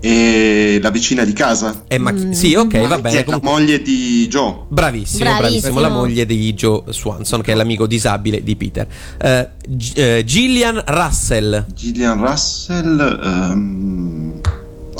E 0.00 0.78
la 0.80 0.90
vicina 0.90 1.24
di 1.24 1.32
casa? 1.32 1.82
Eh, 1.88 1.98
ma 1.98 2.12
chi- 2.12 2.32
sì, 2.32 2.54
ok, 2.54 2.86
va 2.86 2.98
bene. 3.00 3.16
è 3.16 3.18
la 3.18 3.24
comunque- 3.24 3.50
moglie 3.50 3.82
di 3.82 4.28
Joe? 4.28 4.54
Bravissimo, 4.68 5.24
Bravissimo. 5.24 5.38
bravissimo, 5.38 5.80
la 5.80 5.88
moglie 5.88 6.24
di 6.24 6.54
Joe 6.54 6.82
Swanson, 6.90 7.40
che 7.40 7.50
è 7.50 7.54
l'amico 7.56 7.86
disabile 7.88 8.40
di 8.44 8.54
Peter. 8.54 8.86
Eh, 9.20 9.48
G- 9.66 9.92
eh, 9.98 10.22
Gillian 10.24 10.84
Russell. 10.86 11.64
Gillian 11.74 12.24
Russell. 12.24 13.20
ehm, 13.24 14.40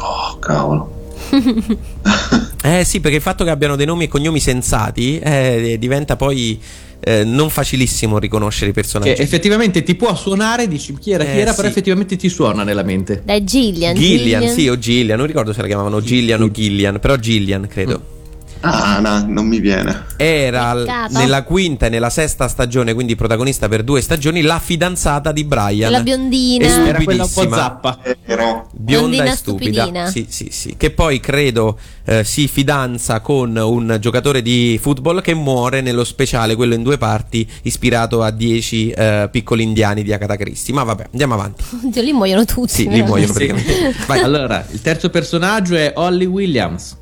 Oh, 0.00 0.38
cavolo. 0.40 1.12
Eh 2.62 2.84
sì, 2.84 3.00
perché 3.00 3.16
il 3.16 3.22
fatto 3.22 3.44
che 3.44 3.50
abbiano 3.50 3.76
dei 3.76 3.86
nomi 3.86 4.04
e 4.04 4.08
cognomi 4.08 4.40
sensati 4.40 5.18
eh, 5.18 5.76
diventa 5.78 6.16
poi 6.16 6.60
eh, 7.00 7.22
non 7.24 7.50
facilissimo 7.50 8.18
riconoscere 8.18 8.70
i 8.70 8.72
personaggi. 8.74 9.14
Che 9.14 9.22
effettivamente 9.22 9.82
ti 9.82 9.94
può 9.94 10.14
suonare, 10.16 10.66
dici 10.66 10.92
chi 10.98 11.12
era, 11.12 11.24
chi 11.24 11.30
Eh, 11.30 11.38
era, 11.40 11.52
però 11.52 11.62
sì. 11.68 11.72
effettivamente 11.72 12.16
ti 12.16 12.28
suona 12.28 12.64
nella 12.64 12.82
mente. 12.82 13.22
Dai, 13.24 13.44
Gillian. 13.44 13.94
Gillian, 13.94 14.48
sì, 14.48 14.68
o 14.68 14.76
Gillian, 14.78 15.16
non 15.16 15.26
ricordo 15.26 15.52
se 15.52 15.60
la 15.60 15.66
chiamavano 15.68 16.00
Gillian 16.00 16.42
o 16.42 16.50
Gillian, 16.50 16.98
però 16.98 17.16
Gillian 17.16 17.66
credo. 17.68 18.16
Ah, 18.60 18.98
no, 19.00 19.24
non 19.26 19.46
mi 19.46 19.60
viene. 19.60 20.04
Era 20.16 20.74
Peccato. 20.74 21.18
nella 21.18 21.42
quinta 21.44 21.86
e 21.86 21.88
nella 21.88 22.10
sesta 22.10 22.48
stagione, 22.48 22.92
quindi 22.94 23.14
protagonista 23.14 23.68
per 23.68 23.82
due 23.84 24.00
stagioni, 24.00 24.40
la 24.42 24.58
fidanzata 24.58 25.32
di 25.32 25.44
Brian. 25.44 25.90
La 25.92 26.02
biondina. 26.02 26.64
E 26.66 26.88
Era 26.88 27.00
quella 27.02 27.22
un 27.24 27.28
po' 27.32 27.40
stupidissima. 27.40 27.56
zappa. 27.56 27.98
Ero. 28.24 28.68
Bionda 28.72 29.06
Biondina 29.08 29.24
e 29.32 29.36
stupida. 29.36 29.82
stupidina. 29.82 30.06
Sì, 30.10 30.26
sì, 30.28 30.48
sì. 30.50 30.74
Che 30.76 30.90
poi 30.90 31.20
credo 31.20 31.78
eh, 32.04 32.24
si 32.24 32.48
fidanza 32.48 33.20
con 33.20 33.56
un 33.56 33.96
giocatore 34.00 34.42
di 34.42 34.78
football 34.80 35.20
che 35.20 35.34
muore 35.34 35.80
nello 35.80 36.04
speciale, 36.04 36.56
quello 36.56 36.74
in 36.74 36.82
due 36.82 36.98
parti, 36.98 37.48
ispirato 37.62 38.22
a 38.22 38.30
10 38.30 38.90
eh, 38.90 39.28
piccoli 39.30 39.62
indiani 39.62 40.02
di 40.02 40.12
Agatha 40.12 40.36
Christie. 40.36 40.74
Ma 40.74 40.82
vabbè, 40.82 41.06
andiamo 41.12 41.34
avanti. 41.34 41.62
Oddio, 41.84 42.02
lì 42.02 42.12
muoiono 42.12 42.44
tutti. 42.44 42.72
Sì, 42.72 42.88
li 42.88 43.00
veramente. 43.00 43.08
muoiono 43.08 43.32
praticamente. 43.32 43.94
Vai. 44.06 44.20
Allora, 44.20 44.66
il 44.70 44.80
terzo 44.82 45.10
personaggio 45.10 45.76
è 45.76 45.92
Holly 45.94 46.24
Williams. 46.26 46.96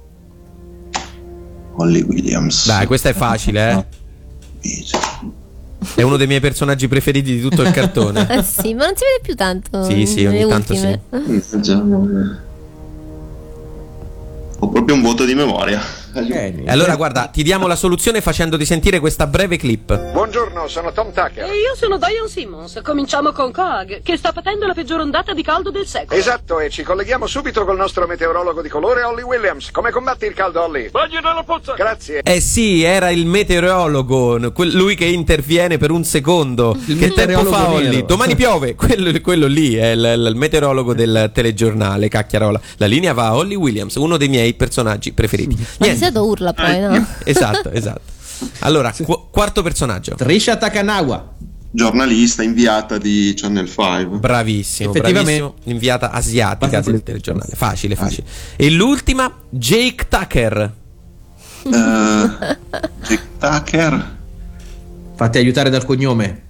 Holly 1.77 2.03
Williams. 2.03 2.67
Dai, 2.67 2.87
questa 2.87 3.09
è 3.11 3.12
facile, 3.15 3.87
eh. 4.61 4.95
È 5.95 6.03
uno 6.03 6.17
dei 6.17 6.27
miei 6.27 6.41
personaggi 6.41 6.89
preferiti 6.89 7.35
di 7.35 7.41
tutto 7.41 7.62
il 7.62 7.71
cartone. 7.71 8.27
Eh 8.29 8.43
sì, 8.43 8.75
ma 8.75 8.87
non 8.87 8.95
si 8.97 9.05
vede 9.05 9.21
più 9.23 9.35
tanto. 9.35 9.85
Sì, 9.85 10.07
sì, 10.07 10.25
ogni 10.27 10.47
tanto 10.47 10.73
ultime. 10.73 11.03
Ho 14.59 14.69
proprio 14.69 14.95
un 14.95 15.03
voto 15.03 15.25
di 15.25 15.35
memoria. 15.35 15.81
E 16.18 16.64
allora 16.66 16.96
guarda, 16.96 17.26
ti 17.26 17.42
diamo 17.42 17.66
la 17.66 17.76
soluzione 17.76 18.22
facendoti 18.22 18.64
sentire 18.64 19.00
questa 19.00 19.26
breve 19.26 19.59
clip. 19.59 20.12
Buongiorno, 20.12 20.66
sono 20.66 20.90
Tom 20.92 21.12
Tucker. 21.12 21.44
E 21.44 21.59
io 21.59 21.74
sono 21.76 21.98
Diane 21.98 22.26
Simmons. 22.26 22.81
Cominciamo 22.83 23.33
con 23.33 23.52
Coag, 23.52 24.00
che 24.02 24.16
sta 24.16 24.33
patendo 24.33 24.66
la 24.66 24.72
peggior 24.72 25.00
ondata 25.00 25.35
di 25.35 25.42
caldo 25.42 25.70
del 25.70 25.87
secolo. 25.87 26.18
Esatto, 26.18 26.59
e 26.59 26.70
ci 26.70 26.83
colleghiamo 26.83 27.26
subito 27.26 27.66
col 27.66 27.76
nostro 27.76 28.07
meteorologo 28.07 28.62
di 28.62 28.68
colore, 28.70 29.02
Holly 29.02 29.22
Williams. 29.22 29.70
Come 29.70 29.90
combatti 29.90 30.24
il 30.24 30.33
caldo, 30.33 30.62
Holly? 30.62 30.88
Bagno 30.90 31.20
nella 31.20 31.42
pozza! 31.44 31.74
Grazie. 31.74 32.22
Eh 32.22 32.40
sì, 32.40 32.83
era 32.83 33.11
il 33.11 33.26
meteorologo, 33.26 34.52
quel- 34.52 34.74
lui 34.74 34.94
che 34.94 35.05
interviene 35.05 35.76
per 35.76 35.90
un 35.90 36.05
secondo. 36.05 36.74
che 36.87 37.12
tempo 37.12 37.42
meteorologo 37.42 37.50
fa 37.50 37.79
nero. 37.79 38.07
Domani 38.07 38.35
piove, 38.35 38.74
quello, 38.74 39.20
quello 39.20 39.46
lì 39.46 39.74
è 39.74 39.90
il, 39.90 40.29
il 40.29 40.35
meteorologo 40.35 40.94
del 40.94 41.31
telegiornale, 41.33 42.09
cacchiarola. 42.09 42.59
La 42.79 42.87
linea 42.87 43.12
va 43.12 43.26
a 43.26 43.37
Holly 43.37 43.55
Williams, 43.55 43.96
uno 43.96 44.16
dei 44.16 44.29
miei 44.29 44.55
personaggi 44.55 45.12
preferiti. 45.12 45.57
Niente, 45.79 46.06
solito 46.12 46.25
urla 46.27 46.53
poi, 46.53 46.81
no? 46.81 47.07
esatto, 47.25 47.71
esatto. 47.71 48.14
Allora, 48.61 48.92
qu- 48.92 49.31
quarto 49.31 49.62
personaggio. 49.62 50.14
Trisha 50.14 50.57
Takanawa. 50.57 51.35
Giornalista 51.71 52.42
inviata 52.42 52.97
di 52.97 53.35
Channel 53.37 53.66
5. 53.69 54.19
Bravissimo, 54.19 54.90
Effettivamente- 54.90 55.38
bravissimo. 55.38 55.55
Inviata 55.64 56.11
asiatica 56.11 56.81
del 56.81 57.03
telegiornale. 57.03 57.51
Facile, 57.55 57.95
facile. 57.97 58.27
E 58.57 58.71
l'ultima, 58.71 59.31
Jake 59.51 60.07
Tucker. 60.09 60.73
Eh, 61.64 62.31
Jake 63.07 63.23
Tucker. 63.38 64.16
Fatti 65.16 65.38
aiutare 65.38 65.69
dal 65.69 65.85
cognome. 65.85 66.42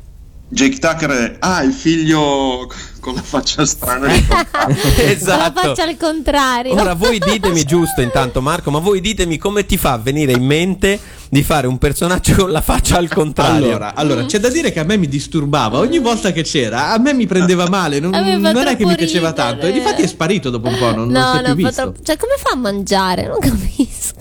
Jake 0.48 0.78
Tucker 0.78 1.10
è. 1.10 1.36
Ah, 1.40 1.62
il 1.64 1.72
figlio 1.72 2.70
con 3.00 3.14
la 3.14 3.22
faccia 3.22 3.64
strana 3.66 4.06
di 4.08 4.24
Con 4.26 4.46
la 4.50 5.02
esatto. 5.02 5.60
faccia 5.60 5.82
al 5.84 5.96
contrario. 5.96 6.72
Ora 6.72 6.94
voi 6.94 7.18
ditemi 7.18 7.62
giusto 7.66 8.00
intanto 8.00 8.40
Marco, 8.40 8.70
ma 8.70 8.78
voi 8.78 9.00
ditemi 9.00 9.38
come 9.38 9.66
ti 9.66 9.76
fa 9.76 9.96
venire 9.96 10.32
in 10.32 10.44
mente 10.44 10.98
di 11.28 11.42
fare 11.42 11.66
un 11.66 11.78
personaggio 11.78 12.34
con 12.36 12.52
la 12.52 12.60
faccia 12.60 12.96
al 12.96 13.08
contrario. 13.08 13.66
Allora, 13.66 13.94
allora, 13.94 14.24
c'è 14.24 14.38
da 14.38 14.48
dire 14.48 14.70
che 14.72 14.78
a 14.80 14.84
me 14.84 14.96
mi 14.96 15.08
disturbava 15.08 15.78
ogni 15.78 15.98
volta 15.98 16.30
che 16.30 16.42
c'era, 16.42 16.92
a 16.92 16.98
me 16.98 17.12
mi 17.12 17.26
prendeva 17.26 17.66
male, 17.70 17.98
non, 17.98 18.10
non 18.12 18.66
è 18.66 18.76
che 18.76 18.86
mi 18.86 18.94
piaceva 18.94 19.30
ridere. 19.30 19.48
tanto. 19.48 19.66
E 19.66 19.72
difatti 19.72 20.02
è 20.02 20.06
sparito 20.06 20.50
dopo 20.50 20.68
un 20.68 20.78
po', 20.78 20.94
non, 20.94 21.08
non 21.08 21.22
si 21.22 21.32
no, 21.32 21.32
è 21.32 21.38
più 21.42 21.48
no, 21.48 21.54
visto. 21.54 21.82
troppo- 21.82 22.02
Cioè, 22.04 22.16
come 22.16 22.34
fa 22.38 22.50
a 22.52 22.56
mangiare? 22.56 23.26
Non 23.26 23.38
capisco. 23.40 24.14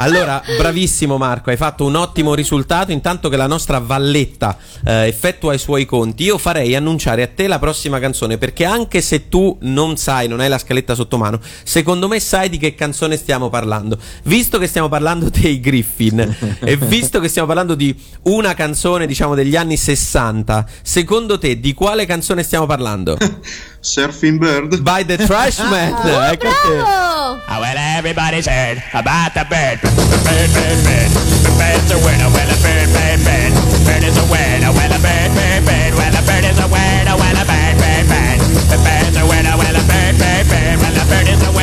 Allora, 0.00 0.40
bravissimo 0.56 1.16
Marco, 1.16 1.50
hai 1.50 1.56
fatto 1.56 1.84
un 1.84 1.96
ottimo 1.96 2.34
risultato. 2.34 2.92
Intanto 2.92 3.28
che 3.28 3.36
la 3.36 3.48
nostra 3.48 3.80
Valletta 3.80 4.56
eh, 4.84 5.08
effettua 5.08 5.54
i 5.54 5.58
suoi 5.58 5.86
conti, 5.86 6.22
io 6.22 6.38
farei 6.38 6.76
annunciare 6.76 7.22
a 7.22 7.26
te 7.26 7.48
la 7.48 7.58
prossima 7.58 7.98
canzone. 7.98 8.38
Perché 8.38 8.64
anche 8.64 9.00
se 9.00 9.28
tu 9.28 9.56
non 9.62 9.96
sai, 9.96 10.28
non 10.28 10.38
hai 10.38 10.48
la 10.48 10.58
scaletta 10.58 10.94
sotto 10.94 11.18
mano, 11.18 11.40
secondo 11.64 12.06
me 12.06 12.20
sai 12.20 12.48
di 12.48 12.58
che 12.58 12.76
canzone 12.76 13.16
stiamo 13.16 13.48
parlando. 13.48 13.98
Visto 14.24 14.58
che 14.58 14.68
stiamo 14.68 14.88
parlando 14.88 15.30
dei 15.34 15.58
Griffin 15.58 16.58
e 16.60 16.76
visto 16.76 17.18
che 17.18 17.26
stiamo 17.26 17.48
parlando 17.48 17.74
di 17.74 17.92
una 18.22 18.54
canzone, 18.54 19.04
diciamo, 19.04 19.34
degli 19.34 19.56
anni 19.56 19.76
60, 19.76 20.64
secondo 20.82 21.38
te 21.38 21.58
di 21.58 21.74
quale 21.74 22.06
canzone 22.06 22.44
stiamo 22.44 22.66
parlando? 22.66 23.16
Surfing 23.88 24.38
Bird 24.38 24.84
by 24.84 25.02
the 25.02 25.16
Trashman. 25.16 25.96
Oh, 26.04 26.30
ecco 26.32 26.44
te. 26.44 26.68
bravo! 26.68 27.40
Oh, 27.40 27.58
well, 27.60 27.76
everybody's 27.96 28.46
heard 28.46 28.82
about 28.92 29.32
the 29.34 29.44
bird. 29.48 29.80
The 29.80 30.20
bird, 30.28 30.50
bird, 30.52 30.78
bird. 30.84 31.10
The 31.44 31.52
bird's 31.56 31.90
a 31.92 31.98
winner. 32.04 32.28
Well, 32.28 32.48
a 32.52 32.56
bird, 32.60 32.88
bird, 32.92 33.20
bird. 33.24 33.52
Bird 33.88 34.04
is 34.04 34.16
a 34.20 34.26
winner. 34.28 34.72
Well, 34.76 34.92
a 34.92 35.00
bird, 35.00 35.30
bird, 35.32 35.62
bird. 35.64 35.92
Well, 35.96 36.14
a 36.14 36.22
bird 36.28 36.44
is 36.44 36.58
a 36.60 36.68
winner. 36.68 37.16
Well, 37.16 37.36
a 37.40 37.44
bird, 37.48 37.76
bird, 37.80 38.04
bird. 38.12 38.38
The 38.68 38.78
bird's 38.84 39.16
a 39.16 39.24
winner. 39.24 39.54
Well, 39.56 39.76
a 39.76 39.84
bird, 39.88 40.14
bird, 40.20 40.44
bird. 40.52 40.76
Well, 40.84 40.96
a 41.00 41.04
bird 41.08 41.28
is 41.32 41.42
a 41.42 41.50
winner. 41.50 41.57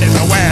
That 0.00 0.12
the 0.12 0.18
bird 0.18 0.30
is 0.30 0.44
a 0.44 0.49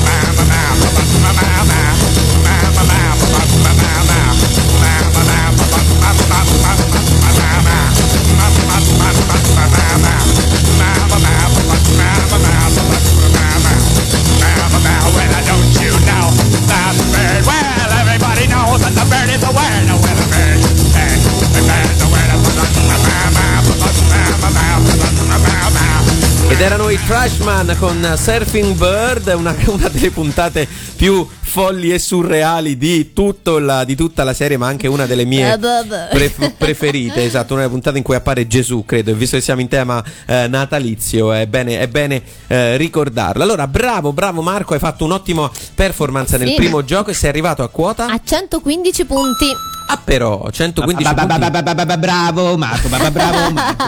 Ed 26.60 26.66
erano 26.66 26.90
i 26.90 26.98
Trashman 27.02 27.74
con 27.78 28.16
Surfing 28.18 28.74
Bird, 28.74 29.32
una, 29.34 29.56
una 29.64 29.88
delle 29.88 30.10
puntate 30.10 30.68
più 30.94 31.26
folli 31.50 31.92
e 31.92 31.98
surreali 31.98 32.78
di, 32.78 33.12
tutto 33.12 33.58
la- 33.58 33.82
di 33.82 33.96
tutta 33.96 34.22
la 34.22 34.32
serie, 34.32 34.56
ma 34.56 34.68
anche 34.68 34.86
una 34.86 35.04
delle 35.06 35.24
mie 35.24 35.52
Eh, 35.54 35.58
vabbè. 35.58 36.08
pre- 36.10 36.54
preferite. 36.56 37.24
Esatto, 37.24 37.54
una 37.54 37.62
delle 37.62 37.72
puntate 37.74 37.98
in 37.98 38.04
cui 38.04 38.14
appare 38.14 38.46
Gesù, 38.46 38.84
credo. 38.84 39.10
E 39.10 39.14
visto 39.14 39.36
che 39.36 39.42
siamo 39.42 39.60
in 39.60 39.66
tema 39.68 40.02
eh, 40.26 40.46
natalizio, 40.46 41.32
è 41.32 41.46
bene, 41.46 41.80
è 41.80 41.88
bene 41.88 42.22
eh, 42.46 42.76
ricordarlo. 42.76 43.42
Allora, 43.42 43.66
bravo, 43.66 44.12
bravo 44.12 44.42
Marco, 44.42 44.74
hai 44.74 44.78
fatto 44.78 45.04
un'ottima 45.04 45.50
performance 45.74 46.36
nel 46.38 46.48
Sì. 46.48 46.54
primo 46.54 46.84
gioco 46.84 47.10
e 47.10 47.14
sei 47.14 47.28
arrivato 47.30 47.62
a 47.64 47.68
quota? 47.68 48.06
A 48.06 48.20
115 48.22 49.04
punti. 49.04 49.46
Ah, 49.88 50.00
però, 50.02 50.48
115 50.52 51.02
Ba- 51.02 51.14
ba- 51.14 51.26
ba- 51.26 51.34
punti. 51.46 51.50
ba- 51.62 51.74
ba- 51.74 51.84
ba- 51.84 51.98
Bravo 51.98 52.56
Marco, 52.56 52.88
bravo 52.88 53.50
Marco. 53.50 53.84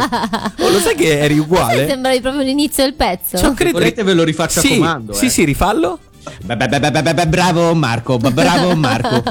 Oh, 0.65 0.69
lo 0.71 0.81
sai 0.81 0.97
che 0.97 1.21
eri 1.21 1.39
uguale? 1.39 1.87
sembravi 1.87 2.21
proprio 2.21 2.43
l'inizio 2.43 2.83
del 2.83 2.95
pezzo. 2.95 3.39
Cioè, 3.39 3.55
credo- 3.55 3.79
volete 3.79 4.03
ve 4.03 4.15
lo 4.15 4.25
rifaccio 4.25 4.59
a 4.59 4.63
sì, 4.63 4.79
comando, 4.79 5.13
Sì, 5.13 5.27
eh. 5.27 5.31
sì, 5.31 5.45
rifallo. 5.45 5.99
Bravo 7.27 7.75
Marco, 7.75 8.17
bravo 8.19 8.75
Marco. 8.77 9.23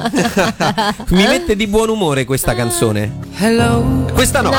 Mi 1.10 1.26
mette 1.26 1.56
di 1.56 1.68
buon 1.68 1.90
umore 1.90 2.26
questa 2.26 2.54
canzone. 2.54 3.20
Hello. 3.38 4.10
Questa 4.14 4.42
no, 4.42 4.50
No, 4.50 4.58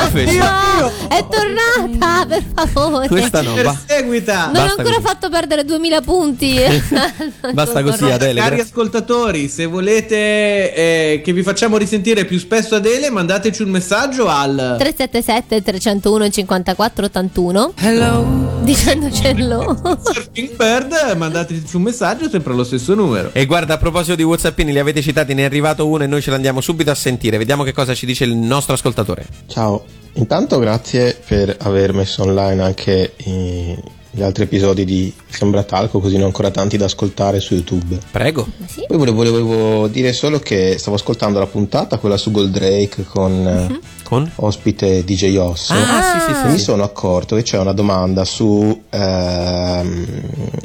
è 1.09 1.25
tornata, 1.29 2.27
per 2.27 2.43
favore. 2.55 3.09
Questa 3.09 3.43
no, 3.43 3.55
va. 3.63 3.77
Seguita. 3.87 4.47
Non 4.47 4.49
ho 4.49 4.53
Basta 4.53 4.71
ancora 4.81 4.95
così. 4.97 5.07
fatto 5.07 5.29
perdere 5.29 5.65
2000 5.65 6.01
punti. 6.01 6.57
Basta 7.53 7.83
così, 7.83 8.05
Adele. 8.05 8.41
Cari 8.41 8.55
grazie. 8.57 8.63
ascoltatori, 8.63 9.49
se 9.49 9.67
volete 9.67 10.75
eh, 10.75 11.21
che 11.23 11.33
vi 11.33 11.43
facciamo 11.43 11.77
risentire 11.77 12.25
più 12.25 12.39
spesso 12.39 12.75
Adele, 12.75 13.11
mandateci 13.11 13.63
un 13.63 13.71
messaggio 13.71 14.29
al 14.29 14.77
377 14.79 15.63
301 15.63 16.31
54 16.31 17.05
81 17.07 17.73
Hello. 17.77 18.61
dicendocelo. 18.63 20.01
Surfing 20.03 20.57
Bird, 20.57 21.15
mandateci 21.17 21.77
un 21.77 21.83
messaggio 21.83 22.22
sempre 22.29 22.53
allo 22.53 22.65
stesso 22.65 22.95
numero. 22.95 23.31
E 23.33 23.47
guarda, 23.47 23.75
a 23.75 23.79
proposito 23.79 24.15
di 24.15 24.23
Whatsappini, 24.23 24.73
li 24.73 24.79
avete 24.79 25.03
citati, 25.03 25.35
ne 25.35 25.43
è 25.43 25.45
arrivato 25.45 25.87
uno 25.87 26.05
e 26.05 26.07
noi 26.07 26.23
ce 26.23 26.31
l'andiamo 26.31 26.61
subito 26.61 26.91
a 26.91 26.95
sentire. 26.95 27.39
Vediamo 27.39 27.63
che 27.63 27.73
cosa 27.73 27.95
ci 27.95 28.07
dice 28.07 28.25
il 28.25 28.35
nostro 28.35 28.75
ascoltatore. 28.75 29.27
Ciao, 29.47 29.85
intanto 30.15 30.59
grazie 30.59 31.19
per 31.27 31.57
aver 31.61 31.93
messo 31.93 32.23
online 32.23 32.63
anche 32.63 33.13
i- 33.25 33.77
gli 34.15 34.23
altri 34.23 34.45
episodi 34.45 34.85
di 34.85 35.11
Sembra 35.27 35.63
Talco, 35.63 35.99
così 35.99 36.17
ne 36.19 36.25
ho 36.25 36.27
ancora 36.27 36.51
tanti 36.51 36.77
da 36.77 36.85
ascoltare 36.85 37.41
su 37.41 37.55
YouTube. 37.55 37.99
Prego. 38.11 38.47
Poi 38.87 38.97
volevo, 38.99 39.23
volevo 39.31 39.89
dire 39.89 40.13
solo 40.13 40.39
che 40.39 40.77
stavo 40.79 40.97
ascoltando 40.97 41.39
la 41.39 41.47
puntata, 41.47 41.97
quella 41.97 42.19
su 42.19 42.31
Goldrake 42.31 43.05
con, 43.07 43.47
eh, 43.47 43.81
Con? 44.03 44.31
ospite 44.37 45.03
DJ 45.03 45.37
Osso. 45.39 45.73
Ah, 45.73 46.03
sì, 46.03 46.19
sì, 46.33 46.35
sì, 46.41 46.47
E 46.47 46.51
mi 46.51 46.59
sì. 46.59 46.65
sono 46.65 46.83
accorto 46.83 47.37
che 47.37 47.43
c'è 47.43 47.59
una 47.59 47.73
domanda 47.73 48.25
su 48.27 48.83
ehm, 48.91 50.07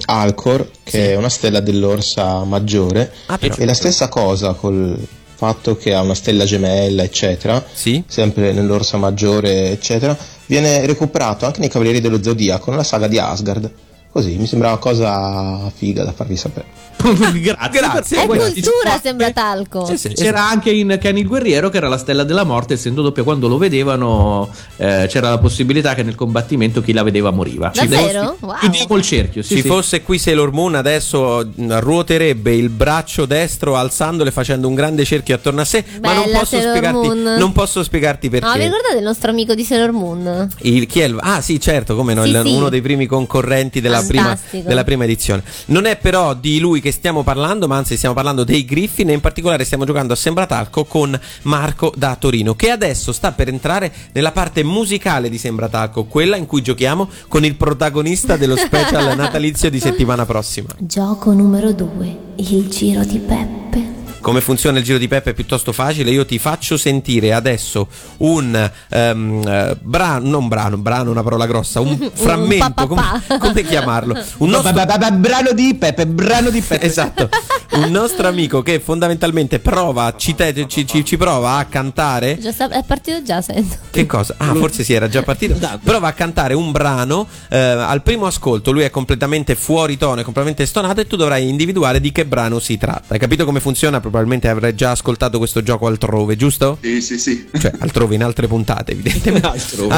Alcor, 0.08 0.70
che 0.84 1.12
è 1.14 1.16
una 1.16 1.30
stella 1.30 1.60
dell'Orsa 1.62 2.43
Maggiore. 2.43 3.12
Ah, 3.28 3.38
però. 3.38 3.56
e 3.58 3.66
la 3.66 3.74
stessa 3.74 4.10
cosa 4.10 4.54
col 4.54 4.98
fatto 5.36 5.78
che 5.78 5.93
ha 5.93 6.02
una 6.02 6.16
stella 6.16 6.45
gemella, 6.45 7.04
eccetera, 7.04 7.64
Sì. 7.72 8.04
sempre 8.08 8.52
nell'Orsa 8.54 8.98
Maggiore, 8.98 9.70
eccetera, 9.72 10.18
viene 10.48 10.86
recuperato 10.86 11.45
anche 11.45 11.60
nei 11.60 11.70
Cavalieri 11.70 12.02
dello 12.02 12.22
Zodiaco 12.22 12.72
nella 12.72 12.84
saga 12.84 13.08
di 13.08 13.20
Asgard. 13.20 13.72
Così 14.12 14.36
mi 14.38 14.48
sembra 14.48 14.70
una 14.70 14.78
cosa 14.78 15.70
figa 15.76 16.04
da 16.04 16.12
farvi 16.12 16.36
sapere. 16.36 16.86
Grazie. 17.39 17.80
Grazie. 17.80 18.22
È 18.22 18.26
cultura, 18.26 19.00
sembra 19.02 19.32
talco. 19.32 19.86
Sì, 19.86 19.98
sì, 19.98 20.10
C'era 20.14 20.48
anche 20.48 20.72
in 20.72 20.98
Ken 21.00 21.18
il 21.18 21.28
Guerriero 21.28 21.70
che 21.70 21.78
era 21.78 21.88
la 21.88 21.98
stella 21.98 22.24
della 22.24 22.43
morte, 22.43 22.74
essendo 22.74 23.02
doppia 23.02 23.24
quando 23.24 23.48
lo 23.48 23.58
vedevano 23.58 24.50
eh, 24.78 25.06
c'era 25.10 25.30
la 25.30 25.38
possibilità 25.38 25.93
che 25.93 26.04
nel 26.04 26.16
combattimento 26.16 26.82
chi 26.82 26.93
la 26.93 27.04
vedeva 27.04 27.32
moriva. 27.32 27.72
Davvero? 27.74 28.38
Wow. 28.39 28.56
Chiudiamo 28.60 28.95
il 28.95 29.04
cerchio, 29.04 29.41
sì, 29.41 29.56
Ci 29.56 29.62
sì. 29.62 29.68
fosse 29.68 30.02
qui 30.02 30.18
Sailor 30.18 30.52
Moon 30.52 30.76
adesso 30.76 31.48
mh, 31.54 31.80
ruoterebbe 31.80 32.54
il 32.54 32.70
braccio 32.70 33.26
destro 33.26 33.76
alzandolo 33.78 34.30
e 34.30 34.32
facendo 34.32 34.68
un 34.68 34.76
grande 34.76 35.06
cerchio 35.06 35.36
attorno 35.36 35.62
a 35.62 35.66
sé, 35.66 35.84
ma 36.02 36.14
non 36.14 36.24
Bella 36.26 36.39
posso, 36.39 36.56
Sailor 36.58 36.70
spiegarti, 36.76 37.08
Moon. 37.08 37.22
non 37.38 37.52
posso 37.52 37.84
spiegarti 37.84 38.30
perché. 38.30 38.45
No, 38.45 38.54
vi 38.54 38.64
ricordate 38.64 38.98
il 38.98 39.04
nostro 39.04 39.30
amico 39.32 39.54
di 39.56 39.64
Sailor 39.64 39.91
Moon? 39.91 40.50
Il- 40.62 40.86
chi 40.88 41.00
è 41.02 41.06
il- 41.06 41.18
ah 41.20 41.41
sì 41.41 41.60
certo 41.60 41.95
come 41.95 42.14
no 42.14 42.24
Sì, 42.24 42.30
il- 42.30 42.41
sì. 42.45 42.54
uno 42.54 42.70
dei 42.70 42.82
primi 42.82 43.06
concorrenti 43.06 43.82
della 43.82 44.04
prima, 44.08 44.38
della 44.52 44.84
prima 44.84 45.04
edizione. 45.04 45.43
Non 45.68 45.86
è 45.86 45.95
però 45.98 46.34
di 46.34 46.60
lui 46.60 46.82
che 46.82 46.86
stiamo 46.91 47.23
parlando, 47.23 47.67
ma 47.67 47.77
anzi 47.77 47.97
stiamo 47.97 48.15
parlando 48.15 48.43
dei 48.43 48.65
Griffin 48.65 49.09
e 49.09 49.13
in 49.13 49.21
particolare 49.21 49.63
stiamo 49.63 49.85
giocando 49.85 50.13
a 50.13 50.15
Sembratalco 50.15 50.85
con 50.85 51.19
Marco 51.43 51.93
da 51.95 52.15
Torino, 52.15 52.55
che 52.55 52.69
adesso 52.69 53.11
sta 53.11 53.31
per 53.31 53.47
entrare 53.47 53.91
nella 54.13 54.31
parte 54.31 54.63
musicale 54.63 55.29
di 55.29 55.38
Sembratalco, 55.38 56.05
quella 56.05 56.35
in 56.35 56.45
cui 56.45 56.61
giochiamo 56.61 57.09
con 57.27 57.45
il 57.45 57.55
protagonista 57.55 58.38
dello 58.38 58.55
special 58.55 59.15
natalizio 59.15 59.69
di 59.69 59.79
settimana 59.81 60.25
prossima. 60.25 60.69
Gioco 60.77 61.31
numero 61.33 61.71
2, 61.71 62.17
il 62.38 62.67
giro 62.69 63.03
di 63.03 63.19
Peppe. 63.19 63.97
Come 64.28 64.41
funziona 64.41 64.80
il 64.80 64.84
giro 64.84 64.97
di 64.97 65.07
Peppe 65.07 65.30
è 65.30 65.34
piuttosto 65.34 65.71
facile. 65.71 66.11
Io 66.11 66.25
ti 66.25 66.38
faccio 66.38 66.75
sentire 66.75 67.32
adesso 67.32 67.88
un 68.17 68.71
ehm, 68.89 69.47
eh, 69.47 69.78
brano, 69.80 70.28
non 70.28 70.49
brano, 70.49 70.75
brano 70.78 71.11
una 71.11 71.23
parola 71.23 71.45
grossa, 71.47 71.80
un 71.80 71.97
frammento, 72.13 72.88
come, 72.88 73.21
come 73.39 73.63
chiamarlo? 73.63 74.21
Un 74.39 74.49
nostro... 74.49 74.73
brano 75.13 75.53
di 75.53 75.73
Peppe, 75.75 76.05
brano 76.07 76.49
di 76.49 76.59
Peppe. 76.59 76.86
Esatto, 76.86 77.30
un 77.80 77.89
nostro 77.89 78.28
amico 78.28 78.61
che 78.61 78.82
fondamentalmente 78.82 79.59
prova, 79.59 80.13
ci, 80.17 80.36
te- 80.36 80.65
ci- 80.67 80.86
ci- 80.86 81.05
ci 81.05 81.15
prova 81.15 81.55
a 81.55 81.63
cantare. 81.63 82.38
Già 82.38 82.51
sta- 82.51 82.67
è 82.67 82.84
partito 82.84 83.23
già, 83.23 83.41
sento. 83.41 83.78
Che 83.89 84.05
cosa? 84.05 84.36
Ah, 84.39 84.53
forse 84.55 84.84
sì, 84.84 84.91
era 84.91 85.07
già 85.07 85.23
partito. 85.23 85.57
Prova 85.82 86.09
a 86.09 86.11
cantare 86.11 86.53
un 86.53 86.73
brano. 86.73 87.30
eh, 87.47 87.57
al 87.57 88.01
primo 88.03 88.25
ascolto, 88.25 88.71
lui 88.73 88.82
è 88.84 88.89
completamente 88.89 89.55
fuori 89.55 89.95
tono, 89.95 90.19
è 90.19 90.23
completamente 90.25 90.65
stonato, 90.65 90.99
e 90.99 91.07
tu 91.07 91.15
dovrai 91.15 91.47
individuare 91.47 92.01
di 92.01 92.11
che 92.11 92.25
brano 92.25 92.59
si 92.59 92.78
tratta. 92.78 93.13
Hai 93.13 93.19
capito 93.19 93.45
come 93.45 93.61
funziona? 93.61 94.01
Probabilmente 94.18 94.49
avrai 94.49 94.74
già 94.74 94.89
ascoltato 94.89 95.38
questo 95.38 95.61
gioco 95.61 95.86
altrove, 95.86 96.36
giusto? 96.36 96.80
Sì, 96.82 97.01
sì, 97.01 97.20
sì. 97.20 97.47
Cioè, 97.53 97.72
altrove 97.78 98.15
in 98.15 98.24
altre 98.24 98.47
puntate, 98.47 98.93
evidentemente. 98.93 99.45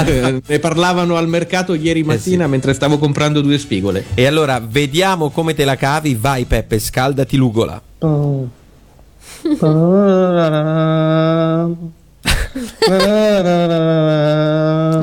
Eh, 0.09 0.41
ne 0.45 0.59
parlavano 0.59 1.15
al 1.15 1.29
mercato 1.29 1.73
ieri 1.73 2.03
mattina 2.03 2.47
mentre 2.47 2.73
stavo 2.73 2.97
comprando 2.97 3.39
due 3.41 3.57
spigole. 3.57 4.03
E 4.13 4.25
allora 4.25 4.59
vediamo 4.59 5.29
come 5.29 5.53
te 5.53 5.63
la 5.63 5.77
cavi. 5.77 6.17
Vai, 6.19 6.43
Peppe, 6.45 6.79
scaldati 6.79 7.37
l'ugola. 7.37 7.81
Ma 7.99 8.47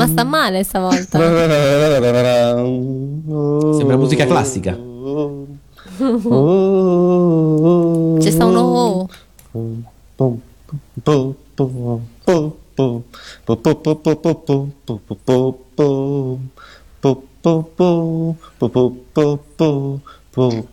sta 0.07 0.25
male 0.25 0.63
stavolta. 0.63 1.19
Sembra 3.79 3.97
musica 3.97 4.27
classica. 4.27 4.77
C'è 8.21 8.31
sta 8.31 8.45
un 8.45 8.57
oh. 8.57 9.09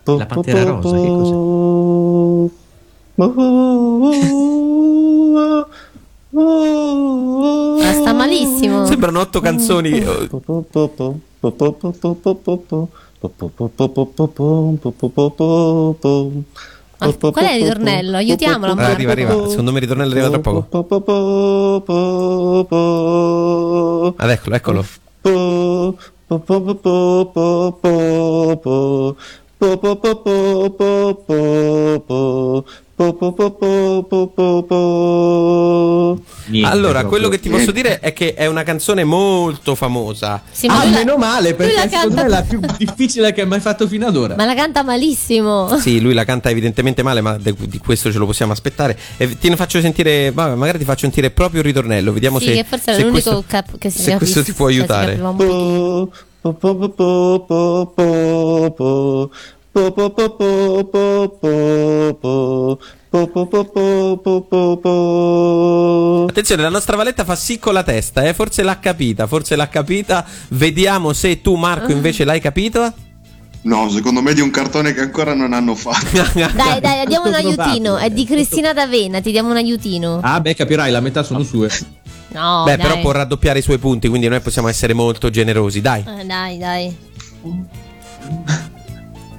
La 0.03 0.25
pantera 0.25 0.63
rosa, 0.63 0.97
che 0.97 1.07
cos'è? 1.07 2.51
Ma 7.83 7.93
sta 7.93 8.13
malissimo. 8.13 8.85
Sembrano 8.85 9.19
otto 9.21 9.39
canzoni. 9.39 10.03
Ma 16.99 17.13
qual 17.31 17.45
è 17.45 17.53
il 17.53 17.63
ritornello? 17.63 18.17
Aiutiamolo. 18.17 18.73
Ah, 18.73 18.85
arriva, 18.87 19.11
arriva. 19.11 19.47
Secondo 19.47 19.71
me 19.71 19.77
il 19.77 19.83
ritornello 19.83 20.11
arriva 20.11 20.29
tra 20.29 20.39
poco. 20.39 20.67
Ad 24.17 24.29
eccolo, 24.29 24.55
eccolo. 24.55 24.85
Allora, 36.63 37.05
quello 37.05 37.27
che 37.29 37.39
ti 37.39 37.49
posso 37.49 37.71
dire 37.71 37.99
è 37.99 38.13
che 38.13 38.33
è 38.35 38.45
una 38.45 38.63
canzone 38.63 39.03
molto 39.03 39.73
famosa. 39.75 40.41
Sì, 40.51 40.67
ma 40.67 40.79
ah, 40.81 40.85
la- 40.85 40.89
meno 40.91 41.17
male, 41.17 41.55
perché 41.55 41.73
la 41.73 41.89
secondo 41.89 42.15
me 42.15 42.21
è 42.23 42.27
la 42.27 42.41
più 42.47 42.59
difficile 42.77 43.33
che 43.33 43.41
hai 43.41 43.47
mai 43.47 43.59
fatto 43.61 43.87
fino 43.87 44.05
ad 44.05 44.15
ora. 44.15 44.35
Ma 44.35 44.45
la 44.45 44.53
canta 44.53 44.83
malissimo. 44.83 45.75
Sì, 45.79 45.99
lui 46.01 46.13
la 46.13 46.23
canta 46.23 46.49
evidentemente 46.51 47.01
male, 47.01 47.21
ma 47.21 47.37
de- 47.37 47.55
di 47.57 47.77
questo 47.79 48.11
ce 48.11 48.17
lo 48.19 48.25
possiamo 48.27 48.51
aspettare. 48.51 48.97
E 49.17 49.37
ti 49.39 49.49
ne 49.49 49.55
faccio 49.55 49.81
sentire, 49.81 50.31
vabbè, 50.31 50.53
magari 50.55 50.77
ti 50.77 50.85
faccio 50.85 51.01
sentire 51.01 51.31
proprio 51.31 51.61
il 51.61 51.65
ritornello. 51.65 52.13
Vediamo 52.13 52.37
Sì, 52.39 52.45
se, 52.45 52.53
che 52.53 52.63
forse 52.63 52.91
è 52.91 52.95
se 52.95 53.01
l'unico 53.01 53.29
questo, 53.31 53.43
cap- 53.47 53.77
che 53.79 53.89
si 53.89 54.01
se 54.03 54.15
questo 54.17 54.43
ti 54.43 54.53
può 54.53 54.67
si 54.67 54.73
aiutare. 54.75 55.17
capiva 55.17 55.29
un 55.29 55.35
pochino. 55.35 56.11
Attenzione, 66.27 66.61
la 66.61 66.69
nostra 66.69 66.95
Valetta 66.95 67.23
fa 67.23 67.35
sì 67.35 67.57
con 67.57 67.73
la 67.73 67.81
testa, 67.81 68.23
eh? 68.23 68.35
forse 68.35 68.61
l'ha 68.61 68.77
capita, 68.77 69.25
forse 69.25 69.55
l'ha 69.55 69.67
capita. 69.67 70.23
Vediamo 70.49 71.11
se 71.13 71.41
tu, 71.41 71.55
Marco, 71.55 71.91
invece 71.91 72.23
l'hai 72.23 72.39
capito. 72.39 72.93
No, 73.63 73.89
secondo 73.89 74.21
me 74.21 74.31
è 74.31 74.33
di 74.35 74.41
un 74.41 74.51
cartone 74.51 74.93
che 74.93 74.99
ancora 74.99 75.33
non 75.33 75.53
hanno 75.53 75.73
fatto. 75.73 76.21
Dai, 76.53 76.79
dai, 76.79 77.07
diamo 77.07 77.29
un 77.29 77.33
aiutino. 77.33 77.97
È 77.97 78.11
di 78.11 78.25
Cristina 78.25 78.73
D'Avena, 78.73 79.21
ti 79.21 79.31
diamo 79.31 79.49
un 79.49 79.55
aiutino. 79.55 80.19
Ah, 80.21 80.39
beh, 80.39 80.53
capirai, 80.53 80.91
la 80.91 80.99
metà 80.99 81.23
sono 81.23 81.41
sue. 81.43 81.69
No, 82.27 82.63
Beh, 82.65 82.77
dai. 82.77 82.87
però 82.87 82.99
può 82.99 83.11
raddoppiare 83.11 83.59
i 83.59 83.61
suoi 83.61 83.77
punti, 83.77 84.07
quindi 84.07 84.27
noi 84.27 84.39
possiamo 84.41 84.67
essere 84.67 84.93
molto 84.93 85.29
generosi, 85.29 85.81
dai. 85.81 86.03
Eh, 86.19 86.25
dai, 86.25 86.57
dai. 86.57 86.97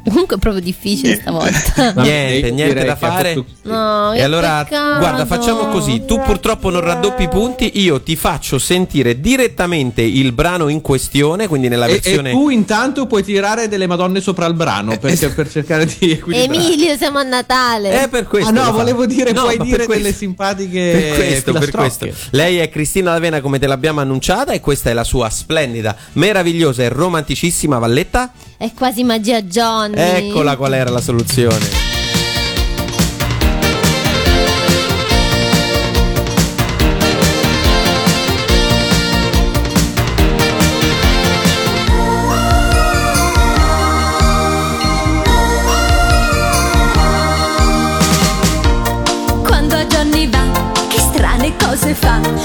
Comunque 0.04 0.36
è 0.36 0.38
proprio 0.38 0.62
difficile 0.62 1.16
stavolta. 1.16 1.92
Niente, 2.02 2.50
niente 2.50 2.84
da 2.84 2.96
fare. 2.96 3.42
No, 3.62 4.12
E 4.12 4.22
allora, 4.22 4.64
peccato. 4.64 4.98
guarda, 4.98 5.26
facciamo 5.26 5.68
così. 5.68 6.04
Tu 6.06 6.20
purtroppo 6.20 6.70
non 6.70 6.80
raddoppi 6.82 7.22
i 7.24 7.28
punti, 7.28 7.80
io 7.80 8.00
ti 8.02 8.14
faccio 8.16 8.58
sentire 8.58 9.20
direttamente 9.20 10.02
il 10.02 10.32
brano 10.32 10.68
in 10.68 10.80
questione, 10.80 11.48
quindi 11.48 11.68
nella 11.68 11.86
E, 11.86 11.92
versione... 11.92 12.30
e 12.30 12.32
tu 12.32 12.48
intanto 12.50 13.06
puoi 13.06 13.22
tirare 13.22 13.68
delle 13.68 13.86
madonne 13.86 14.20
sopra 14.20 14.46
il 14.46 14.54
brano 14.54 14.96
perché- 14.98 15.30
per 15.30 15.50
cercare 15.50 15.86
di 15.86 16.12
equilibrare. 16.12 16.64
Emilio, 16.64 16.96
siamo 16.96 17.18
a 17.18 17.22
Natale. 17.22 18.02
È 18.02 18.08
per 18.08 18.26
questo. 18.26 18.50
Ah 18.50 18.52
no, 18.52 18.72
volevo 18.72 19.06
dire, 19.06 19.32
No, 19.32 19.42
puoi 19.42 19.58
dire 19.58 19.86
delle 19.86 20.12
simpatiche 20.12 20.90
Per 21.08 21.14
questo, 21.16 21.52
per 21.52 21.70
questo. 21.70 22.08
Lei 22.30 22.58
è 22.58 22.68
Cristina 22.68 23.12
D'Avena 23.12 23.40
come 23.40 23.58
te 23.58 23.66
l'abbiamo 23.66 24.00
annunciata 24.00 24.52
e 24.52 24.60
questa 24.60 24.90
è 24.90 24.92
la 24.92 25.04
sua 25.04 25.30
splendida, 25.30 25.96
meravigliosa 26.12 26.82
e 26.82 26.88
romanticissima 26.88 27.78
Valletta. 27.78 28.32
È 28.64 28.72
quasi 28.72 29.04
magia 29.04 29.42
Johnny. 29.42 29.94
Eccola 29.94 30.56
qual 30.56 30.72
era 30.72 30.88
la 30.88 31.02
soluzione. 31.02 31.68
Quando 49.42 49.74
a 49.74 49.84
Johnny 49.84 50.26
va, 50.30 50.42
che 50.88 50.98
strane 51.00 51.54
cose 51.58 51.92
fa. 51.92 52.43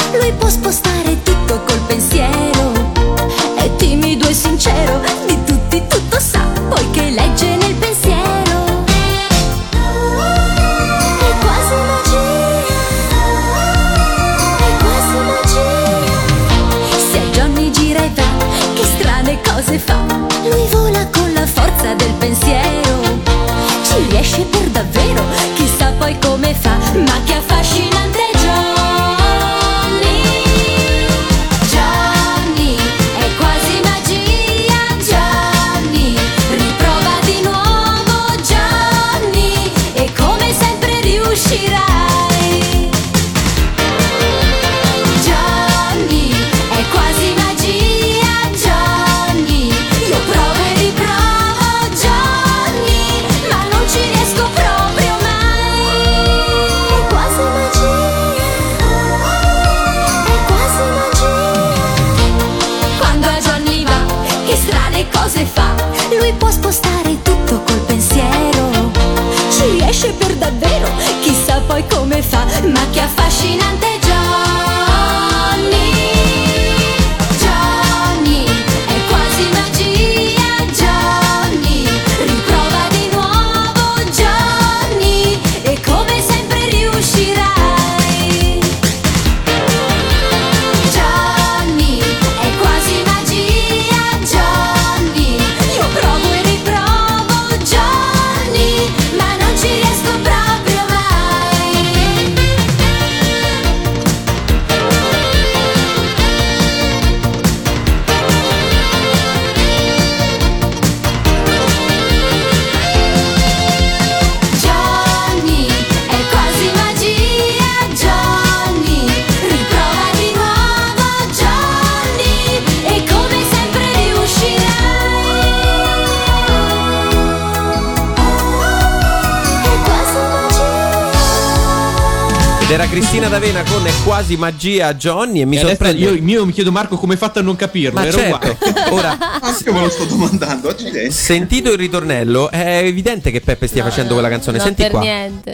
Era 132.80 132.88
Cristina 132.88 133.28
D'Avena 133.28 133.62
con 133.70 133.86
È 133.86 133.92
quasi 134.06 134.38
magia 134.38 134.94
Johnny 134.94 135.42
e 135.42 135.46
mi 135.46 135.58
E 135.58 135.60
sorprende. 135.60 136.02
io, 136.02 136.14
io 136.14 136.46
mi 136.46 136.54
chiedo 136.54 136.72
Marco 136.72 136.96
come 136.96 137.14
hai 137.14 137.20
fatto 137.20 137.40
a 137.40 137.42
non 137.42 137.58
capirlo, 137.58 138.00
Ma 138.00 138.06
era 138.08 138.18
certo, 138.18 138.56
uguale. 138.58 138.90
ora 138.92 139.18
Anche 139.42 139.70
me 139.72 139.82
lo 139.82 139.90
sto 139.90 140.06
domandando, 140.06 140.70
accidenti. 140.70 141.12
sentito 141.12 141.72
il 141.74 141.78
ritornello, 141.78 142.50
è 142.50 142.78
evidente 142.84 143.32
che 143.32 143.42
Peppe 143.42 143.68
stia 143.68 143.84
facendo 143.84 144.14
quella 144.14 144.30
canzone. 144.30 144.60
No, 144.60 144.64
Senti 144.64 144.82
per 144.84 144.92
qua. 144.92 145.02
niente. 145.02 145.52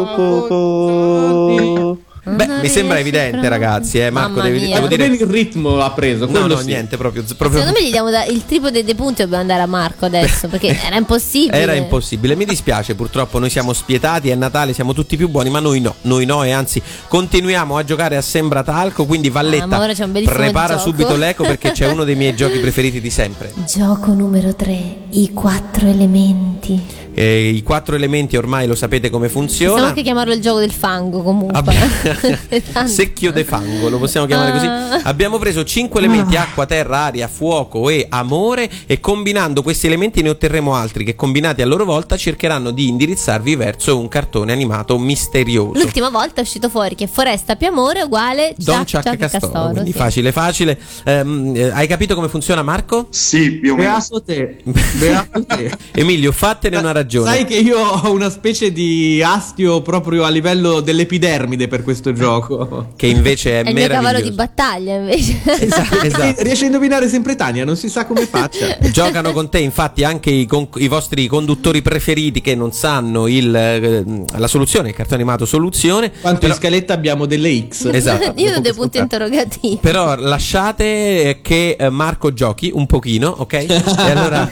Beh, 2.23 2.47
mi 2.61 2.67
sembra 2.67 2.99
evidente, 2.99 3.47
ragazzi. 3.49 3.99
Eh, 3.99 4.09
Marco, 4.09 4.41
devi, 4.41 4.67
devo 4.71 4.87
dire. 4.87 5.05
Il 5.05 5.25
ritmo 5.25 5.79
ha 5.79 5.91
preso, 5.91 6.25
No, 6.29 6.45
no, 6.47 6.57
sì. 6.57 6.65
niente, 6.67 6.97
proprio. 6.97 7.23
proprio- 7.37 7.59
Secondo 7.61 7.79
me 7.79 7.85
gli 7.87 7.91
diamo 7.91 8.09
da- 8.09 8.25
il 8.25 8.45
triplo 8.45 8.69
dei 8.69 8.83
punti 8.95 9.21
dobbiamo 9.21 9.41
andare 9.41 9.61
a 9.61 9.65
Marco 9.65 10.05
adesso 10.05 10.47
perché 10.49 10.77
era 10.85 10.95
impossibile. 10.97 11.57
Era 11.57 11.73
impossibile, 11.73 12.35
mi 12.35 12.45
dispiace, 12.45 12.95
purtroppo 12.95 13.39
noi 13.39 13.49
siamo 13.49 13.73
spietati, 13.73 14.29
è 14.29 14.35
Natale, 14.35 14.73
siamo 14.73 14.93
tutti 14.93 15.17
più 15.17 15.29
buoni, 15.29 15.49
ma 15.49 15.59
noi 15.59 15.79
no, 15.81 15.95
noi 16.03 16.25
no 16.25 16.43
e 16.43 16.51
anzi 16.51 16.81
continuiamo 17.07 17.77
a 17.77 17.83
giocare 17.83 18.15
a 18.17 18.21
Sembra 18.21 18.63
Talco, 18.63 19.05
quindi 19.05 19.27
Ah, 19.29 19.31
ma 19.31 19.41
Valletta 19.41 19.79
ora 19.79 19.93
c'è 19.93 20.03
un 20.03 20.11
bellissimo 20.11 20.37
prepara 20.37 20.75
gioco. 20.75 20.89
subito 20.89 21.15
l'eco 21.15 21.43
perché 21.43 21.71
c'è 21.71 21.87
uno 21.87 22.03
dei 22.03 22.15
miei 22.15 22.35
giochi 22.35 22.59
preferiti 22.59 22.99
di 23.01 23.09
sempre. 23.09 23.51
Gioco 23.65 24.13
numero 24.13 24.53
3, 24.55 24.95
i 25.11 25.31
quattro 25.33 25.87
elementi. 25.87 26.98
Eh, 27.19 27.49
I 27.49 27.63
quattro 27.63 27.95
elementi 27.95 28.37
ormai 28.37 28.65
lo 28.65 28.75
sapete 28.75 29.09
come 29.09 29.27
Possiamo 29.27 29.47
funziona. 29.47 29.87
anche 29.87 30.03
chiamarlo 30.03 30.33
il 30.33 30.39
gioco 30.39 30.59
del 30.59 30.71
fango 30.71 31.21
comunque. 31.21 31.61
Tanto. 32.71 32.89
Secchio 32.89 33.33
de 33.33 33.43
fango, 33.43 33.89
lo 33.89 33.97
possiamo 33.97 34.25
chiamare 34.25 34.53
così. 34.53 34.67
Ah. 34.67 35.01
Abbiamo 35.03 35.37
preso 35.37 35.65
cinque 35.65 35.99
elementi: 35.99 36.37
acqua, 36.37 36.65
terra, 36.65 36.99
aria, 36.99 37.27
fuoco 37.27 37.89
e 37.89 38.05
amore. 38.07 38.69
E 38.85 39.01
combinando 39.01 39.61
questi 39.61 39.87
elementi 39.87 40.21
ne 40.21 40.29
otterremo 40.29 40.73
altri 40.73 41.03
che, 41.03 41.15
combinati 41.15 41.61
a 41.61 41.65
loro 41.65 41.83
volta, 41.83 42.15
cercheranno 42.15 42.71
di 42.71 42.87
indirizzarvi 42.87 43.53
verso 43.57 43.99
un 43.99 44.07
cartone 44.07 44.53
animato 44.53 44.97
misterioso. 44.97 45.77
L'ultima 45.77 46.07
volta 46.07 46.39
è 46.39 46.43
uscito 46.43 46.69
fuori 46.69 46.95
che 46.95 47.07
foresta 47.07 47.57
più 47.57 47.67
amore 47.67 48.01
uguale 48.01 48.53
Don 48.55 48.85
Chuck, 48.85 49.03
Chuck 49.03 49.17
Castoro, 49.17 49.41
Castoro, 49.41 49.71
quindi 49.71 49.91
sì. 49.91 49.97
facile 49.97 50.31
facile. 50.31 50.79
Ehm, 51.03 51.53
eh, 51.53 51.69
hai 51.69 51.87
capito 51.87 52.15
come 52.15 52.29
funziona 52.29 52.63
Marco? 52.63 53.07
Sì, 53.09 53.59
più 53.59 53.73
o 53.73 53.75
meno. 53.75 53.89
Beato 53.89 54.23
te. 54.23 54.57
Beato 54.97 55.45
te. 55.45 55.69
Emilio, 55.91 56.31
fattene 56.31 56.77
una 56.77 56.93
ragione. 56.93 57.07
Sai 57.09 57.45
che 57.45 57.55
io 57.55 57.79
ho 57.79 58.11
una 58.11 58.29
specie 58.29 58.71
di 58.71 59.21
astio 59.23 59.81
proprio 59.81 60.23
a 60.23 60.29
livello 60.29 60.79
dell'epidermide 60.79 61.67
per 61.67 61.83
questo 61.83 62.13
gioco. 62.13 62.87
Che 62.95 63.07
invece 63.07 63.61
è, 63.61 63.63
È 63.63 63.69
il 63.69 63.75
mio 63.75 63.87
cavallo 63.87 64.21
di 64.21 64.31
battaglia 64.31 64.95
invece. 64.95 65.37
Esatto. 65.69 66.41
Riesce 66.43 66.63
a 66.63 66.67
indovinare 66.67 67.09
sempre 67.09 67.35
Tania, 67.35 67.65
non 67.65 67.75
si 67.75 67.89
sa 67.89 68.05
come 68.05 68.25
faccia. 68.25 68.77
Giocano 68.91 69.31
con 69.31 69.49
te 69.49 69.59
infatti 69.59 70.03
anche 70.03 70.29
i, 70.29 70.45
con- 70.45 70.69
i 70.75 70.87
vostri 70.87 71.27
conduttori 71.27 71.81
preferiti 71.81 72.41
che 72.41 72.55
non 72.55 72.71
sanno 72.71 73.27
il, 73.27 73.53
eh, 73.53 74.03
la 74.37 74.47
soluzione, 74.47 74.89
il 74.89 74.95
cartone 74.95 75.21
animato 75.21 75.45
soluzione. 75.45 76.11
Quanto 76.21 76.45
in 76.45 76.53
scaletta 76.53 76.93
abbiamo 76.93 77.25
delle 77.25 77.67
X. 77.67 77.89
Esatto. 77.99 78.33
Io 78.37 78.55
ho 78.55 78.59
dei 78.59 78.73
punti 78.73 78.97
interrogativi. 78.97 79.77
Però 79.81 80.15
lasciate 80.15 81.39
che 81.41 81.75
eh, 81.77 81.89
Marco 81.89 82.33
giochi 82.33 82.71
un 82.73 82.85
pochino, 82.85 83.33
ok? 83.37 83.53
E 83.53 83.83
allora 84.11 84.49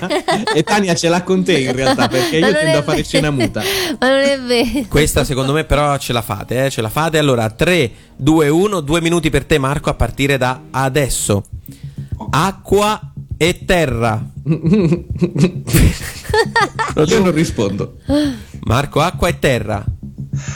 e 0.54 0.64
Tania 0.64 0.96
ce 0.96 1.08
l'ha 1.08 1.24
con 1.24 1.44
te 1.44 1.60
in 1.60 1.74
realtà, 1.74 2.08
perché 2.08 2.38
io 2.38 2.47
non 2.52 2.62
tendo 2.62 2.78
è 2.78 2.80
a 2.80 2.84
fare 2.84 3.04
scena 3.04 3.32
muta. 3.32 3.62
Ma 4.00 4.08
non 4.10 4.20
è 4.20 4.40
vero. 4.40 4.86
questa 4.90 5.24
secondo 5.24 5.54
me 5.54 5.64
però 5.64 5.98
ce 5.98 6.14
la 6.14 6.22
fate, 6.22 6.66
eh? 6.66 6.70
Ce 6.70 6.82
la 6.82 6.90
fate. 6.90 7.18
Allora 7.18 7.50
3, 7.50 7.92
2, 8.16 8.50
1, 8.50 8.80
2 8.82 9.02
minuti 9.02 9.30
per 9.30 9.46
te 9.46 9.58
Marco 9.58 9.90
a 9.90 9.94
partire 9.94 10.38
da 10.38 10.62
adesso. 10.72 11.44
Acqua 12.30 13.14
e 13.38 13.66
terra. 13.66 14.24
Io 17.06 17.20
non 17.22 17.32
rispondo. 17.32 17.98
Marco, 18.64 19.02
acqua 19.02 19.28
e 19.28 19.40
terra. 19.40 19.84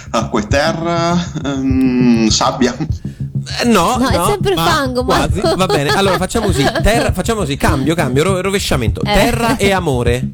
Acqua 0.09 0.39
e 0.41 0.47
terra, 0.47 1.31
ehm, 1.45 2.27
sabbia. 2.27 2.75
Eh, 2.77 3.65
no, 3.65 3.97
No, 3.97 4.07
è 4.07 4.17
no, 4.17 4.25
sempre 4.27 4.55
ma 4.55 4.65
fango, 4.65 5.03
quasi. 5.03 5.39
Marco. 5.41 5.55
Va 5.57 5.65
bene, 5.65 5.89
allora 5.89 6.17
facciamo 6.17 6.47
così. 6.47 6.63
Terra, 6.81 7.11
facciamo 7.13 7.41
così, 7.41 7.57
cambio, 7.57 7.95
cambio, 7.95 8.23
ro- 8.23 8.41
rovesciamento. 8.41 9.01
Eh. 9.01 9.13
Terra 9.13 9.57
e 9.57 9.71
amore. 9.71 10.31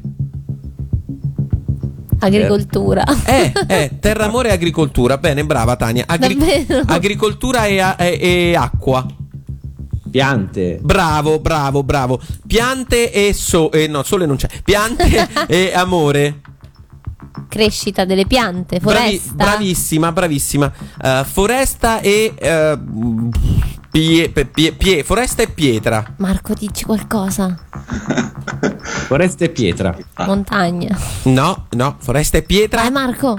Agricoltura. 2.18 3.04
Eh, 3.24 3.52
eh, 3.68 3.90
terra, 4.00 4.24
amore 4.26 4.48
e 4.48 4.52
agricoltura. 4.52 5.16
Bene, 5.18 5.44
brava 5.44 5.76
Tania. 5.76 6.04
Agri- 6.06 6.66
agricoltura 6.86 7.66
e, 7.66 7.80
a- 7.80 7.96
e- 7.98 8.18
e 8.50 8.56
acqua. 8.56 9.06
Piante. 10.10 10.78
Bravo, 10.82 11.38
bravo, 11.38 11.82
bravo. 11.82 12.20
Piante 12.46 13.12
e 13.12 13.32
so- 13.34 13.70
eh, 13.72 13.86
no, 13.88 14.02
sole 14.02 14.24
non 14.26 14.36
c'è. 14.36 14.48
Piante 14.64 15.28
e 15.46 15.72
amore. 15.74 16.40
Crescita 17.48 18.04
delle 18.04 18.26
piante, 18.26 18.78
Bravi- 18.78 19.16
foresta. 19.18 19.32
bravissima, 19.34 20.12
bravissima. 20.12 20.72
Eh, 21.02 21.24
foresta 21.24 22.00
e 22.00 22.34
eh, 22.36 22.78
pie- 23.98 24.30
pe- 24.30 24.44
pie- 24.46 24.72
pie- 24.72 25.02
foresta 25.02 25.42
e 25.42 25.48
pietra. 25.48 26.14
Marco, 26.18 26.54
dici 26.54 26.84
qualcosa. 26.84 27.58
Foresta 29.08 29.44
e 29.44 29.48
pietra. 29.48 29.96
Montagna. 30.18 30.96
No, 31.24 31.66
no, 31.70 31.96
foresta 31.98 32.38
e 32.38 32.42
pietra. 32.42 32.82
Vai 32.82 32.90
Marco. 32.92 33.38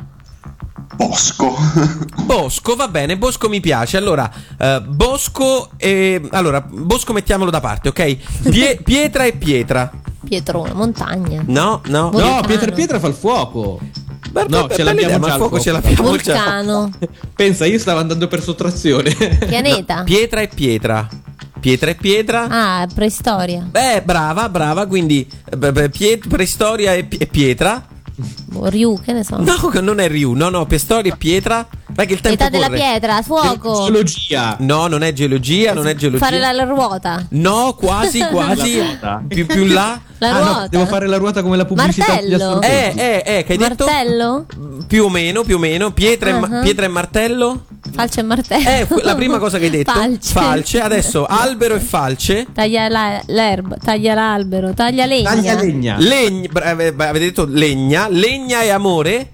Bosco. 0.95 1.55
Bosco, 2.25 2.75
va 2.75 2.89
bene, 2.89 3.17
Bosco 3.17 3.47
mi 3.47 3.61
piace. 3.61 3.95
Allora, 3.95 4.29
eh, 4.57 4.81
Bosco 4.85 5.69
e 5.77 6.21
allora, 6.31 6.61
Bosco 6.61 7.13
mettiamolo 7.13 7.49
da 7.51 7.61
parte, 7.61 7.87
ok? 7.89 8.17
Pie- 8.49 8.81
pietra 8.83 9.23
e 9.25 9.33
pietra. 9.33 9.89
Pietrone, 10.27 10.73
montagna. 10.73 11.41
No, 11.45 11.81
no. 11.85 12.01
No, 12.05 12.09
Vulcano. 12.11 12.41
pietra 12.41 12.69
e 12.69 12.73
pietra 12.73 12.99
fa 12.99 13.07
il 13.07 13.13
fuoco. 13.13 13.79
No, 14.31 14.45
bella 14.45 14.75
ce 14.75 14.83
l'abbiamo 14.83 15.07
idea, 15.07 15.17
ma 15.17 15.27
già 15.27 15.33
il 15.35 15.41
il 15.41 15.47
fuoco 15.47 15.59
ce 15.59 15.71
l'abbiamo 15.71 16.15
già. 16.17 16.33
Vulcano. 16.33 16.91
Pensa, 17.35 17.65
io 17.65 17.79
stavo 17.79 17.99
andando 17.99 18.27
per 18.27 18.41
sottrazione. 18.41 19.13
Pianeta. 19.47 20.03
Pietra 20.03 20.41
e 20.41 20.47
pietra. 20.47 21.07
Pietra 21.59 21.89
e 21.91 21.95
pietra. 21.95 22.47
Ah, 22.49 22.87
preistoria. 22.93 23.67
Beh, 23.69 24.01
brava, 24.03 24.47
brava, 24.49 24.85
quindi 24.85 25.27
eh, 25.49 25.57
beh, 25.57 25.71
beh, 25.71 25.89
pie- 25.89 26.17
preistoria 26.17 26.93
e, 26.93 27.03
pi- 27.03 27.17
e 27.17 27.25
pietra. 27.27 27.85
Boh, 28.45 28.67
Ryu, 28.67 28.99
che 29.01 29.13
ne 29.13 29.23
so. 29.23 29.41
No, 29.41 29.67
che 29.69 29.81
non 29.81 29.99
è 29.99 30.07
Ryu, 30.07 30.33
no, 30.33 30.49
no, 30.49 30.65
preistoria 30.65 31.13
e 31.13 31.17
pietra. 31.17 31.67
Vai 31.99 32.07
che 32.07 32.13
il 32.13 32.21
tempo 32.21 32.41
Età 32.41 32.49
della 32.49 32.67
corre. 32.67 32.77
pietra, 32.79 33.21
fuoco. 33.21 33.73
Geologia. 33.83 34.55
No, 34.59 34.87
non 34.87 35.03
è 35.03 35.11
geologia, 35.11 35.73
non 35.73 35.85
è 35.85 35.95
geologia. 35.95 36.23
Fare 36.23 36.39
la, 36.39 36.53
la 36.53 36.63
ruota. 36.63 37.25
No, 37.31 37.75
quasi, 37.77 38.19
quasi. 38.31 38.81
Più, 39.27 39.45
più 39.45 39.63
in 39.65 39.73
là. 39.73 39.99
La 40.19 40.29
Ah, 40.29 40.31
no, 40.39 40.45
ruota. 40.45 40.67
devo 40.67 40.85
fare 40.85 41.07
la 41.07 41.17
ruota 41.17 41.41
come 41.41 41.57
la 41.57 41.65
pubblicità 41.65 42.07
Martello. 42.07 42.61
Eh, 42.61 42.93
eh, 42.95 43.23
eh, 43.25 43.43
che 43.43 43.51
hai 43.51 43.57
detto? 43.57 43.83
Martello? 43.85 44.45
Più 44.87 45.03
o 45.03 45.09
meno, 45.09 45.43
più 45.43 45.57
o 45.57 45.59
meno. 45.59 45.91
Pietra, 45.91 46.29
e, 46.29 46.33
ma- 46.39 46.59
Ah. 46.59 46.61
pietra 46.61 46.85
e 46.85 46.87
martello? 46.87 47.65
Falce 47.93 48.19
e 48.21 48.23
martello. 48.23 48.69
Eh, 48.69 48.87
la 49.03 49.15
prima 49.15 49.37
cosa 49.37 49.57
che 49.57 49.65
hai 49.65 49.69
detto. 49.69 49.91
Falce. 49.91 50.31
Falce. 50.33 50.79
Adesso 50.79 51.25
albero 51.25 51.75
e 51.75 51.79
falce. 51.81 52.47
Taglia 52.53 52.87
la- 52.87 53.21
l'erba, 53.27 53.75
taglia 53.75 54.13
l'albero, 54.13 54.73
taglia 54.73 55.05
legna. 55.05 55.31
Taglia 55.33 55.55
legna. 55.55 55.95
Legna. 55.99 56.49
eh, 56.63 56.93
avete 56.97 57.19
detto 57.19 57.45
legna. 57.45 58.07
Legna 58.09 58.61
e 58.61 58.69
amore. 58.69 59.31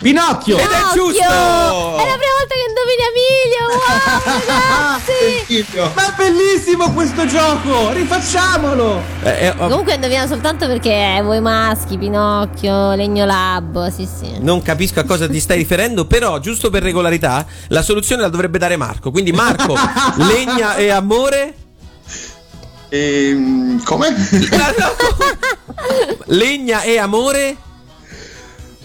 Pinocchio. 0.00 0.56
Ed 0.56 0.64
è 0.64 0.94
giusto! 0.94 1.20
È 1.20 1.26
la 1.26 2.16
prima 2.16 2.32
volta 2.38 2.54
che 2.54 2.64
indovini 2.68 3.02
Emilio! 3.10 3.66
Wow, 3.68 4.22
ragazzi! 4.24 5.66
Ma 5.94 6.06
è 6.06 6.14
bellissimo 6.16 6.90
questo 6.92 7.26
gioco! 7.26 7.90
Rifacciamolo! 7.92 9.02
Eh, 9.22 9.46
eh, 9.46 9.50
oh, 9.50 9.68
Comunque 9.68 9.94
indovina 9.94 10.26
soltanto 10.26 10.66
perché 10.66 11.16
eh, 11.16 11.22
voi 11.22 11.40
maschi, 11.40 11.98
Pinocchio, 11.98 12.94
Legno 12.94 13.26
Lab, 13.26 13.90
sì 13.90 14.06
sì. 14.06 14.38
non 14.40 14.62
capisco 14.62 15.00
a 15.00 15.04
cosa 15.04 15.28
ti 15.28 15.38
stai 15.38 15.58
riferendo, 15.58 16.06
però 16.06 16.38
giusto 16.38 16.70
per 16.70 16.82
regolarità 16.82 17.44
la 17.68 17.82
soluzione 17.82 18.22
la 18.22 18.28
dovrebbe 18.28 18.56
dare 18.58 18.76
Marco. 18.76 19.10
Quindi 19.10 19.32
Marco, 19.32 19.76
legna 20.16 20.76
e 20.76 20.88
amore. 20.88 21.54
Ehm, 22.88 23.82
come? 23.84 24.14
Legna 26.26 26.82
e 26.82 26.98
amore. 26.98 27.68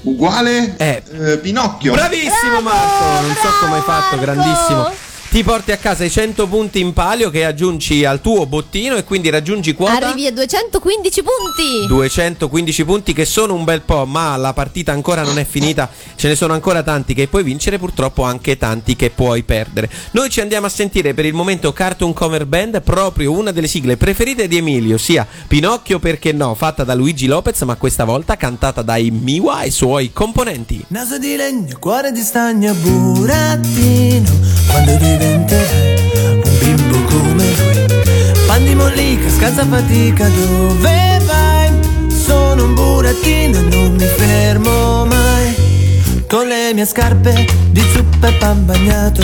Uguale? 0.06 0.76
Eh. 0.78 1.02
Eh, 1.12 1.38
Pinocchio. 1.40 1.94
Bravissimo 1.94 2.62
Marco, 2.62 3.22
non 3.22 3.36
so 3.36 3.50
come 3.60 3.76
hai 3.76 3.82
fatto, 3.82 4.16
Marco! 4.16 4.22
grandissimo. 4.22 5.05
Ti 5.36 5.44
porti 5.44 5.74
a 5.74 5.78
casa 5.78 6.06
i 6.06 6.10
100 6.10 6.48
punti 6.48 6.80
in 6.80 6.94
palio 6.94 7.30
che 7.30 7.44
aggiungi 7.44 8.06
al 8.06 8.22
tuo 8.22 8.46
bottino 8.46 8.96
e 8.96 9.04
quindi 9.04 9.30
raggiungi 9.30 9.74
quota 9.74 10.08
Arrivi 10.08 10.28
a 10.28 10.32
215 10.32 11.24
punti! 11.24 11.88
215 11.90 12.86
punti 12.86 13.12
che 13.12 13.26
sono 13.26 13.54
un 13.54 13.66
bel 13.66 13.82
po', 13.82 14.06
ma 14.06 14.38
la 14.38 14.54
partita 14.54 14.94
ancora 14.94 15.24
non 15.24 15.38
è 15.38 15.44
finita. 15.44 15.90
Ce 16.16 16.30
ne 16.30 16.36
sono 16.36 16.54
ancora 16.54 16.84
tanti 16.84 17.14
che 17.14 17.28
puoi 17.28 17.44
vincere, 17.44 17.78
purtroppo 17.78 18.24
anche 18.24 18.58
tanti 18.58 18.96
che 18.96 19.10
puoi 19.10 19.44
perdere. 19.44 19.90
Noi 20.12 20.30
ci 20.30 20.40
andiamo 20.40 20.68
a 20.68 20.70
sentire 20.70 21.14
per 21.14 21.26
il 21.26 21.34
momento 21.34 21.74
Cartoon 21.74 22.14
Cover 22.14 22.46
Band, 22.46 22.82
proprio 22.82 23.34
una 23.34 23.52
delle 23.52 23.68
sigle 23.68 23.98
preferite 23.98 24.48
di 24.48 24.56
Emilio, 24.56 24.98
sia 24.98 25.28
Pinocchio 25.50 26.00
perché 26.00 26.32
no, 26.32 26.56
fatta 26.56 26.86
da 26.86 26.94
Luigi 26.94 27.26
Lopez, 27.26 27.62
ma 27.64 27.76
questa 27.76 28.06
volta 28.06 28.38
cantata 28.38 28.82
dai 28.82 29.12
Miwa 29.12 29.64
e 29.64 29.68
i 29.68 29.72
suoi 29.72 30.14
componenti. 30.14 30.86
Naso 30.88 31.18
di 31.18 31.36
legno, 31.36 31.76
cuore 31.78 32.14
di 32.14 32.22
stagno, 32.22 32.74
burattino 32.74 34.32
Quando 34.72 34.98
diventerai 35.26 36.42
un 36.44 36.58
bimbo 36.60 36.98
come 37.04 37.44
lui 37.58 38.46
Pan 38.46 38.64
di 38.64 38.76
mollica, 38.76 39.30
scalza 39.30 39.66
fatica, 39.66 40.28
dove 40.30 41.20
vai? 41.26 41.70
Sono 42.10 42.66
un 42.66 42.74
burattino 42.76 43.58
e 43.58 43.62
non 43.62 43.96
mi 43.96 44.06
fermo 44.06 45.06
mai. 45.06 46.24
Con 46.30 46.48
le 46.48 46.74
mie 46.74 46.86
scarpe 46.86 47.46
di 47.72 47.82
zuppa 47.92 48.28
e 48.28 48.34
pan 48.34 48.66
bagnato, 48.66 49.22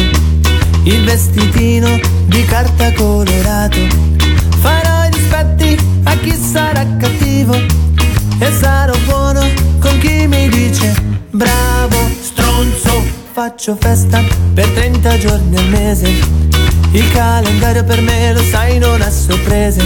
il 0.84 1.04
vestitino 1.04 2.00
di 2.26 2.44
carta 2.46 2.92
colorato. 2.94 3.80
Farò 4.60 5.06
i 5.06 5.10
dispetti 5.12 5.78
a 6.04 6.16
chi 6.18 6.36
sarà 6.36 6.84
cattivo 6.98 7.54
e 7.54 8.52
sarò 8.60 8.98
buono 9.06 9.42
con 9.80 9.98
chi 10.00 10.26
mi 10.28 10.50
dice 10.50 10.94
bravo, 11.30 11.98
stronzo. 12.22 13.21
Faccio 13.34 13.78
festa 13.80 14.22
per 14.54 14.68
30 14.68 15.18
giorni 15.18 15.56
al 15.56 15.68
mese. 15.70 16.10
Il 16.92 17.12
calendario 17.14 17.86
per 17.86 18.02
me 18.02 18.34
lo 18.34 18.42
sai 18.44 18.78
non 18.78 19.02
ha 19.02 19.10
sorprese. 19.10 19.82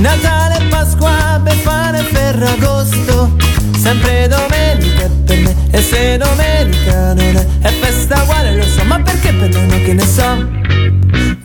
Natale, 0.00 0.66
Pasqua, 0.68 1.38
Befana 1.40 1.98
e 1.98 2.02
Ferragosto. 2.02 3.36
Sempre 3.78 4.26
domenica 4.26 5.08
per 5.24 5.38
me. 5.38 5.54
E 5.70 5.80
se 5.80 6.16
domenica 6.16 7.14
non 7.14 7.36
è, 7.36 7.46
è 7.60 7.70
festa 7.70 8.22
uguale, 8.22 8.56
lo 8.56 8.64
so. 8.64 8.82
Ma 8.82 9.00
perché 9.00 9.32
per 9.32 9.48
me 9.48 9.66
no 9.66 9.84
che 9.84 9.92
ne 9.92 10.06
so? 10.06 10.48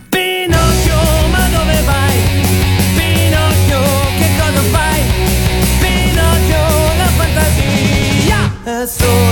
Pinocchio, 0.08 1.28
ma 1.30 1.48
dove 1.52 1.82
vai? 1.84 2.18
Pinocchio, 2.96 3.80
che 4.18 4.28
cosa 4.38 4.60
fai? 4.72 5.00
Pinocchio, 5.78 6.96
la 6.96 7.10
fantasia 7.16 8.50
è 8.64 8.86
solo. 8.86 9.31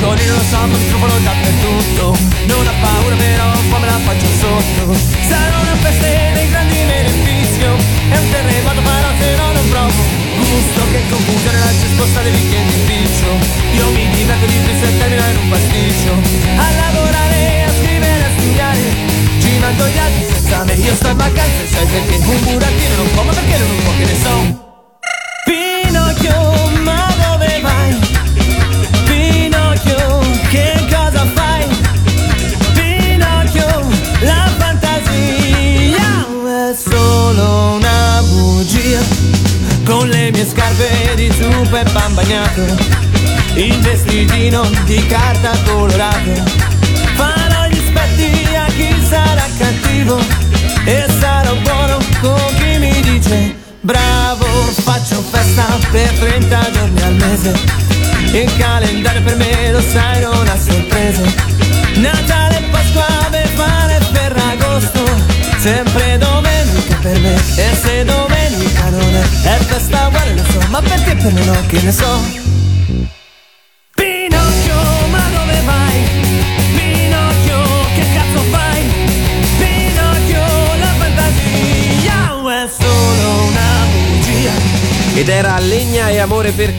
Sono 0.00 0.14
piccolino, 0.14 0.34
lo 0.34 0.42
so, 0.48 0.56
ma 0.56 0.66
mi 0.66 1.24
dappertutto. 1.24 2.16
Non 2.46 2.66
ho 2.66 2.72
paura, 2.80 3.16
però 3.16 3.44
un 3.52 3.68
po' 3.68 3.78
me 3.80 3.86
la 3.86 4.00
faccio 4.00 4.26
sotto. 4.40 4.96
Sarà 5.28 5.58
una 5.60 5.76
festa 5.76 6.06
dei 6.32 6.48
grandi 6.48 6.74
beneficio. 6.88 7.68
È 8.08 8.16
un 8.16 8.30
terremoto, 8.30 8.80
se 9.20 9.36
no 9.36 9.52
non 9.52 9.68
provo 9.68 10.02
gusto. 10.40 10.80
Che 10.90 11.02
confusione 11.10 11.58
la 11.58 11.70
risposta 11.70 12.22
del 12.22 12.32
weekend 12.32 12.70
in 12.72 12.84
piccio. 12.86 13.30
Io 13.76 13.90
mi 13.90 14.08
diverto 14.08 14.46
di 14.46 14.58
più 14.64 14.72
se 14.80 14.98
termina 14.98 15.28
in 15.28 15.36
un 15.36 15.48
pasticcio. 15.50 16.12
A 16.56 16.66
lavorare, 16.80 17.64
a 17.64 17.72
scrivere, 17.76 18.24
a 18.24 18.30
studiare. 18.40 18.80
Ci 19.38 19.58
mando 19.60 19.84
gli 19.84 19.98
altri 19.98 20.24
senza 20.32 20.64
me. 20.64 20.72
Io 20.80 20.94
sto 20.94 21.08
in 21.08 21.16
vacanza 21.16 21.60
e 21.60 21.68
sai 21.68 21.84
perché 21.84 22.16
un 22.24 22.40
burattino 22.40 22.94
non 22.96 23.26
ma 23.26 23.32
perché 23.32 23.58
non 23.58 23.76
può 23.84 23.92
che 23.98 24.04
ne 24.04 24.16
so. 24.16 24.69
Pan 41.92 42.14
bagnato, 42.14 42.62
il 43.54 43.78
vestitino 43.80 44.68
di 44.84 45.06
carta 45.06 45.52
colorato. 45.64 46.79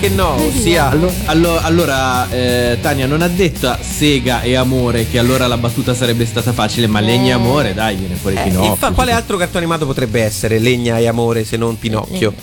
Perché 0.01 0.15
no? 0.15 0.33
Ossia, 0.33 0.89
Allo- 0.89 1.13
allo- 1.25 1.59
allora, 1.61 2.27
eh, 2.31 2.79
Tania 2.81 3.05
non 3.05 3.21
ha 3.21 3.27
detto 3.27 3.77
Sega 3.79 4.41
e 4.41 4.55
Amore, 4.55 5.07
che 5.07 5.19
allora 5.19 5.45
la 5.45 5.57
battuta 5.57 5.93
sarebbe 5.93 6.25
stata 6.25 6.51
facile, 6.53 6.87
ma 6.87 6.99
Legna 6.99 7.29
e 7.29 7.31
Amore, 7.33 7.73
dai, 7.75 7.95
viene 7.97 8.15
fuori 8.15 8.35
Eh, 8.35 8.41
Pinocchio. 8.43 8.71
infa- 8.71 8.91
quale 8.91 9.11
altro 9.11 9.37
cartone 9.37 9.59
animato 9.59 9.85
potrebbe 9.85 10.23
essere 10.23 10.57
Legna 10.57 10.97
e 10.97 11.07
Amore 11.07 11.43
se 11.45 11.55
non 11.57 11.77
Pinocchio? 11.77 12.33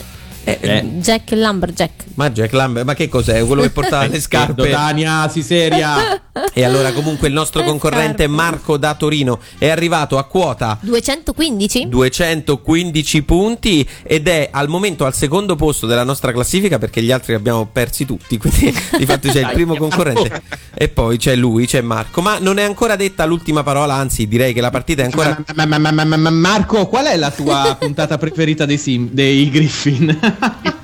Eh, 0.60 0.84
Jack 1.00 1.32
Lumberjack. 1.32 2.04
Ma 2.14 2.30
Jack 2.30 2.52
Lambert, 2.52 2.86
ma 2.86 2.94
che 2.94 3.08
cos'è? 3.08 3.44
Quello 3.44 3.62
che 3.62 3.70
porta 3.70 4.06
le 4.06 4.20
scarpe. 4.20 4.70
Tania, 4.70 5.28
si 5.28 5.42
seria. 5.42 6.22
E 6.54 6.62
allora 6.64 6.92
comunque 6.92 7.26
il 7.26 7.34
nostro 7.34 7.64
concorrente. 7.64 8.28
Marco 8.28 8.76
da 8.76 8.94
Torino 8.94 9.40
è 9.58 9.68
arrivato 9.68 10.18
a 10.18 10.24
quota 10.24 10.78
215? 10.80 11.88
215 11.88 13.22
punti 13.24 13.88
ed 14.04 14.28
è 14.28 14.48
al 14.52 14.68
momento 14.68 15.04
al 15.04 15.14
secondo 15.14 15.56
posto 15.56 15.86
della 15.86 16.04
nostra 16.04 16.30
classifica 16.30 16.78
perché 16.78 17.02
gli 17.02 17.10
altri 17.10 17.32
li 17.32 17.38
abbiamo 17.38 17.66
persi 17.66 18.04
tutti, 18.04 18.38
quindi 18.38 18.72
di 18.96 19.04
fatto 19.04 19.28
c'è 19.28 19.40
il 19.40 19.50
primo 19.52 19.74
concorrente 19.76 20.42
e 20.74 20.88
poi 20.88 21.16
c'è 21.16 21.34
lui, 21.34 21.66
c'è 21.66 21.80
Marco, 21.80 22.20
ma 22.20 22.38
non 22.38 22.58
è 22.58 22.62
ancora 22.62 22.94
detta 22.94 23.24
l'ultima 23.24 23.64
parola, 23.64 23.94
anzi 23.94 24.28
direi 24.28 24.52
che 24.52 24.60
la 24.60 24.70
partita 24.70 25.02
è 25.02 25.06
ancora 25.06 25.42
Ma, 25.56 25.64
ma- 25.66 25.78
ma- 25.78 25.90
ma- 25.90 26.04
ma- 26.04 26.16
ma- 26.16 26.30
Marco, 26.30 26.86
qual 26.86 27.06
è 27.06 27.16
la 27.16 27.32
tua 27.32 27.76
puntata 27.78 28.16
preferita 28.16 28.64
dei, 28.64 28.78
sim- 28.78 29.10
dei 29.10 29.50
Griffin? 29.50 30.16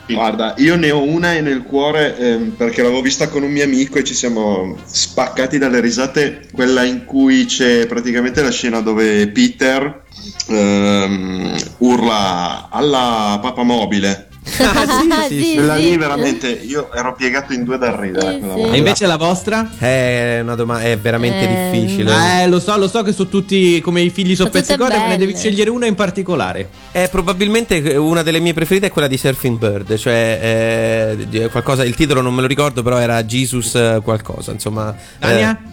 Guarda, 0.06 0.54
io 0.58 0.76
ne 0.76 0.90
ho 0.90 1.02
una 1.02 1.34
e 1.34 1.40
nel 1.40 1.62
cuore 1.62 2.16
ehm, 2.16 2.50
perché 2.50 2.82
l'avevo 2.82 3.00
vista 3.00 3.28
con 3.28 3.42
un 3.42 3.50
mio 3.50 3.64
amico 3.64 3.98
e 3.98 4.04
ci 4.04 4.14
siamo 4.14 4.76
spaccati 4.84 5.58
dalle 5.58 5.80
risate. 5.80 6.46
Quella 6.52 6.84
in 6.84 7.04
cui 7.04 7.46
c'è 7.46 7.86
praticamente 7.86 8.42
la 8.42 8.50
scena 8.50 8.80
dove 8.80 9.28
Peter 9.28 10.02
ehm, 10.48 11.56
urla 11.78 12.68
alla 12.70 13.38
papamobile. 13.40 14.28
Ah, 14.58 15.26
sì, 15.28 15.42
sì, 15.42 15.54
Quella 15.56 15.76
sì. 15.76 15.82
lì 15.82 15.96
veramente 15.96 16.48
io 16.50 16.92
ero 16.92 17.14
piegato 17.14 17.52
in 17.52 17.64
due 17.64 17.78
dal 17.78 17.94
ridere. 17.94 18.40
e 18.72 18.76
invece 18.76 19.06
la 19.06 19.16
vostra? 19.16 19.70
è 19.78 20.40
una 20.42 20.54
domanda 20.54 20.84
è 20.84 20.98
veramente 20.98 21.48
Eh, 21.48 21.70
difficile. 21.70 22.42
Eh, 22.42 22.46
lo 22.48 22.60
so, 22.60 22.76
lo 22.76 22.88
so 22.88 23.02
che 23.02 23.12
sono 23.12 23.28
tutti 23.28 23.80
come 23.80 24.02
i 24.02 24.10
figli 24.10 24.34
Sono 24.36 24.50
soppezzicotti, 24.50 24.96
ma 24.96 25.06
ne 25.06 25.16
devi 25.16 25.34
scegliere 25.36 25.70
una 25.70 25.86
in 25.86 25.94
particolare. 25.94 26.68
È 26.90 27.08
probabilmente 27.10 27.78
una 27.96 28.22
delle 28.22 28.40
mie 28.40 28.52
preferite 28.52 28.86
è 28.86 28.90
quella 28.90 29.08
di 29.08 29.16
Surfing 29.16 29.56
Bird, 29.58 29.96
cioè 29.96 31.16
eh, 31.30 31.48
qualcosa, 31.48 31.84
il 31.84 31.94
titolo 31.94 32.20
non 32.20 32.34
me 32.34 32.42
lo 32.42 32.46
ricordo, 32.46 32.82
però 32.82 32.98
era 32.98 33.24
Jesus 33.24 33.74
eh, 33.74 34.00
qualcosa, 34.02 34.52
insomma. 34.52 34.94
Tania? 35.18 35.58
eh, 35.68 35.72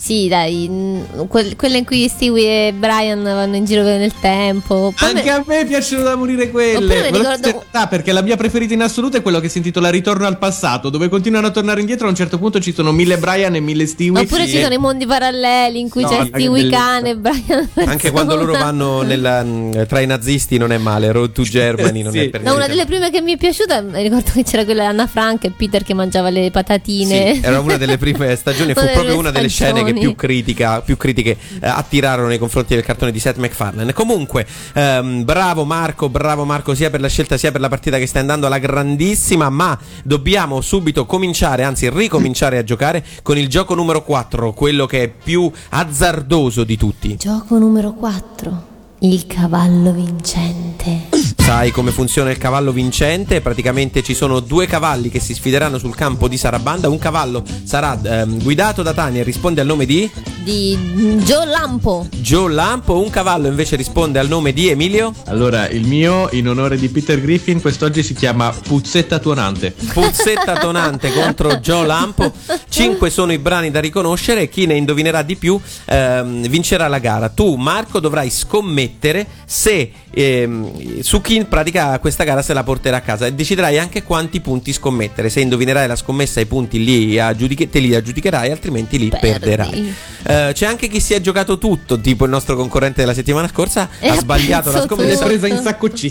Sì, 0.00 0.28
dai, 0.28 0.68
mm, 0.70 1.00
quel- 1.26 1.56
quella 1.56 1.76
in 1.76 1.84
cui 1.84 2.06
Stewie 2.08 2.68
e 2.68 2.72
Brian 2.72 3.20
vanno 3.20 3.56
in 3.56 3.64
giro 3.64 3.82
nel 3.82 4.12
tempo. 4.20 4.92
Poi 4.96 5.08
Anche 5.08 5.24
me- 5.24 5.30
a 5.30 5.42
me 5.44 5.64
piacciono 5.66 6.04
da 6.04 6.14
morire 6.14 6.50
quelle. 6.52 6.78
Volevo 7.10 7.16
ricordo- 7.16 7.48
realtà, 7.48 7.88
perché 7.88 8.12
la 8.12 8.22
mia 8.22 8.36
preferita 8.36 8.72
in 8.74 8.82
assoluto 8.82 9.16
è 9.16 9.22
quello 9.22 9.40
che 9.40 9.48
si 9.48 9.58
intitola 9.58 9.90
Ritorno 9.90 10.26
al 10.26 10.38
passato, 10.38 10.88
dove 10.88 11.08
continuano 11.08 11.48
a 11.48 11.50
tornare 11.50 11.80
indietro. 11.80 12.06
A 12.06 12.10
un 12.10 12.14
certo 12.16 12.38
punto 12.38 12.60
ci 12.60 12.72
sono 12.72 12.92
mille 12.92 13.18
Brian 13.18 13.56
e 13.56 13.60
mille 13.60 13.86
Stewie. 13.86 14.20
Oppure 14.20 14.44
Sì. 14.46 14.52
ci 14.52 14.62
sono 14.62 14.72
i 14.74 14.78
mondi 14.78 15.04
paralleli 15.04 15.80
in 15.80 15.88
cui 15.88 16.02
No, 16.02 16.08
c'è 16.10 16.26
Stewie 16.26 16.68
cane 16.70 17.10
e 17.10 17.16
Brian 17.16 17.68
Anche 17.86 18.12
quando 18.12 18.36
loro 18.36 18.52
vanno 18.52 19.02
nella- 19.02 19.42
mh, 19.42 19.86
tra 19.88 19.98
i 19.98 20.06
nazisti 20.06 20.58
non 20.58 20.70
è 20.70 20.78
male, 20.78 21.10
Road 21.10 21.32
to 21.32 21.42
Germany 21.48 22.02
non 22.02 22.12
Sì. 22.12 22.18
è 22.20 22.28
per 22.30 22.42
No, 22.42 22.54
una 22.54 22.66
niente. 22.66 22.76
delle 22.76 22.86
prime 22.86 23.10
che 23.10 23.20
mi 23.20 23.32
è 23.34 23.36
piaciuta, 23.36 23.80
mi 23.80 24.00
ricordo 24.00 24.30
che 24.32 24.44
c'era 24.44 24.64
quella 24.64 24.82
di 24.82 24.88
Anna 24.88 25.08
Frank 25.08 25.42
e 25.44 25.50
Peter 25.50 25.82
che 25.82 25.92
mangiava 25.94 26.30
le 26.30 26.50
patatine. 26.52 27.34
Sì, 27.34 27.40
era 27.42 27.58
una 27.58 27.76
delle 27.76 27.98
prime 27.98 28.36
stagioni, 28.36 28.74
fu 28.74 28.84
proprio 28.92 29.18
una 29.18 29.30
delle 29.32 29.48
scene 29.48 29.86
che 29.92 30.00
più, 30.00 30.14
critica, 30.14 30.80
più 30.80 30.96
critiche 30.96 31.36
eh, 31.60 31.66
attirarono 31.66 32.28
nei 32.28 32.38
confronti 32.38 32.74
del 32.74 32.84
cartone 32.84 33.12
di 33.12 33.18
Seth 33.18 33.36
MacFarlane. 33.36 33.92
Comunque, 33.92 34.46
ehm, 34.74 35.24
bravo 35.24 35.64
Marco, 35.64 36.08
bravo 36.08 36.44
Marco 36.44 36.74
sia 36.74 36.90
per 36.90 37.00
la 37.00 37.08
scelta 37.08 37.36
sia 37.36 37.52
per 37.52 37.60
la 37.60 37.68
partita 37.68 37.98
che 37.98 38.06
stai 38.06 38.20
andando 38.20 38.46
alla 38.46 38.58
grandissima, 38.58 39.48
ma 39.50 39.78
dobbiamo 40.04 40.60
subito 40.60 41.06
cominciare, 41.06 41.62
anzi 41.62 41.88
ricominciare 41.90 42.58
a 42.58 42.64
giocare 42.64 43.04
con 43.22 43.38
il 43.38 43.48
gioco 43.48 43.74
numero 43.74 44.02
4, 44.02 44.52
quello 44.52 44.86
che 44.86 45.02
è 45.04 45.08
più 45.08 45.50
azzardoso 45.70 46.64
di 46.64 46.76
tutti. 46.76 47.16
Gioco 47.16 47.58
numero 47.58 47.92
4. 47.92 48.66
Il 49.00 49.26
cavallo 49.26 49.92
vincente. 49.92 51.36
Sai 51.48 51.70
come 51.70 51.92
funziona 51.92 52.30
il 52.30 52.36
cavallo 52.36 52.72
vincente? 52.72 53.40
Praticamente 53.40 54.02
ci 54.02 54.12
sono 54.12 54.40
due 54.40 54.66
cavalli 54.66 55.08
che 55.08 55.18
si 55.18 55.32
sfideranno 55.32 55.78
sul 55.78 55.94
campo 55.94 56.28
di 56.28 56.36
Sarabanda. 56.36 56.90
Un 56.90 56.98
cavallo 56.98 57.42
sarà 57.64 57.98
ehm, 58.02 58.42
guidato 58.42 58.82
da 58.82 58.92
Tania 58.92 59.22
e 59.22 59.24
risponde 59.24 59.62
al 59.62 59.66
nome 59.66 59.86
di. 59.86 60.10
di 60.42 60.76
Joe 61.24 61.46
Lampo. 61.46 62.06
Joe 62.16 62.52
Lampo, 62.52 63.00
un 63.00 63.08
cavallo 63.08 63.48
invece 63.48 63.76
risponde 63.76 64.18
al 64.18 64.28
nome 64.28 64.52
di 64.52 64.68
Emilio. 64.68 65.14
Allora, 65.24 65.66
il 65.70 65.86
mio 65.86 66.28
in 66.32 66.50
onore 66.50 66.76
di 66.76 66.90
Peter 66.90 67.18
Griffin 67.18 67.62
quest'oggi 67.62 68.02
si 68.02 68.12
chiama 68.12 68.50
Puzzetta 68.50 69.18
Tuonante. 69.18 69.74
Puzzetta 69.94 70.58
tonante 70.58 71.10
contro 71.16 71.56
Joe 71.56 71.86
Lampo. 71.86 72.30
Cinque 72.68 73.08
sono 73.08 73.32
i 73.32 73.38
brani 73.38 73.70
da 73.70 73.80
riconoscere 73.80 74.42
e 74.42 74.48
chi 74.50 74.66
ne 74.66 74.74
indovinerà 74.74 75.22
di 75.22 75.36
più 75.36 75.58
ehm, 75.86 76.46
vincerà 76.46 76.88
la 76.88 76.98
gara. 76.98 77.30
Tu, 77.30 77.54
Marco, 77.54 78.00
dovrai 78.00 78.28
scommettere 78.28 79.26
se 79.46 79.90
ehm, 80.10 81.00
su 81.00 81.22
chi 81.22 81.36
in 81.38 81.48
pratica 81.48 81.98
questa 81.98 82.24
gara 82.24 82.42
se 82.42 82.52
la 82.52 82.62
porterà 82.62 82.98
a 82.98 83.00
casa 83.00 83.26
e 83.26 83.32
deciderai 83.32 83.78
anche 83.78 84.02
quanti 84.02 84.40
punti 84.40 84.72
scommettere. 84.72 85.30
Se 85.30 85.40
indovinerai 85.40 85.86
la 85.86 85.96
scommessa, 85.96 86.40
i 86.40 86.46
punti 86.46 86.82
li 86.84 87.18
aggiudiche- 87.18 87.70
te 87.70 87.78
li 87.78 87.94
aggiudicherai, 87.94 88.50
altrimenti 88.50 88.98
li 88.98 89.08
Perdi. 89.08 89.28
perderai. 89.28 89.94
Eh, 90.24 90.50
c'è 90.52 90.66
anche 90.66 90.88
chi 90.88 91.00
si 91.00 91.14
è 91.14 91.20
giocato 91.20 91.58
tutto, 91.58 91.98
tipo 92.00 92.24
il 92.24 92.30
nostro 92.30 92.56
concorrente 92.56 93.00
della 93.00 93.14
settimana 93.14 93.48
scorsa, 93.48 93.88
E 93.98 94.08
ha 94.08 94.12
ha 94.12 94.16
sbagliato 94.16 94.70
la 94.70 94.82
scommessa 94.82 95.24
presa 95.24 95.46
in 95.46 95.62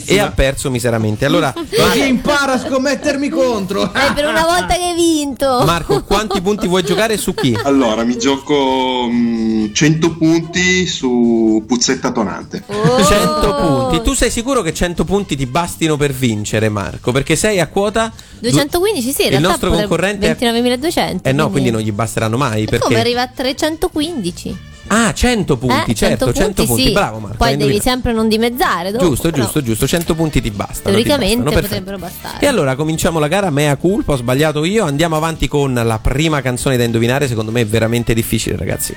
e 0.06 0.20
ha 0.20 0.32
perso 0.32 0.70
miseramente. 0.72 1.26
Allora, 1.26 1.54
Così 1.54 2.08
impara 2.08 2.54
a 2.54 2.60
scommettermi 2.60 3.30
contro. 3.30 3.92
Eh, 3.98 4.14
per 4.14 4.28
una 4.28 4.44
volta 4.44 4.76
che 4.76 4.84
hai 4.84 4.96
vinto. 4.96 5.64
Marco, 5.66 6.04
quanti 6.04 6.40
punti 6.42 6.68
vuoi 6.68 6.84
giocare 6.84 7.18
su 7.18 7.34
chi? 7.34 7.58
Allora, 7.64 8.04
mi 8.04 8.18
gioco 8.18 9.08
mm, 9.10 9.74
100 9.74 10.18
punti 10.18 10.86
su 10.86 11.64
Puzzetta 11.68 12.12
Tonante. 12.12 12.64
100 12.68 13.56
punti. 13.56 14.02
Tu 14.02 14.14
sei 14.14 14.30
sicuro 14.30 14.62
che 14.62 14.74
100 14.74 15.04
punti 15.04 15.17
ti 15.26 15.46
bastino 15.46 15.98
per 15.98 16.12
vincere, 16.14 16.70
Marco? 16.70 17.12
Perché 17.12 17.36
sei 17.36 17.60
a 17.60 17.68
quota 17.68 18.12
215, 18.40 19.12
sì, 19.12 19.28
in 19.28 19.34
Il 19.34 19.40
nostro 19.42 19.72
concorrente 19.72 20.30
è- 20.30 20.36
29.200. 20.36 21.20
Eh 21.24 21.32
no, 21.32 21.50
quindi 21.50 21.72
non 21.72 21.82
gli 21.82 21.92
basteranno 21.92 22.38
mai. 22.38 22.64
E 22.64 22.66
come 22.66 22.80
Perché... 22.80 23.00
arriva 23.00 23.22
a 23.22 23.28
315? 23.28 24.58
Ah, 24.90 25.14
100 25.14 25.58
punti, 25.58 25.92
Eh, 25.92 25.96
certo, 25.96 26.32
100 26.32 26.64
punti. 26.64 26.82
sì. 26.84 26.92
Bravo 26.94 27.20
Marco. 27.20 27.36
Poi 27.36 27.48
devi 27.50 27.62
indovinato. 27.64 27.90
sempre 27.90 28.14
non 28.14 28.30
dimezzare. 28.30 28.92
dopo, 28.92 29.04
Giusto, 29.04 29.30
però 29.30 29.44
giusto, 29.44 29.62
giusto. 29.62 29.86
100 29.86 30.16
punti 30.16 30.40
ti 30.40 30.50
bastano. 30.50 30.96
ti 30.96 31.04
Teoricamente 31.04 31.36
bastano, 31.44 31.52
perfetto. 31.52 31.68
potrebbero 31.84 31.98
bastare. 31.98 32.40
E 32.40 32.48
allora 32.48 32.76
cominciamo 32.76 33.20
la 33.20 33.28
gara, 33.28 33.50
mea 33.50 33.76
culpa, 33.76 34.14
ho 34.14 34.16
sbagliato 34.16 34.64
io. 34.64 34.86
Andiamo 34.86 35.18
avanti 35.18 35.50
con 35.50 35.74
la 35.74 36.00
prima 36.00 36.40
canzone 36.42 36.78
da 36.78 36.86
indovinare. 36.86 37.28
Secondo 37.28 37.52
me 37.52 37.62
è 37.62 37.66
veramente 37.66 38.14
difficile, 38.14 38.56
ragazzi. 38.56 38.96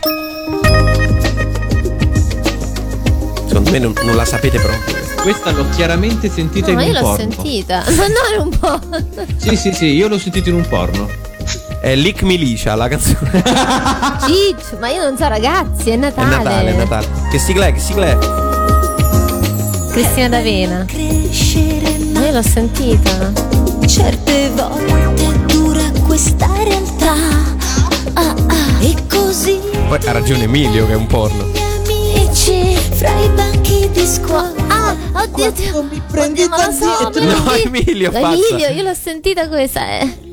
Secondo 3.47 3.71
me 3.73 3.79
non, 3.81 3.93
non 4.05 4.15
la 4.15 4.25
sapete 4.25 4.61
proprio. 4.61 5.10
Questa 5.23 5.51
l'ho 5.51 5.67
chiaramente 5.75 6.31
sentita 6.31 6.73
No, 6.73 6.73
in 6.73 6.77
ma 6.79 6.83
un 6.83 6.89
io 6.89 6.95
l'ho 6.95 7.01
porno. 7.01 7.17
sentita. 7.33 7.85
Ma 7.97 8.07
no, 8.09 8.15
era 8.33 8.43
un 8.43 8.51
po'. 8.59 8.81
Sì, 9.37 9.57
sì, 9.57 9.73
sì, 9.73 9.85
io 9.87 10.09
l'ho 10.09 10.19
sentito 10.19 10.49
in 10.49 10.55
un 10.57 10.67
porno. 10.69 11.09
È 11.81 11.95
Lick 11.95 12.23
Milicia 12.23 12.75
la 12.75 12.89
canzone. 12.89 13.31
Ciccio, 14.27 14.77
ma 14.81 14.89
io 14.89 15.03
non 15.03 15.17
so, 15.17 15.27
ragazzi, 15.29 15.91
è 15.91 15.95
È 15.95 15.97
Natale. 15.97 16.37
Natale, 16.37 16.71
è 16.71 16.77
Natale. 16.77 17.07
Che 17.31 17.39
sigla 17.39 17.67
è? 17.67 17.73
Che 17.73 17.81
sigla 17.81 18.07
è? 18.07 18.19
Cristina 19.93 20.29
D'Avena. 20.29 20.87
Ma 22.13 22.27
io 22.27 22.33
l'ho 22.33 22.43
sentita. 22.43 23.33
Certe 23.87 24.51
volte 24.55 25.45
dura 25.47 25.83
questa 26.07 26.49
realtà. 26.63 27.15
Ah, 28.15 28.35
ah. 28.47 28.83
E 28.83 28.95
così 29.09 29.59
Poi 29.89 29.99
ha 30.07 30.13
ragione 30.13 30.45
Emilio 30.45 30.87
che 30.87 30.93
è 30.93 30.97
un 30.97 31.07
porno. 31.07 31.45
amici 31.85 32.77
fra 32.93 33.11
i 33.21 33.29
banchi 33.35 33.89
di 33.93 34.07
scuola. 34.07 34.60
Ah, 35.13 35.23
oddio, 35.23 35.47
oddio. 35.47 35.83
Mi 35.83 36.03
prendi 36.11 36.43
oddio, 36.43 36.57
lo 36.57 36.73
so, 36.73 37.11
lo 37.13 37.43
No. 37.45 37.53
Emilio, 37.55 38.11
pazza. 38.11 38.27
Emilio, 38.29 38.69
io 38.69 38.83
l'ho 38.83 38.95
sentita 38.95 39.49
questa. 39.49 40.01
Eh. 40.01 40.29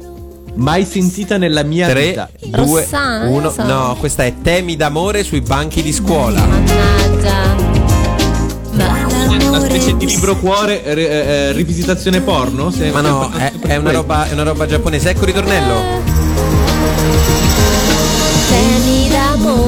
Mai 0.56 0.86
sentita 0.86 1.38
nella 1.38 1.64
mia 1.64 1.88
3, 1.88 2.08
vita. 2.08 2.30
2, 2.46 2.82
Rossana, 2.82 3.24
non 3.26 3.34
1. 3.34 3.52
so. 3.52 3.64
No, 3.64 3.96
questa 4.00 4.24
è 4.26 4.34
Temi 4.42 4.76
d'amore 4.76 5.24
sui 5.24 5.42
banchi 5.42 5.82
di 5.84 5.92
scuola. 5.94 6.40
Mannaggia. 6.46 7.66
Una 9.50 9.60
specie 9.62 9.96
di 9.98 10.06
libro 10.06 10.36
cuore, 10.38 10.84
eh, 10.84 11.02
eh, 11.02 11.52
rivisitazione 11.54 12.22
porno? 12.22 12.70
Se- 12.72 12.92
Ma 12.92 13.02
no, 13.02 13.32
è, 13.38 13.52
è 13.68 13.76
una 13.78 13.92
roba, 13.92 14.28
è 14.30 14.34
una 14.34 14.44
roba 14.44 14.66
giapponese. 14.66 15.10
Ecco 15.12 15.22
il 15.22 15.26
ritornello. 15.28 15.76
Temi 18.50 19.10
d'amore 19.10 19.67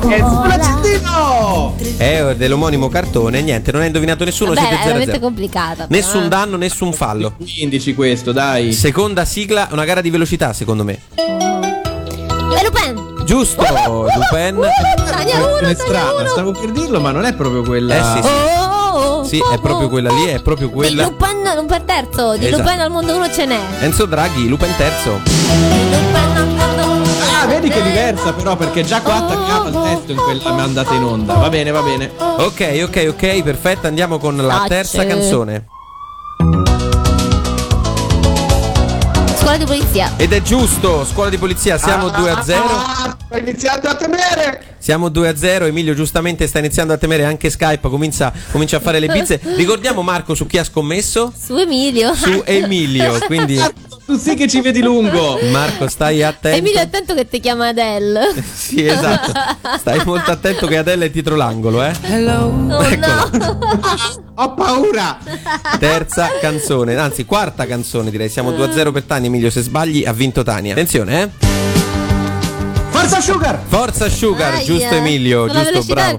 banchi 0.00 0.88
di 0.88 1.00
scuola. 1.04 1.72
È 1.96 2.34
dell'omonimo 2.36 2.88
cartone. 2.88 3.40
Niente, 3.42 3.72
non 3.72 3.82
ha 3.82 3.86
indovinato 3.86 4.24
nessuno. 4.24 4.52
Vabbè, 4.52 4.60
siete 4.60 4.74
è 4.74 4.78
0 4.78 4.86
veramente 4.92 5.12
0. 5.12 5.24
complicata. 5.24 5.86
però, 5.86 6.00
Nessun 6.00 6.24
eh. 6.24 6.28
danno, 6.28 6.56
nessun 6.56 6.92
fallo. 6.92 7.34
Indici 7.58 7.94
questo, 7.94 8.32
dai. 8.32 8.72
Seconda 8.72 9.24
sigla, 9.24 9.68
una 9.72 9.84
gara 9.84 10.00
di 10.00 10.10
velocità, 10.10 10.52
secondo 10.52 10.84
me. 10.84 11.00
E 11.14 12.62
Lupin. 12.64 13.24
Giusto, 13.24 13.62
Lupin. 13.62 14.60
Taglia 15.04 15.38
uno, 15.38 15.58
È 15.58 15.74
uno. 16.18 16.26
stavo 16.28 16.52
per 16.52 16.70
dirlo, 16.70 17.00
ma 17.00 17.10
non 17.10 17.24
è 17.24 17.34
proprio 17.34 17.62
quella. 17.62 17.94
Eh 17.96 18.02
sì, 18.22 18.28
sì. 18.28 18.34
Oh, 18.34 19.18
oh, 19.18 19.24
Sì, 19.24 19.38
oh, 19.40 19.50
è 19.50 19.58
proprio 19.58 19.86
oh. 19.86 19.90
quella 19.90 20.10
lì, 20.12 20.26
è 20.26 20.40
proprio 20.40 20.68
Di 20.68 20.72
quella. 20.74 21.02
Lupin, 21.04 21.42
Lupin 21.56 21.82
terzo. 21.84 22.36
Di 22.36 22.46
Esatto. 22.46 22.62
Lupin 22.62 22.80
al 22.80 22.90
mondo 22.90 23.16
uno 23.16 23.30
ce 23.30 23.46
n'è. 23.46 23.58
Enzo 23.80 24.06
Draghi, 24.06 24.46
Lupin 24.48 24.72
terzo. 24.76 25.20
Ah, 27.46 27.48
vedi 27.48 27.68
che 27.68 27.78
è 27.78 27.82
diversa 27.82 28.32
però, 28.32 28.56
perché 28.56 28.82
già 28.82 29.00
qua 29.00 29.14
attaccava 29.24 29.68
il 29.68 29.74
testo 29.94 30.10
in 30.12 30.18
quella 30.18 30.52
mandata 30.52 30.92
in 30.94 31.04
onda. 31.04 31.34
Va 31.34 31.48
bene, 31.48 31.70
va 31.70 31.80
bene. 31.80 32.10
Ok, 32.18 32.80
ok, 32.84 33.06
ok, 33.10 33.42
perfetto. 33.44 33.86
Andiamo 33.86 34.18
con 34.18 34.36
la 34.36 34.62
Ah, 34.62 34.66
terza 34.66 35.06
canzone. 35.06 35.66
Scuola 39.38 39.56
di 39.58 39.64
polizia. 39.64 40.12
Ed 40.16 40.32
è 40.32 40.42
giusto, 40.42 41.04
scuola 41.04 41.30
di 41.30 41.38
polizia, 41.38 41.78
siamo 41.78 42.08
2 42.08 42.30
a 42.30 42.42
0. 42.42 42.62
Ho 43.30 43.36
iniziato 43.36 43.88
a 43.88 43.94
temere! 43.94 44.74
Siamo 44.78 45.08
2 45.08 45.28
a 45.28 45.36
0. 45.36 45.66
Emilio 45.66 45.94
giustamente 45.94 46.46
sta 46.48 46.58
iniziando 46.58 46.92
a 46.92 46.96
temere 46.96 47.24
anche 47.24 47.48
Skype, 47.50 47.88
comincia, 47.88 48.32
comincia 48.50 48.78
a 48.78 48.80
fare 48.80 48.98
le 48.98 49.06
bizze. 49.06 49.40
Ricordiamo 49.56 50.02
Marco 50.02 50.34
su 50.34 50.46
chi 50.46 50.58
ha 50.58 50.64
scommesso? 50.64 51.32
Su 51.40 51.56
Emilio. 51.56 52.12
Su 52.14 52.42
Emilio, 52.44 53.18
quindi 53.26 53.60
Tu 54.06 54.16
sì 54.16 54.34
che 54.36 54.46
ci 54.46 54.60
vedi 54.60 54.80
lungo! 54.80 55.36
Marco 55.50 55.88
stai 55.88 56.22
attento. 56.22 56.56
Emilio, 56.56 56.80
attento 56.80 57.12
che 57.12 57.26
ti 57.28 57.40
chiama 57.40 57.68
Adele. 57.68 58.32
Sì, 58.56 58.86
esatto. 58.86 59.32
Stai 59.78 60.04
molto 60.04 60.30
attento 60.30 60.66
che 60.68 60.76
Adele 60.78 61.06
è 61.06 61.10
dietro 61.10 61.34
l'angolo, 61.36 61.82
eh. 61.82 61.92
Oh 62.28 62.82
Eccola. 62.82 63.28
no. 63.32 63.58
Ho 64.38 64.54
paura! 64.54 65.18
Terza 65.78 66.28
canzone, 66.40 66.94
anzi 66.96 67.24
quarta 67.24 67.66
canzone 67.66 68.10
direi. 68.10 68.28
Siamo 68.28 68.52
2 68.52 68.66
a 68.66 68.72
0 68.72 68.92
per 68.92 69.02
Tania. 69.02 69.28
Emilio, 69.28 69.50
se 69.50 69.62
sbagli 69.62 70.04
ha 70.04 70.12
vinto 70.12 70.42
Tania. 70.42 70.72
Attenzione, 70.72 71.22
eh. 71.22 71.75
Forza 72.98 73.20
Sugar! 73.20 73.62
Forza 73.66 74.08
Sugar, 74.08 74.54
Aia. 74.54 74.64
giusto 74.64 74.94
Emilio, 74.94 75.46
Con 75.46 75.54
la 75.54 75.70
giusto, 75.70 75.92
bravo. 75.92 76.18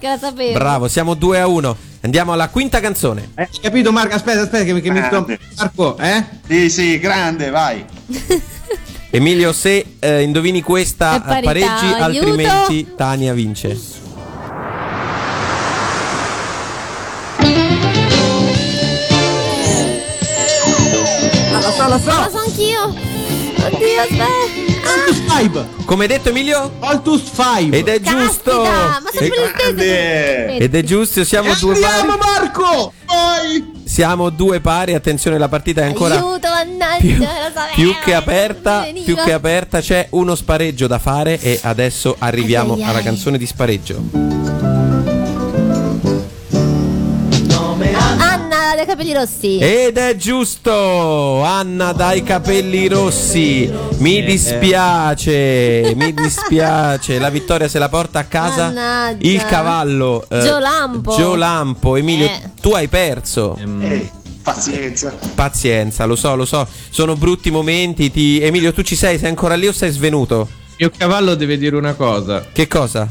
Bravo, 0.53 0.88
siamo 0.88 1.15
2 1.15 1.39
a 1.39 1.47
1. 1.47 1.78
Andiamo 2.01 2.34
alla 2.34 2.49
quinta 2.49 2.80
canzone. 2.80 3.30
Eh, 3.36 3.41
hai 3.41 3.59
capito 3.59 3.91
Marco? 3.91 4.13
Aspetta, 4.13 4.41
aspetta 4.41 4.63
che, 4.63 4.80
che 4.80 4.91
mi 4.91 5.01
sto... 5.03 5.25
Marco, 5.57 5.97
eh? 5.97 6.23
Sì, 6.47 6.69
sì, 6.69 6.99
grande, 6.99 7.49
vai. 7.49 7.84
Emilio, 9.09 9.53
se 9.53 9.95
eh, 9.99 10.21
indovini 10.21 10.61
questa 10.61 11.19
parità, 11.19 11.41
pareggi, 11.47 11.86
aiuto. 11.86 12.03
altrimenti 12.03 12.88
Tania 12.95 13.34
vince. 13.34 13.75
Lo 21.51 21.61
so, 21.71 21.88
lo 21.88 21.97
so! 21.97 22.21
Lo 22.21 22.30
so 22.30 22.38
anch'io. 22.38 22.84
Oddio, 23.65 24.01
aspetta. 24.01 24.57
Altus 25.08 25.24
5! 25.30 25.66
Come 25.86 26.05
detto 26.05 26.30
Emilio? 26.30 26.70
Altus 26.80 27.32
5! 27.34 27.78
Ed 27.78 27.88
è 27.88 28.01
giusto! 28.01 28.64
Caspita, 28.64 28.99
ma 29.01 29.10
sempre 29.14 29.39
le 29.39 29.47
stesse. 29.47 29.74
Grande. 29.74 30.58
Ed 30.58 30.76
è 30.76 30.84
giusto, 30.84 31.24
siamo 31.24 31.53
due 31.53 31.74
Andiamo 31.76 32.18
pari. 32.18 32.32
Marco! 32.39 32.93
Poi! 33.05 33.72
Siamo 33.86 34.30
due 34.30 34.60
pari, 34.60 34.95
attenzione, 34.95 35.38
la 35.38 35.47
partita 35.47 35.82
è 35.82 35.86
ancora 35.86 36.16
Aiuto, 36.16 36.49
mannaggia, 36.49 36.99
più, 36.99 37.26
più 37.74 37.95
che 38.03 38.14
aperta, 38.14 38.82
Veniva. 38.82 39.05
più 39.05 39.16
che 39.16 39.32
aperta 39.32 39.80
c'è 39.80 40.08
uno 40.12 40.36
spareggio 40.36 40.88
da 40.88 40.99
fare 40.99 41.39
e 41.39 41.58
adesso 41.64 42.18
arriviamo 42.20 42.74
Ai, 42.74 42.84
ai, 42.84 42.89
alla 42.89 43.01
canzone 43.01 43.38
di 43.38 43.45
spareggio. 43.45 44.36
Capelli 48.98 49.14
rossi. 49.14 49.58
Ed 49.60 49.98
è 49.98 50.16
giusto, 50.16 51.43
Anna 51.43 51.91
dai 51.91 52.24
capelli 52.24 52.88
rossi. 52.88 53.72
Mi 54.00 54.24
dispiace, 54.24 55.93
mi 55.95 56.12
dispiace. 56.16 57.20
La 57.20 57.30
vittoria 57.30 57.68
se 57.68 57.78
la 57.78 57.89
porta 57.89 58.20
a 58.20 58.24
casa 58.24 58.66
Mannaggia. 58.66 59.28
il 59.28 59.45
cavallo 59.45 60.26
eh, 60.28 60.41
Gio 60.41 60.58
Lampo. 60.58 61.16
Gio 61.16 61.36
Lampo. 61.36 61.95
Emilio, 61.95 62.26
Eh. 62.26 62.41
tu 62.60 62.72
hai 62.72 62.88
perso. 62.88 63.56
Eh, 63.82 64.10
pazienza. 64.41 65.14
Pazienza, 65.36 66.06
lo 66.06 66.16
so, 66.16 66.36
lo 66.36 66.45
so. 66.45 66.68
Sono 66.89 67.16
brutti 67.16 67.52
momenti. 67.52 68.10
Ti... 68.10 68.41
Emilio, 68.41 68.74
tu 68.74 68.82
ci 68.82 68.95
sei? 68.95 69.20
Sei 69.20 69.30
ancora 69.30 69.54
lì 69.54 69.68
o 69.68 69.74
sei 69.74 69.91
svenuto? 69.91 70.48
Mio 70.80 70.91
cavallo 70.95 71.36
deve 71.36 71.60
dire 71.60 71.76
una 71.76 71.93
cosa. 71.93 72.48
Che 72.52 72.68
cosa? 72.68 73.08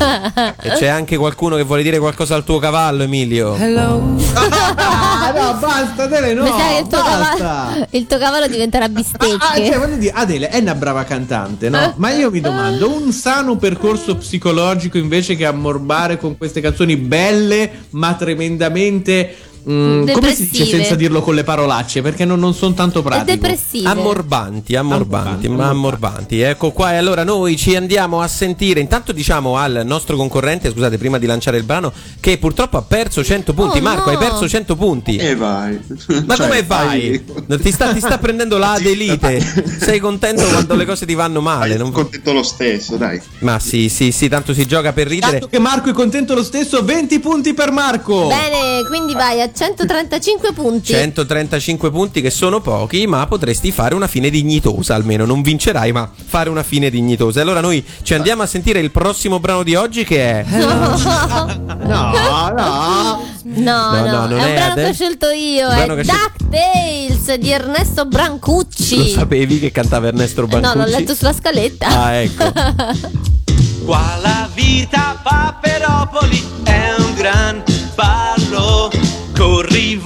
E 0.00 0.70
c'è 0.70 0.86
anche 0.86 1.16
qualcuno 1.16 1.56
che 1.56 1.62
vuole 1.62 1.82
dire 1.82 1.98
qualcosa 1.98 2.34
al 2.34 2.44
tuo 2.44 2.58
cavallo, 2.58 3.02
Emilio. 3.02 3.54
Ah, 3.54 3.66
no, 3.66 5.58
basta, 5.60 6.04
Adele, 6.04 6.32
no. 6.32 6.44
Mi 6.44 6.48
sa 6.48 6.68
che 6.68 6.78
il 6.78 6.86
tuo, 6.86 7.02
basta. 7.02 7.36
cavallo, 7.36 7.86
il 7.90 8.06
tuo 8.06 8.18
cavallo 8.18 8.46
diventerà 8.46 8.88
bistecche. 8.88 9.36
Ah, 9.38 9.56
cioè, 9.56 9.78
voglio 9.78 9.96
dire, 9.96 10.12
Adele 10.14 10.48
è 10.48 10.58
una 10.58 10.74
brava 10.74 11.04
cantante, 11.04 11.68
no? 11.68 11.92
Ma 11.96 12.10
io 12.10 12.30
mi 12.30 12.40
domando, 12.40 12.90
un 12.90 13.12
sano 13.12 13.56
percorso 13.56 14.16
psicologico 14.16 14.98
invece 14.98 15.36
che 15.36 15.44
ammorbare 15.44 16.18
con 16.18 16.36
queste 16.38 16.60
canzoni 16.60 16.96
belle, 16.96 17.86
ma 17.90 18.14
tremendamente. 18.14 19.48
Mm, 19.68 20.10
come 20.10 20.34
si 20.34 20.48
dice 20.48 20.64
senza 20.66 20.94
dirlo 20.94 21.22
con 21.22 21.34
le 21.34 21.44
parolacce? 21.44 22.02
Perché 22.02 22.24
non, 22.24 22.38
non 22.38 22.54
sono 22.54 22.74
tanto 22.74 23.02
pratico. 23.02 23.30
depressive. 23.30 23.88
Ammorbanti, 23.88 24.76
ammorbanti, 24.76 25.48
ma 25.48 25.68
ammorbanti. 25.68 26.40
Ecco 26.40 26.70
qua, 26.70 26.92
e 26.92 26.96
allora 26.96 27.24
noi 27.24 27.56
ci 27.56 27.76
andiamo 27.76 28.20
a 28.20 28.28
sentire. 28.28 28.80
Intanto 28.80 29.12
diciamo 29.12 29.56
al 29.56 29.82
nostro 29.84 30.16
concorrente, 30.16 30.70
scusate, 30.70 30.98
prima 30.98 31.18
di 31.18 31.26
lanciare 31.26 31.58
il 31.58 31.64
brano, 31.64 31.92
che 32.20 32.38
purtroppo 32.38 32.76
ha 32.76 32.82
perso 32.82 33.22
100 33.22 33.52
punti. 33.54 33.78
Oh, 33.78 33.82
Marco, 33.82 34.10
no. 34.10 34.18
hai 34.18 34.24
perso 34.24 34.48
100 34.48 34.76
punti. 34.76 35.16
E 35.16 35.34
vai. 35.36 35.78
Ma 36.26 36.34
Cioè, 36.36 36.46
come 36.46 36.62
vai? 36.62 37.24
Ti 37.60 37.72
sta, 37.72 37.92
ti 37.92 38.00
sta 38.00 38.18
prendendo 38.18 38.58
la 38.58 38.72
adelite. 38.80 39.40
Sei 39.80 39.98
contento 39.98 40.44
quando 40.44 40.74
le 40.74 40.84
cose 40.84 41.06
ti 41.06 41.14
vanno 41.14 41.40
male? 41.40 41.76
Non... 41.76 41.90
contento 41.92 42.32
lo 42.32 42.42
stesso, 42.42 42.96
dai. 42.96 43.20
Ma 43.40 43.58
sì, 43.58 43.88
sì, 43.88 44.12
sì, 44.12 44.28
tanto 44.28 44.54
si 44.54 44.66
gioca 44.66 44.92
per 44.92 45.06
ridere. 45.06 45.32
Tanto 45.32 45.48
che 45.48 45.58
Marco 45.58 45.90
è 45.90 45.92
contento 45.92 46.34
lo 46.34 46.42
stesso, 46.42 46.82
20 46.84 47.20
punti 47.20 47.54
per 47.54 47.70
Marco. 47.70 48.26
Bene, 48.26 48.86
quindi 48.86 49.14
vai 49.14 49.40
a 49.40 49.49
135 49.54 50.52
punti. 50.52 50.92
135 50.92 51.90
punti 51.90 52.20
che 52.20 52.30
sono 52.30 52.60
pochi, 52.60 53.06
ma 53.06 53.26
potresti 53.26 53.70
fare 53.72 53.94
una 53.94 54.06
fine 54.06 54.30
dignitosa 54.30 54.94
almeno. 54.94 55.24
Non 55.24 55.42
vincerai, 55.42 55.92
ma 55.92 56.10
fare 56.26 56.48
una 56.50 56.62
fine 56.62 56.90
dignitosa. 56.90 57.40
E 57.40 57.42
allora 57.42 57.60
noi 57.60 57.84
ci 58.02 58.14
andiamo 58.14 58.42
a 58.42 58.46
sentire 58.46 58.80
il 58.80 58.90
prossimo 58.90 59.40
brano 59.40 59.62
di 59.62 59.74
oggi 59.74 60.04
che 60.04 60.40
è. 60.40 60.44
No, 60.48 60.96
no. 60.96 61.68
No, 61.84 63.28
No, 63.42 63.90
no, 63.90 64.04
no, 64.06 64.26
non 64.26 64.38
è 64.38 64.42
un 64.44 64.48
è 64.50 64.54
brano 64.54 64.72
Adele. 64.72 64.82
che 64.86 64.90
ho 64.90 64.92
scelto 64.92 65.30
io, 65.30 65.68
è 65.68 65.86
DuckTales 65.86 67.34
di 67.34 67.50
Ernesto 67.50 68.04
Brancucci. 68.04 68.96
Lo 68.96 69.06
sapevi 69.06 69.58
che 69.58 69.72
cantava 69.72 70.06
Ernesto 70.08 70.40
Eh, 70.42 70.42
no, 70.42 70.48
Brancucci? 70.60 70.76
l'ho 70.78 70.84
letto 70.98 71.14
sulla 71.14 71.32
scaletta. 71.32 71.86
Ah, 71.86 72.12
ecco. 72.12 72.52
Qua 73.84 74.18
la 74.22 74.48
vita 74.54 75.18
Paperopoli 75.22 76.46
è 76.64 76.94
un 76.98 77.14
gran 77.14 77.62
ballo. 78.00 78.90
Corri, 79.36 79.96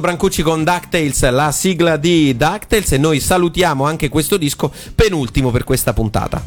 Brancucci 0.00 0.42
con 0.42 0.64
DuckTales, 0.64 1.30
la 1.30 1.52
sigla 1.52 1.96
di 1.96 2.36
DuckTales. 2.36 2.92
E 2.92 2.98
noi 2.98 3.20
salutiamo 3.20 3.84
anche 3.84 4.08
questo 4.08 4.36
disco, 4.36 4.72
penultimo 4.94 5.50
per 5.50 5.64
questa 5.64 5.92
puntata. 5.92 6.42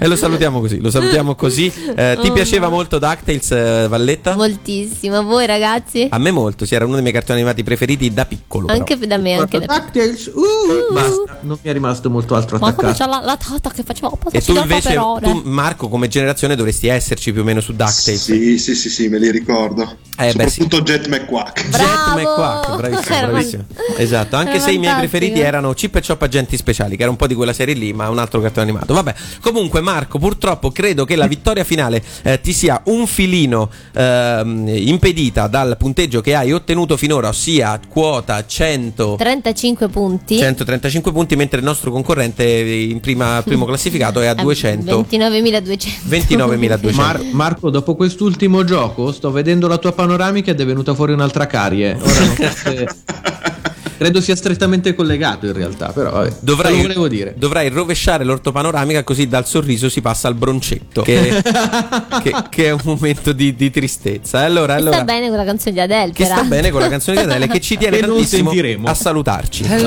E 0.00 0.06
lo 0.06 0.16
salutiamo 0.16 0.60
così, 0.60 0.80
lo 0.80 0.90
salutiamo 0.90 1.34
così. 1.34 1.66
Eh, 1.96 2.16
ti 2.20 2.28
Oh, 2.28 2.32
piaceva 2.32 2.68
molto 2.68 2.98
DuckTales, 2.98 3.50
eh, 3.52 3.86
Valletta? 3.88 4.36
Moltissimo, 4.36 5.22
voi 5.24 5.46
ragazzi? 5.46 6.06
A 6.10 6.18
me 6.18 6.30
molto, 6.30 6.66
sì, 6.66 6.74
era 6.74 6.84
uno 6.84 6.92
dei 6.94 7.02
miei 7.02 7.14
cartoni 7.14 7.38
animati 7.40 7.62
preferiti 7.64 8.12
da 8.12 8.26
piccolo. 8.26 8.66
però. 8.66 8.78
Anche 8.78 8.96
da 9.06 9.16
me, 9.16 9.34
anche 9.34 9.58
da 9.58 9.66
DuckTales, 9.66 10.26
uh, 10.34 10.92
basta, 10.92 11.38
non 11.40 11.58
mi 11.62 11.70
è 11.70 11.72
rimasto 11.72 12.10
molto 12.10 12.34
altro 12.34 12.58
Ma 12.58 12.72
come 12.74 12.90
attaccato. 12.90 13.10
c'è 13.10 13.18
la, 13.18 13.24
la 13.24 13.36
tata 13.36 13.70
che 13.70 13.82
faceva 13.82 14.10
E 14.30 14.40
tu 14.42 14.54
invece, 14.54 14.94
tu 15.22 15.42
Marco, 15.44 15.88
come 15.88 16.08
generazione 16.08 16.54
dovresti 16.54 16.86
esserci 16.88 17.32
più 17.32 17.40
o 17.40 17.44
meno 17.44 17.60
su 17.60 17.72
DuckTales. 17.72 18.22
Sì, 18.22 18.58
sì, 18.58 18.74
sì, 18.74 18.90
sì, 18.90 19.08
me 19.08 19.18
li 19.18 19.30
ricordo. 19.30 19.96
Eh, 20.18 20.32
beh, 20.34 20.48
Soprattutto 20.58 20.80
Jet 20.82 21.06
McQuack. 21.06 21.68
Jet 21.68 22.14
McQuack, 22.14 22.76
bravissimo, 22.76 23.26
bravissimo. 23.26 23.64
Esatto, 23.96 24.36
anche 24.36 24.54
era 24.54 24.60
se 24.60 24.72
i 24.72 24.78
miei 24.78 24.94
preferiti 24.96 25.40
erano 25.40 25.72
Chip 25.72 25.96
e 25.96 26.02
Chop 26.04 26.20
Agenti 26.22 26.56
Speciali, 26.56 26.96
che 26.96 27.02
era 27.02 27.10
un 27.10 27.16
po' 27.16 27.26
di 27.26 27.34
quella 27.34 27.52
serie 27.52 27.74
lì, 27.74 27.92
ma 27.92 28.08
un 28.08 28.18
altro 28.18 28.40
cartone 28.40 28.68
animato. 28.68 28.94
Vabbè, 28.94 29.14
comunque 29.40 29.80
Marco, 29.80 30.18
purtroppo 30.18 30.70
credo 30.70 31.04
che 31.04 31.16
la 31.16 31.26
vittoria 31.26 31.64
finale 31.64 32.02
eh, 32.22 32.40
ti 32.40 32.52
sia 32.52 32.80
un 32.86 33.06
filino 33.06 33.70
ehm, 33.94 34.68
impedita 34.68 35.46
dal 35.46 35.76
punteggio 35.76 36.20
che 36.20 36.34
hai 36.34 36.52
ottenuto 36.52 36.96
finora, 36.96 37.28
ossia 37.28 37.78
quota 37.88 38.44
100 38.44 39.16
35 39.18 39.88
punti. 39.88 40.38
135 40.38 41.12
punti, 41.12 41.36
mentre 41.36 41.58
il 41.58 41.64
nostro 41.64 41.90
concorrente 41.90 42.44
in 42.44 43.00
prima, 43.00 43.42
primo 43.46 43.64
classificato 43.64 44.20
è 44.20 44.26
a 44.26 44.32
Eh, 44.32 44.42
200. 44.42 45.06
29.200. 45.08 45.86
29.200. 46.08 46.94
Mar- 46.94 47.24
Marco, 47.32 47.70
dopo 47.70 47.94
quest'ultimo 47.94 48.64
gioco, 48.64 49.12
sto 49.12 49.30
vedendo 49.30 49.68
la 49.68 49.78
tua 49.78 49.92
panoramica 49.92 50.47
ed 50.50 50.60
è 50.60 50.66
venuta 50.66 50.94
fuori 50.94 51.12
un'altra 51.12 51.46
carie. 51.46 51.96
Ora 52.00 52.18
non 52.20 52.34
so 52.36 52.50
se- 52.62 52.88
Credo 53.98 54.20
sia 54.20 54.36
strettamente 54.36 54.94
collegato 54.94 55.46
in 55.46 55.52
realtà, 55.54 55.88
però 55.88 56.12
vabbè, 56.12 56.34
Dovrai, 56.38 56.82
volevo 56.82 57.08
dire. 57.08 57.34
dovrai 57.36 57.68
rovesciare 57.68 58.22
l'ortopanoramica 58.22 59.02
così 59.02 59.26
dal 59.26 59.44
sorriso 59.44 59.88
si 59.88 60.00
passa 60.00 60.28
al 60.28 60.36
broncetto, 60.36 61.02
che, 61.02 61.42
che- 62.22 62.34
che 62.48 62.66
è 62.66 62.70
un 62.70 62.78
momento 62.84 63.32
di, 63.32 63.56
di 63.56 63.72
tristezza. 63.72 64.38
Allora, 64.44 64.74
Che 64.74 64.80
allora 64.82 64.94
sta 64.98 65.04
bene 65.04 65.26
con 65.26 65.36
la 65.36 65.44
canzone 65.44 65.72
di 65.72 65.80
Adele. 65.80 66.12
che 66.12 66.24
sta 66.24 66.34
peraltro. 66.34 66.56
bene 66.56 66.70
con 66.70 66.80
la 66.80 66.88
canzone 66.88 67.16
di 67.16 67.22
Adele 67.24 67.48
che 67.48 67.60
ci 67.60 67.76
tiene 67.76 67.96
Che 67.98 68.06
tantissimo 68.06 68.52
a 68.84 68.94
salutarci. 68.94 69.64
E 69.64 69.84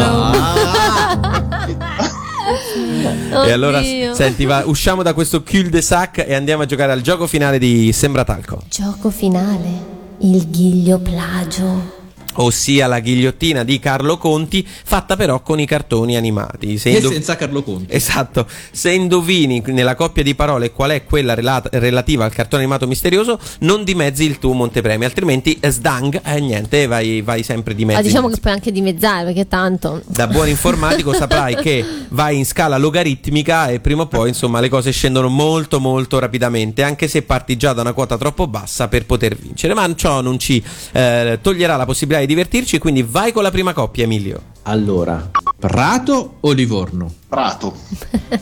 Oddio. 3.34 3.54
allora, 3.54 3.82
senti, 4.14 4.44
va, 4.44 4.64
usciamo 4.66 5.04
da 5.04 5.14
questo 5.14 5.42
cul 5.42 5.70
de 5.70 5.82
sac 5.82 6.18
e 6.28 6.34
andiamo 6.34 6.64
a 6.64 6.66
giocare 6.66 6.92
al 6.92 7.00
gioco 7.00 7.28
finale 7.28 7.58
di 7.60 7.94
Sembra 7.94 8.26
Talco. 8.26 8.62
Gioco 8.70 9.10
finale. 9.10 10.00
Il 10.24 10.52
ghiglio 10.52 11.00
plagio. 11.00 12.01
Ossia 12.36 12.88
la 12.88 13.00
ghigliottina 13.00 13.64
di 13.64 13.80
Carlo 13.80 14.18
Conti, 14.18 14.66
fatta 14.68 15.16
però 15.16 15.42
con 15.42 15.60
i 15.60 15.66
cartoni 15.66 16.16
animati. 16.16 16.78
Se 16.78 16.90
E 16.90 16.96
indo- 16.98 17.12
senza 17.12 17.36
Carlo 17.36 17.64
Conti. 17.64 17.94
Esatto, 17.94 18.48
se 18.72 18.92
indovini 18.92 19.62
nella 19.68 19.96
coppia 19.96 20.24
di 20.24 20.36
parole 20.36 20.72
qual 20.72 20.92
è 20.92 21.04
quella 21.04 21.34
relata- 21.34 21.70
relativa 21.80 22.26
al 22.26 22.34
cartone 22.34 22.64
animato 22.64 22.88
misterioso, 22.88 23.40
non 23.60 23.84
dimezzi 23.84 24.24
il 24.24 24.40
tuo 24.40 24.54
montepremi, 24.54 25.04
altrimenti 25.06 25.58
eh, 25.60 25.70
sdang 25.72 26.22
e 26.24 26.40
niente, 26.40 26.88
vai, 26.88 27.22
vai 27.22 27.44
sempre 27.44 27.76
di 27.76 27.86
mezzo. 27.86 28.00
Ma 28.00 28.06
diciamo 28.06 28.30
che 28.30 28.38
puoi 28.40 28.54
anche 28.54 28.72
dimezzare 28.72 29.26
perché 29.26 29.48
tanto. 29.48 30.02
Da 30.08 30.28
buon 30.28 30.48
informatico 30.50 31.14
saprai 31.14 31.56
che 31.56 31.86
vai 32.10 32.38
in 32.38 32.46
scala 32.46 32.78
logaritmica 32.78 33.68
e 33.68 33.80
prima 33.80 34.04
o 34.04 34.08
poi 34.08 34.30
insomma 34.30 34.60
le 34.60 34.70
cose 34.70 34.92
scendono 34.92 35.28
molto 35.28 35.80
molto 35.80 36.20
rapidamente, 36.20 36.84
anche 36.84 37.08
se 37.08 37.22
parti 37.24 37.58
già 37.58 37.74
da 37.74 37.82
una 37.82 37.94
quota 37.94 38.18
troppo 38.18 38.48
bassa 38.48 38.88
per 38.88 39.06
poter 39.06 39.36
vincere, 39.36 39.74
ma 39.74 39.94
ciò 39.96 40.22
non 40.22 40.40
ci 40.40 40.64
eh, 40.94 41.40
toglierà 41.42 41.76
la 41.76 41.86
possibilità 41.86 42.21
di 42.22 42.28
divertirci, 42.34 42.80
quindi 42.80 43.04
vai 43.04 43.32
con 43.32 43.44
la 43.44 43.52
prima 43.52 43.74
coppia 43.74 44.04
Emilio. 44.04 44.50
Allora, 44.64 45.32
Prato 45.58 46.36
o 46.40 46.52
Livorno? 46.52 47.12
Prato. 47.28 47.76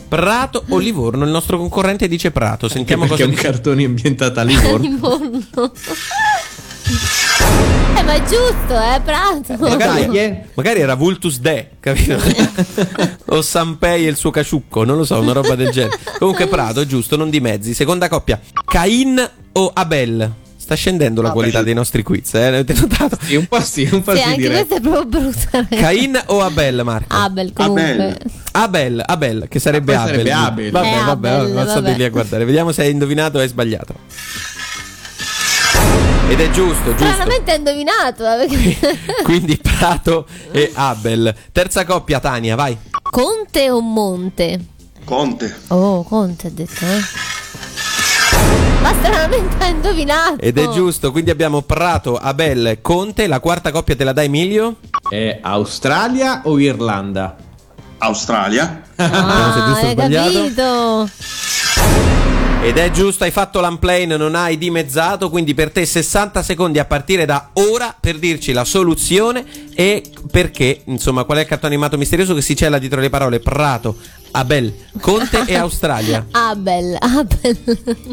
Prato 0.08 0.64
o 0.68 0.78
Livorno, 0.78 1.24
il 1.24 1.30
nostro 1.30 1.56
concorrente 1.56 2.08
dice 2.08 2.30
Prato, 2.30 2.68
sentiamo 2.68 3.06
Perché 3.06 3.16
cosa 3.16 3.24
è 3.24 3.30
un 3.30 3.36
dice. 3.36 3.50
cartone 3.50 3.84
ambientato 3.84 4.40
a 4.40 4.42
Livorno. 4.42 4.78
Livorno. 4.88 5.40
eh, 7.96 8.02
ma 8.02 8.14
è 8.14 8.22
giusto, 8.22 8.74
eh, 8.74 9.00
Prato. 9.02 9.56
Magari, 9.58 10.18
eh. 10.18 10.44
magari 10.54 10.80
era 10.80 10.94
Vultus 10.94 11.40
De, 11.40 11.70
capito? 11.80 12.18
o 13.26 13.40
Sampei 13.40 14.06
e 14.06 14.10
il 14.10 14.16
suo 14.16 14.30
caciucco, 14.30 14.84
non 14.84 14.98
lo 14.98 15.04
so, 15.04 15.18
una 15.18 15.32
roba 15.32 15.54
del 15.54 15.70
genere. 15.70 15.98
Comunque 16.18 16.46
Prato, 16.48 16.84
giusto, 16.84 17.16
non 17.16 17.30
di 17.30 17.40
mezzi. 17.40 17.72
Seconda 17.72 18.08
coppia, 18.08 18.38
Cain 18.66 19.30
o 19.52 19.70
Abel? 19.72 20.30
Sta 20.70 20.78
scendendo 20.78 21.20
la 21.20 21.32
qualità 21.32 21.64
dei 21.64 21.74
nostri 21.74 22.04
quiz, 22.04 22.32
eh? 22.34 22.44
Avete 22.44 22.74
notato? 22.74 23.18
Sì, 23.20 23.34
un 23.34 23.46
po' 23.48 23.60
sì, 23.60 23.88
un 23.90 24.04
po' 24.04 24.12
Sì, 24.12 24.18
sì 24.18 24.22
anche 24.22 24.40
direi. 24.42 24.56
questa 24.64 24.76
è 24.76 24.80
proprio 24.80 25.04
brutta. 25.04 25.48
ragazzi. 25.50 25.74
Cain 25.82 26.22
o 26.26 26.40
Abel, 26.42 26.82
Marco? 26.84 27.16
Abel, 27.16 27.52
comunque. 27.52 27.82
Abel. 27.90 28.16
Abel, 28.52 29.02
Abel, 29.04 29.46
che 29.48 29.58
sarebbe 29.58 29.96
Ah, 29.96 30.02
Abel. 30.02 30.10
sarebbe 30.12 30.30
Abel. 30.32 30.70
Vabbè, 30.70 30.86
Eh, 30.86 31.04
vabbè, 31.04 31.28
Abel, 31.28 31.50
non 31.50 31.66
vabbè. 31.66 31.96
lì 31.96 32.04
a 32.04 32.10
guardare. 32.10 32.44
Vediamo 32.44 32.70
se 32.70 32.82
hai 32.82 32.92
indovinato 32.92 33.38
o 33.38 33.40
hai 33.40 33.48
sbagliato. 33.48 33.94
Ed 36.28 36.38
è 36.40 36.50
giusto, 36.50 36.90
giusto. 36.90 37.04
Stranamente 37.04 37.50
hai 37.50 37.56
indovinato. 37.58 38.24
eh, 38.32 38.46
perché- 38.46 38.98
Quindi 39.24 39.56
Prato 39.56 40.24
e 40.52 40.70
Abel. 40.74 41.34
Terza 41.50 41.84
coppia, 41.84 42.20
Tania, 42.20 42.54
vai. 42.54 42.78
Conte 43.02 43.70
o 43.70 43.80
Monte? 43.80 44.60
Conte. 45.04 45.52
Oh, 45.68 46.04
Conte 46.04 46.46
ha 46.46 46.50
detto, 46.50 46.84
eh. 46.84 47.00
Ma 48.82 48.92
stranamente 48.94 49.56
hai 49.62 49.70
indovinato. 49.72 50.40
Ed 50.40 50.58
è 50.58 50.68
giusto, 50.70 51.10
quindi 51.12 51.30
abbiamo 51.30 51.62
Prato, 51.62 52.16
Abel, 52.16 52.78
Conte. 52.80 53.26
La 53.26 53.40
quarta 53.40 53.70
coppia 53.72 53.94
te 53.94 54.04
la 54.04 54.12
dai, 54.12 54.26
Emilio? 54.26 54.76
È 55.08 55.38
Australia 55.42 56.42
o 56.44 56.58
Irlanda? 56.58 57.36
Australia. 57.98 58.82
Vediamo 58.96 59.52
se 59.52 59.58
Ah, 59.58 59.64
giusto 59.66 59.84
o 59.84 59.86
hai 59.86 59.92
sbagliato. 59.92 60.32
capito. 60.32 61.10
Ed 62.62 62.76
è 62.76 62.90
giusto, 62.90 63.24
hai 63.24 63.30
fatto 63.30 63.60
l'unplane, 63.62 64.16
non 64.18 64.34
hai 64.34 64.58
dimezzato, 64.58 65.30
quindi 65.30 65.54
per 65.54 65.70
te 65.70 65.86
60 65.86 66.42
secondi 66.42 66.78
a 66.78 66.84
partire 66.84 67.24
da 67.24 67.50
ora 67.54 67.94
per 67.98 68.18
dirci 68.18 68.52
la 68.52 68.64
soluzione 68.64 69.46
e 69.74 70.02
perché, 70.30 70.82
insomma, 70.84 71.24
qual 71.24 71.38
è 71.38 71.40
il 71.42 71.46
cartone 71.46 71.72
animato 71.72 71.96
misterioso 71.96 72.34
che 72.34 72.42
si 72.42 72.54
cela 72.54 72.78
dietro 72.78 73.00
le 73.00 73.08
parole 73.08 73.40
Prato, 73.40 73.96
Abel, 74.32 74.72
Conte 75.00 75.42
e 75.46 75.54
Australia. 75.56 76.26
Abel, 76.32 76.96
Abel. 76.98 77.58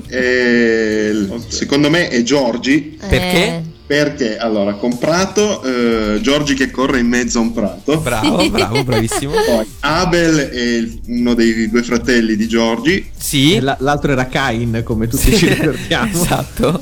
E 0.07 1.27
secondo 1.47 1.89
me 1.89 2.09
è 2.09 2.23
Giorgi. 2.23 2.97
Perché? 3.07 3.75
Perché 3.87 4.37
allora, 4.37 4.73
con 4.73 4.97
Prato, 4.97 5.63
eh, 5.63 6.19
Giorgi 6.19 6.55
che 6.55 6.69
corre 6.71 6.99
in 6.99 7.07
mezzo 7.07 7.37
a 7.39 7.41
un 7.43 7.53
prato. 7.53 7.97
Bravo, 7.99 8.49
bravo, 8.49 8.83
bravissimo. 8.83 9.31
Poi 9.47 9.65
Abel 9.79 10.37
è 10.49 10.99
uno 11.07 11.33
dei 11.33 11.69
due 11.69 11.83
fratelli 11.83 12.35
di 12.35 12.47
Giorgi. 12.49 13.09
Sì. 13.17 13.59
l'altro 13.61 14.11
era 14.11 14.25
Cain, 14.27 14.81
come 14.83 15.07
tutti 15.07 15.33
ci 15.33 15.47
ricordiamo. 15.47 16.11
Esatto. 16.19 16.81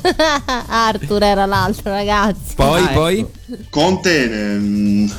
Arthur 0.66 1.22
era 1.22 1.46
l'altro, 1.46 1.92
ragazzi. 1.92 2.54
Poi, 2.56 2.82
Ah, 2.82 2.88
poi? 2.88 3.18
ecco. 3.20 3.30
Conte 3.70 4.24
ehm, 4.54 5.12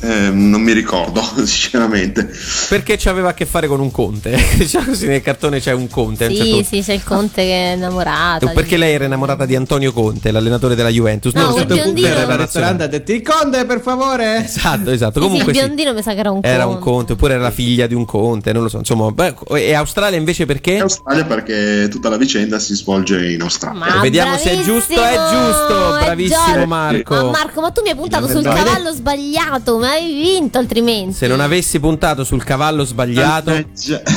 ehm, 0.00 0.48
non 0.50 0.60
mi 0.60 0.72
ricordo, 0.72 1.22
sinceramente. 1.44 2.28
Perché 2.68 2.96
c'aveva 2.98 3.30
a 3.30 3.34
che 3.34 3.46
fare 3.46 3.66
con 3.66 3.80
un 3.80 3.90
conte? 3.90 4.36
Diciamo 4.56 4.86
così 4.86 5.06
nel 5.06 5.22
cartone 5.22 5.60
c'è 5.60 5.72
un 5.72 5.88
conte. 5.88 6.26
un 6.26 6.30
Sì, 6.34 6.36
certo 6.36 6.62
sì, 6.64 6.82
c'è 6.82 6.92
il 6.94 7.04
Conte 7.04 7.42
che 7.42 7.72
è 7.72 7.74
innamorata. 7.76 8.48
Perché 8.48 8.76
lei 8.76 8.94
era 8.94 9.04
innamorata 9.04 9.44
di 9.46 9.54
Antonio 9.56 9.92
Conte, 9.92 10.30
l'allenatore 10.30 10.74
della 10.74 10.88
Juventus. 10.88 11.32
No, 11.34 11.48
so 11.50 11.54
per 11.56 11.66
biondino. 11.66 12.06
era 12.06 12.20
Era 12.20 12.36
nazionale. 12.36 12.42
ristorante 12.44 12.82
ha 12.84 12.86
detto 12.86 13.12
il 13.12 13.22
conte 13.22 13.64
per 13.64 13.80
favore. 13.80 14.44
Esatto, 14.44 14.90
esatto. 14.90 15.20
Sì, 15.20 15.26
sì, 15.26 15.26
Comunque 15.26 15.52
il 15.52 15.58
sì. 15.58 15.64
biondino 15.64 15.92
mi 15.92 16.02
sa 16.02 16.12
che 16.14 16.20
era 16.20 16.30
un 16.30 16.40
Era 16.42 16.64
Conte. 16.64 16.76
un 16.78 16.82
conte, 16.82 17.12
oppure 17.12 17.34
era 17.34 17.42
la 17.42 17.50
figlia 17.50 17.86
di 17.86 17.94
un 17.94 18.04
conte, 18.04 18.52
non 18.52 18.62
lo 18.62 18.68
so. 18.68 18.78
Insomma, 18.78 19.10
beh, 19.10 19.34
e 19.56 19.74
Australia 19.74 20.18
invece 20.18 20.46
perché? 20.46 20.78
Australia 20.78 21.24
perché 21.24 21.88
tutta 21.90 22.08
la 22.08 22.16
vicenda 22.16 22.58
si 22.58 22.74
svolge 22.74 23.30
in 23.32 23.40
Australia. 23.42 23.78
Ma 23.94 24.00
Vediamo 24.00 24.36
se 24.36 24.50
è 24.52 24.62
giusto, 24.62 24.92
è 25.00 25.14
giusto. 25.30 25.96
è 25.96 26.04
Bravissimo 26.04 26.44
Giorgio. 26.46 26.66
Marco. 26.66 27.14
Ma 27.14 27.22
Marco, 27.30 27.60
ma 27.60 27.70
tu 27.70 27.82
mi 27.82 27.90
hai 27.90 27.96
puntato 27.96 28.28
sul 28.28 28.42
cavallo 28.42 28.92
sbagliato, 28.92 29.78
ma 29.86 29.92
hai 29.92 30.12
vinto 30.12 30.58
altrimenti. 30.58 31.14
Se 31.14 31.28
non 31.28 31.38
avessi 31.38 31.78
puntato 31.78 32.24
sul 32.24 32.42
cavallo 32.42 32.84
sbagliato, 32.84 33.52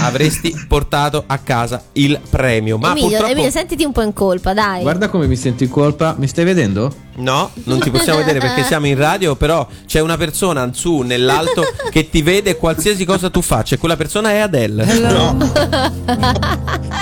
avresti 0.01 0.65
portato 0.67 1.24
a 1.28 1.38
casa 1.38 1.84
il 1.93 2.20
premio. 2.28 2.80
Ma 2.80 2.89
Emilio, 2.89 3.09
purtroppo. 3.09 3.32
Emilio, 3.32 3.51
sentiti 3.51 3.84
un 3.84 3.91
po' 3.91 4.01
in 4.01 4.13
colpa, 4.13 4.53
dai. 4.53 4.82
Guarda 4.82 5.09
come 5.09 5.28
mi 5.28 5.36
sento 5.36 5.63
in 5.63 5.70
colpa. 5.70 6.15
Mi 6.17 6.28
stai 6.28 6.45
vedendo? 6.45 7.07
No, 7.20 7.51
non 7.65 7.80
ti 7.80 7.91
possiamo 7.91 8.20
vedere 8.20 8.39
perché 8.39 8.63
siamo 8.63 8.88
in 8.88 8.97
radio, 8.97 9.36
però 9.36 9.67
c'è 9.86 9.99
una 9.99 10.15
persona 10.15 10.70
su 10.74 10.99
nell'alto 10.99 11.65
che 11.91 12.09
ti 12.09 12.22
vede 12.22 12.55
qualsiasi 12.55 13.03
cosa 13.03 13.30
tu 13.30 13.41
faccia 13.41 13.76
e 13.76 13.78
quella 13.78 13.97
persona 13.97 14.32
è 14.32 14.38
Adele. 14.38 14.88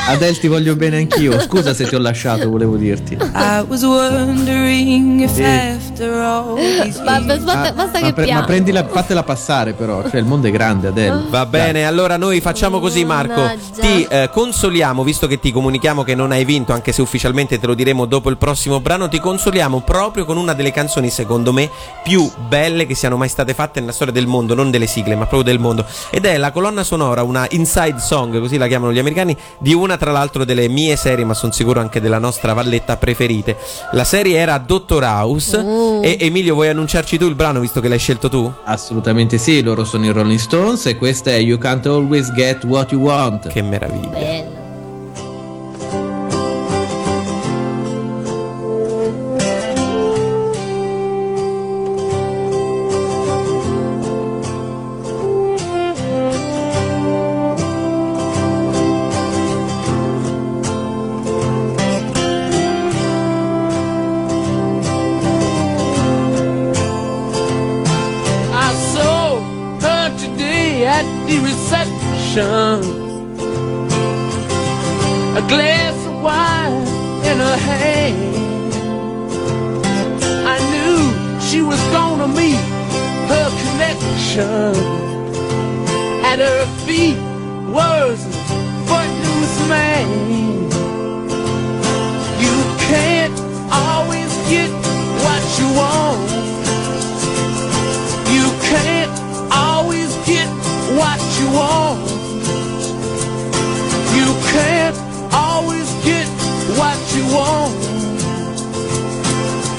Adele 0.07 0.39
ti 0.39 0.47
voglio 0.47 0.76
bene 0.76 0.97
anch'io. 0.97 1.39
Scusa 1.39 1.74
se 1.76 1.86
ti 1.86 1.95
ho 1.95 1.99
lasciato, 1.99 2.49
volevo 2.49 2.78
dirti. 2.78 3.13
I 3.13 3.63
was 3.68 3.84
wondering 3.84 5.22
if 5.22 5.39
after 5.39 6.11
all 6.13 6.55
these 6.55 6.99
Ma 7.03 7.20
basta, 7.22 7.51
Ah, 7.51 7.72
basta 7.72 7.99
ma, 7.99 8.11
che 8.11 8.13
piangi. 8.24 8.45
Prendila, 8.58 8.86
fatela 8.88 9.24
passare 9.24 9.74
però. 9.74 10.01
Cioè 10.10 10.20
il 10.20 10.26
mondo 10.26 10.47
è 10.47 10.51
grande, 10.51 10.88
Adele. 10.88 11.26
Va 11.30 11.45
bene, 11.45 11.86
allora 11.86 12.18
noi 12.18 12.41
facciamo 12.41 12.80
così 12.80 13.05
Marco, 13.05 13.41
Mannaggia. 13.41 13.82
ti 13.82 14.08
eh, 14.10 14.30
consoliamo, 14.32 15.03
visto 15.03 15.28
che 15.28 15.39
ti 15.39 15.51
comunichiamo 15.51 16.03
che 16.03 16.16
non 16.16 16.32
hai 16.32 16.45
vinto, 16.45 16.74
anche 16.74 16.91
se 16.91 17.01
ufficialmente 17.01 17.60
te 17.60 17.68
lo 17.68 17.74
diremo 17.74 18.05
dopo 18.05 18.30
il 18.30 18.38
prossimo 18.38 18.80
brano, 18.80 19.08
ti 19.08 19.20
consoliamo 19.20 19.82
proprio 19.82 20.26
con 20.26 20.38
una 20.38 20.53
delle 20.53 20.72
canzoni 20.72 21.10
secondo 21.10 21.53
me 21.53 21.70
più 22.03 22.30
belle 22.47 22.86
che 22.86 22.95
siano 22.95 23.18
mai 23.18 23.30
state 23.30 23.53
fatte 23.53 23.80
nella 23.80 23.91
storia 23.91 24.14
del 24.14 24.28
mondo, 24.28 24.53
non 24.53 24.72
delle 24.72 24.88
sigle, 24.88 25.16
ma 25.16 25.26
proprio 25.26 25.51
del 25.51 25.60
mondo. 25.60 25.86
Ed 26.10 26.26
è 26.26 26.38
la 26.38 26.51
colonna 26.51 26.84
sonora, 26.84 27.24
una 27.24 27.45
inside 27.51 27.99
song, 27.99 28.39
così 28.39 28.58
la 28.58 28.68
chiamano 28.68 28.91
gli 28.91 28.99
americani, 28.99 29.36
di 29.60 29.74
una 29.74 29.97
tra 29.97 30.12
l'altro 30.12 30.45
delle 30.45 30.68
mie 30.68 30.95
serie, 30.95 31.26
ma 31.26 31.34
sono 31.34 31.51
sicuro 31.51 31.80
anche 31.80 32.01
della 32.01 32.20
nostra 32.20 32.53
valletta 32.53 32.97
preferite. 32.97 33.58
La 33.91 34.03
serie 34.03 34.38
era 34.38 34.58
Dottor 34.58 35.03
House 35.03 35.55
Uh. 35.58 36.01
e 36.03 36.18
Emilio 36.20 36.53
vuoi 36.53 36.70
annunciarci 36.70 37.18
tu 37.18 37.26
il 37.26 37.36
brano 37.36 37.60
visto 37.60 37.82
che 37.82 37.88
l'hai 37.88 37.97
scelto 37.97 38.30
tu? 38.30 38.47
Assolutamente 38.64 39.38
sì, 39.38 39.62
loro 39.62 39.84
sono 39.84 40.06
i 40.06 40.12
Rolling 40.12 40.39
Stones 40.39 40.86
e 40.86 40.98
questa 40.98 41.32
è 41.32 41.36
You 41.36 41.58
Can't 41.58 41.86
Always 41.86 42.32
Get 42.34 42.64
What 42.64 42.91
You 42.91 43.02
Want. 43.02 43.48
Che 43.48 43.62
meraviglia. 43.62 44.10
Bello. 44.10 44.57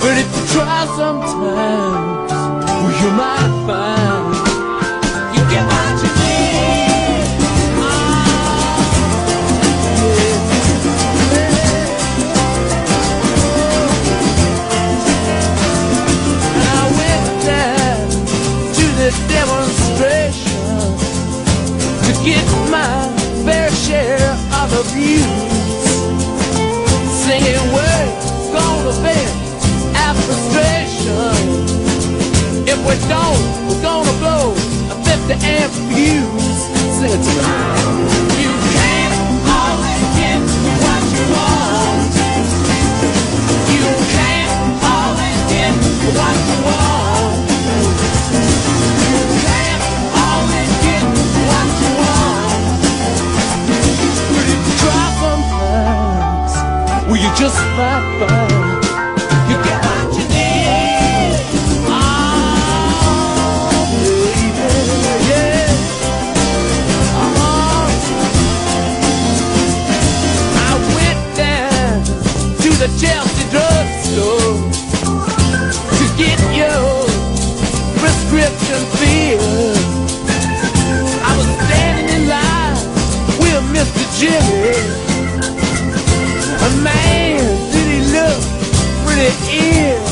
But 0.00 0.14
if 0.18 0.28
you 0.36 0.44
try 0.54 0.86
sometimes, 0.96 2.32
well, 2.32 2.94
you 3.02 3.10
might 3.22 3.52
find 3.66 4.34
you 5.36 5.42
get 5.50 5.64
what 5.72 5.94
you 6.02 6.10
need. 6.22 7.30
Ah, 7.80 8.76
I 16.54 16.82
went 16.98 17.26
to 18.76 18.84
the 19.00 19.10
demonstration 19.28 20.78
to 22.04 22.12
get 22.24 22.44
We 32.88 32.94
don't, 33.06 33.68
we're 33.68 33.82
gonna 33.82 34.12
blow 34.18 34.52
a 34.88 34.94
50 35.04 35.34
amp 35.44 35.72
fuse. 35.92 36.56
Sing 36.96 37.12
it 37.12 37.20
to 37.20 37.32
me. 37.36 37.44
You 38.40 38.52
can't 38.72 39.12
always 39.44 40.04
get 40.16 40.40
what 40.80 41.02
you 41.12 41.24
want. 41.36 42.16
You 43.76 43.84
can't 44.16 44.52
always 44.88 45.38
get 45.52 45.76
what 46.16 46.36
you 46.48 46.58
want. 46.64 47.44
You 49.04 49.20
can't 49.44 49.84
always 50.24 50.72
get 50.80 51.04
what 51.44 51.68
you 51.84 51.92
want. 52.00 52.64
You 54.48 54.56
try 54.80 55.04
sometimes, 55.20 56.52
well, 57.06 57.20
you 57.20 57.30
just 57.36 57.60
might 57.76 58.04
find 58.18 58.67
the 72.78 72.86
Chelsea 72.96 73.42
drugstore 73.50 74.70
to 75.98 76.04
get 76.16 76.38
your 76.54 77.08
prescription 77.98 78.80
filled. 78.94 79.76
I 81.24 81.34
was 81.36 81.48
standing 81.66 82.08
in 82.14 82.28
line 82.28 82.76
with 83.40 83.64
Mr. 83.74 84.04
Jimmy. 84.20 84.78
A 86.62 86.82
man, 86.84 87.42
did 87.72 87.86
he 87.94 88.00
look 88.12 88.40
pretty 89.04 89.32
ill? 89.58 90.07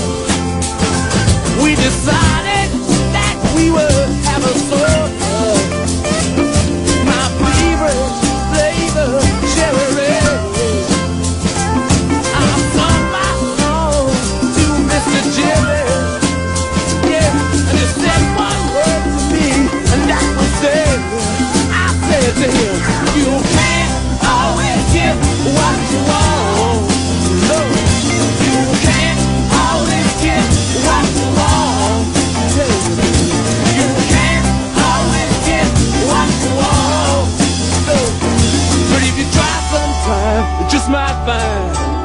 my 40.89 41.07
find. 41.27 41.96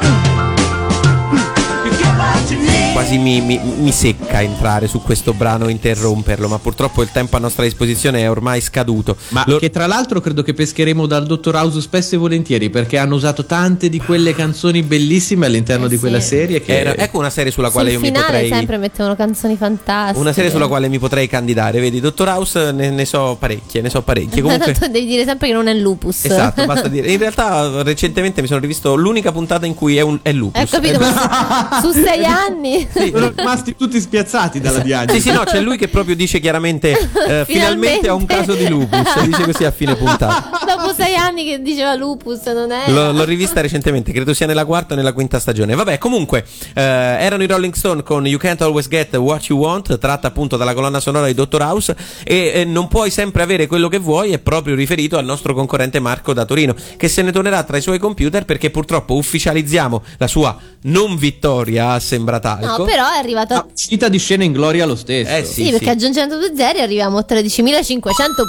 Quasi 3.01 3.17
mi, 3.17 3.41
mi- 3.41 3.59
mi 3.79 3.91
secca 3.91 4.43
entrare 4.43 4.87
su 4.87 5.01
questo 5.01 5.33
brano 5.33 5.65
e 5.67 5.71
interromperlo, 5.71 6.47
ma 6.47 6.59
purtroppo 6.59 7.01
il 7.01 7.09
tempo 7.11 7.35
a 7.35 7.39
nostra 7.39 7.63
disposizione 7.63 8.19
è 8.21 8.29
ormai 8.29 8.61
scaduto. 8.61 9.17
Ma 9.29 9.43
che 9.59 9.71
tra 9.71 9.87
l'altro 9.87 10.21
credo 10.21 10.43
che 10.43 10.53
pescheremo 10.53 11.07
dal 11.07 11.25
Dottor 11.25 11.55
House 11.55 11.81
spesso 11.81 12.13
e 12.13 12.19
volentieri 12.19 12.69
perché 12.69 12.99
hanno 12.99 13.15
usato 13.15 13.45
tante 13.45 13.89
di 13.89 13.97
quelle 13.97 14.35
canzoni 14.35 14.83
bellissime 14.83 15.47
all'interno 15.47 15.87
di 15.87 15.97
quella 15.97 16.19
serie 16.19 16.61
che 16.61 16.77
Era- 16.79 16.95
ecco 16.95 17.17
una 17.17 17.31
serie 17.31 17.51
sulla 17.51 17.71
quale 17.71 17.91
Sul 17.91 18.03
io 18.05 18.11
mi 18.11 18.15
potrei. 18.15 18.49
sempre 18.49 18.77
mettevano 18.77 19.15
canzoni 19.15 19.55
fantastiche. 19.57 20.19
Una 20.19 20.31
serie 20.31 20.51
sulla 20.51 20.67
quale 20.67 20.87
mi 20.87 20.99
potrei 20.99 21.27
candidare, 21.27 21.79
vedi, 21.79 21.99
Dottor 22.01 22.27
House 22.27 22.71
ne, 22.71 22.91
ne 22.91 23.05
so 23.05 23.35
parecchie, 23.39 23.81
ne 23.81 23.89
so 23.89 24.03
parecchie. 24.03 24.43
Comunque. 24.43 24.73
Devi 24.91 25.07
dire 25.07 25.25
sempre 25.25 25.47
che 25.47 25.53
non 25.55 25.67
è 25.67 25.73
lupus. 25.73 26.25
Esatto, 26.25 26.63
basta 26.65 26.87
dire. 26.87 27.09
In 27.11 27.17
realtà 27.17 27.81
recentemente 27.81 28.41
mi 28.41 28.47
sono 28.47 28.59
rivisto 28.59 28.93
l'unica 28.93 29.31
puntata 29.31 29.65
in 29.65 29.73
cui 29.73 29.97
è, 29.97 30.01
un, 30.01 30.19
è 30.21 30.31
lupus. 30.31 30.61
Hai 30.61 30.67
capito? 30.67 30.99
Ma 30.99 31.79
su, 31.81 31.91
su 31.91 31.99
sei 32.03 32.23
anni. 32.29 32.89
Sono 32.93 33.33
rimasti 33.35 33.75
tutti 33.75 33.99
spiazzati 33.99 34.59
dalla 34.59 34.79
diagnosi. 34.79 35.19
Sì, 35.19 35.29
sì, 35.29 35.35
no, 35.35 35.43
c'è 35.43 35.59
lui 35.59 35.77
che 35.77 35.87
proprio 35.87 36.15
dice 36.15 36.39
chiaramente 36.39 36.91
eh, 36.91 36.97
finalmente 37.45 37.45
Finalmente. 37.45 38.07
ha 38.09 38.13
un 38.13 38.25
caso 38.25 38.53
di 38.53 38.67
lupus, 38.67 39.21
dice 39.23 39.43
così 39.43 39.63
a 39.65 39.71
fine 39.71 39.95
puntata. 39.95 40.49
Dopo 40.65 40.93
sei 40.93 41.10
anni 41.21 41.45
che 41.45 41.61
diceva 41.61 41.95
lupus, 41.95 42.45
non 42.45 42.71
è? 42.71 42.91
L'ho, 42.91 43.11
l'ho 43.11 43.23
rivista 43.23 43.61
recentemente, 43.61 44.11
credo 44.11 44.33
sia 44.33 44.45
nella 44.45 44.65
quarta 44.65 44.93
o 44.93 44.97
nella 44.97 45.13
quinta 45.13 45.39
stagione. 45.39 45.75
Vabbè, 45.75 45.97
comunque, 45.97 46.45
eh, 46.73 46.81
erano 46.81 47.43
i 47.43 47.47
Rolling 47.47 47.73
Stone 47.73 48.03
con 48.03 48.25
You 48.25 48.39
Can't 48.39 48.61
Always 48.61 48.87
Get 48.87 49.15
What 49.15 49.45
You 49.45 49.59
Want, 49.59 49.97
tratta 49.97 50.27
appunto 50.27 50.57
dalla 50.57 50.73
colonna 50.73 50.99
sonora 50.99 51.27
di 51.27 51.33
Dottor 51.33 51.61
House. 51.61 51.95
E 52.23 52.51
eh, 52.53 52.65
non 52.65 52.87
puoi 52.87 53.09
sempre 53.09 53.43
avere 53.43 53.67
quello 53.67 53.87
che 53.87 53.97
vuoi, 53.97 54.31
è 54.31 54.39
proprio 54.39 54.75
riferito 54.75 55.17
al 55.17 55.25
nostro 55.25 55.53
concorrente 55.53 55.99
Marco 55.99 56.33
da 56.33 56.45
Torino, 56.45 56.75
che 56.97 57.07
se 57.07 57.21
ne 57.21 57.31
tornerà 57.31 57.63
tra 57.63 57.77
i 57.77 57.81
suoi 57.81 57.99
computer 57.99 58.45
perché 58.45 58.69
purtroppo 58.69 59.15
ufficializziamo 59.15 60.03
la 60.17 60.27
sua 60.27 60.57
non 60.83 61.15
vittoria 61.15 61.91
a 61.91 61.99
Sembratalco. 61.99 62.77
No, 62.77 62.83
però 62.85 63.11
è 63.11 63.17
arrivato 63.17 63.53
a... 63.53 63.65
Uscita 63.71 64.09
di 64.09 64.17
scena 64.17 64.43
in 64.43 64.51
gloria 64.51 64.85
lo 64.85 64.95
stesso. 64.95 65.31
Eh 65.31 65.43
Sì, 65.43 65.69
perché 65.69 65.89
aggiungendo 65.89 66.37
due 66.37 66.51
zeri 66.55 66.79
arriviamo 66.79 67.17
a 67.17 67.25
13.500 67.27 67.99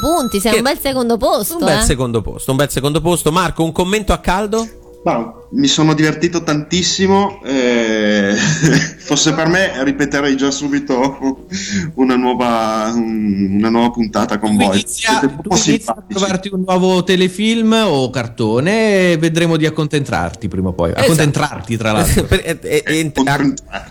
punti. 0.01 0.41
Sei 0.41 0.53
Che- 0.53 0.59
un 0.59 0.63
bel 0.63 0.79
secondo 0.79 1.17
posto. 1.17 1.59
Un 1.59 1.65
bel 1.65 1.79
eh. 1.79 1.83
secondo 1.83 2.23
posto, 2.23 2.51
un 2.51 2.57
bel 2.57 2.62
secondo 2.71 3.01
posto. 3.01 3.33
Marco, 3.33 3.65
un 3.65 3.73
commento 3.73 4.13
a 4.13 4.19
caldo? 4.19 4.67
Ma 5.05 5.42
mi 5.55 5.67
sono 5.67 5.95
divertito 5.95 6.43
tantissimo. 6.43 7.43
eh, 7.45 8.35
fosse 8.35 9.33
per 9.35 9.49
me, 9.49 9.83
ripeterei 9.85 10.37
già 10.37 10.51
subito 10.51 11.47
una 11.95 12.17
nuova, 12.17 12.91
un- 12.95 13.57
una 13.59 13.69
nuova 13.69 13.91
puntata 13.91 14.39
con 14.39 14.57
voi. 14.57 14.79
Inizia, 14.79 15.19
tu 15.19 15.55
inizia 15.67 15.93
a 15.93 16.05
trovarti 16.07 16.51
un 16.53 16.65
nuovo 16.67 17.03
telefilm 17.05 17.73
o 17.87 18.09
cartone 18.11 19.13
e 19.13 19.17
vedremo 19.19 19.57
di 19.57 19.67
accontentarti 19.67 20.49
prima 20.49 20.69
o 20.69 20.73
poi. 20.73 20.91
Esatto. 20.91 21.05
Accontentarti, 21.05 21.77
tra 21.77 21.93
l'altro. 21.93 22.29
E- 22.43 22.59
e- 22.63 22.83
e- 22.87 23.13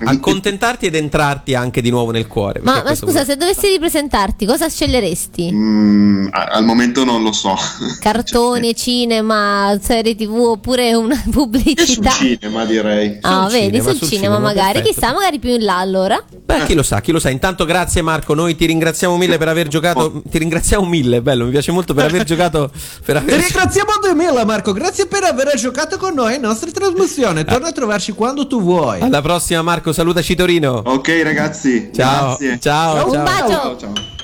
accontentarti 0.03 0.87
ed 0.87 0.95
entrarti 0.95 1.55
anche 1.55 1.81
di 1.81 1.89
nuovo 1.89 2.11
nel 2.11 2.27
cuore. 2.27 2.59
Ma, 2.63 2.81
ma 2.83 2.95
scusa, 2.95 3.23
se 3.23 3.35
dovessi 3.37 3.67
ripresentarti, 3.67 4.45
cosa 4.45 4.67
sceglieresti? 4.67 5.51
Mm, 5.51 6.27
al 6.31 6.63
momento 6.65 7.03
non 7.03 7.23
lo 7.23 7.31
so. 7.31 7.55
Cartoni, 7.99 8.73
cinema, 8.75 9.77
serie 9.81 10.15
tv 10.15 10.33
oppure 10.33 10.93
una 10.93 11.21
Sul 11.50 11.50
pubblicità? 11.51 12.09
cinema 12.11 12.65
direi. 12.65 13.17
Ah, 13.21 13.43
Sul 13.43 13.51
vedi, 13.51 13.65
cinema, 13.65 13.83
sul 13.89 13.97
sul 13.97 14.07
cinema, 14.07 14.35
cinema, 14.35 14.39
magari, 14.39 14.73
perfetto. 14.79 14.93
chissà, 14.99 15.13
magari 15.13 15.39
più 15.39 15.49
in 15.51 15.63
là 15.63 15.77
allora. 15.77 16.23
Beh, 16.45 16.63
chi 16.65 16.73
lo 16.73 16.83
sa, 16.83 17.01
chi 17.01 17.11
lo 17.11 17.19
sa. 17.19 17.29
Intanto 17.29 17.65
grazie 17.65 18.01
Marco, 18.01 18.33
noi 18.33 18.55
ti 18.55 18.65
ringraziamo 18.65 19.17
mille 19.17 19.37
per 19.37 19.47
aver 19.47 19.67
giocato. 19.67 20.21
Ti 20.29 20.37
ringraziamo 20.37 20.85
mille, 20.85 21.21
bello, 21.21 21.45
mi 21.45 21.51
piace 21.51 21.71
molto 21.71 21.93
per 21.93 22.05
aver 22.05 22.23
giocato. 22.23 22.69
Per 23.05 23.17
Ti 23.17 23.23
aver... 23.23 23.39
ringraziamo 23.39 23.89
di 24.07 24.15
mille 24.15 24.45
Marco, 24.45 24.71
grazie 24.73 25.05
per 25.07 25.23
aver 25.23 25.55
giocato 25.57 25.97
con 25.97 26.13
noi 26.13 26.35
in 26.35 26.41
nostra 26.41 26.69
trasmissione. 26.71 27.43
Torna 27.43 27.67
a 27.67 27.71
trovarci 27.71 28.11
quando 28.13 28.47
tu 28.47 28.61
vuoi. 28.61 29.01
Alla 29.01 29.21
prossima 29.21 29.61
Marco, 29.61 29.91
salutaci 29.93 30.35
Torino. 30.35 30.81
Ok 30.85 31.21
ragazzi, 31.23 31.89
Ciao, 31.93 32.37
grazie. 32.37 32.59
ciao, 32.59 33.05
Un 33.07 33.13
ciao. 33.13 33.23
bacio! 33.23 33.47
Ciao, 33.49 33.77
ciao. 33.77 34.19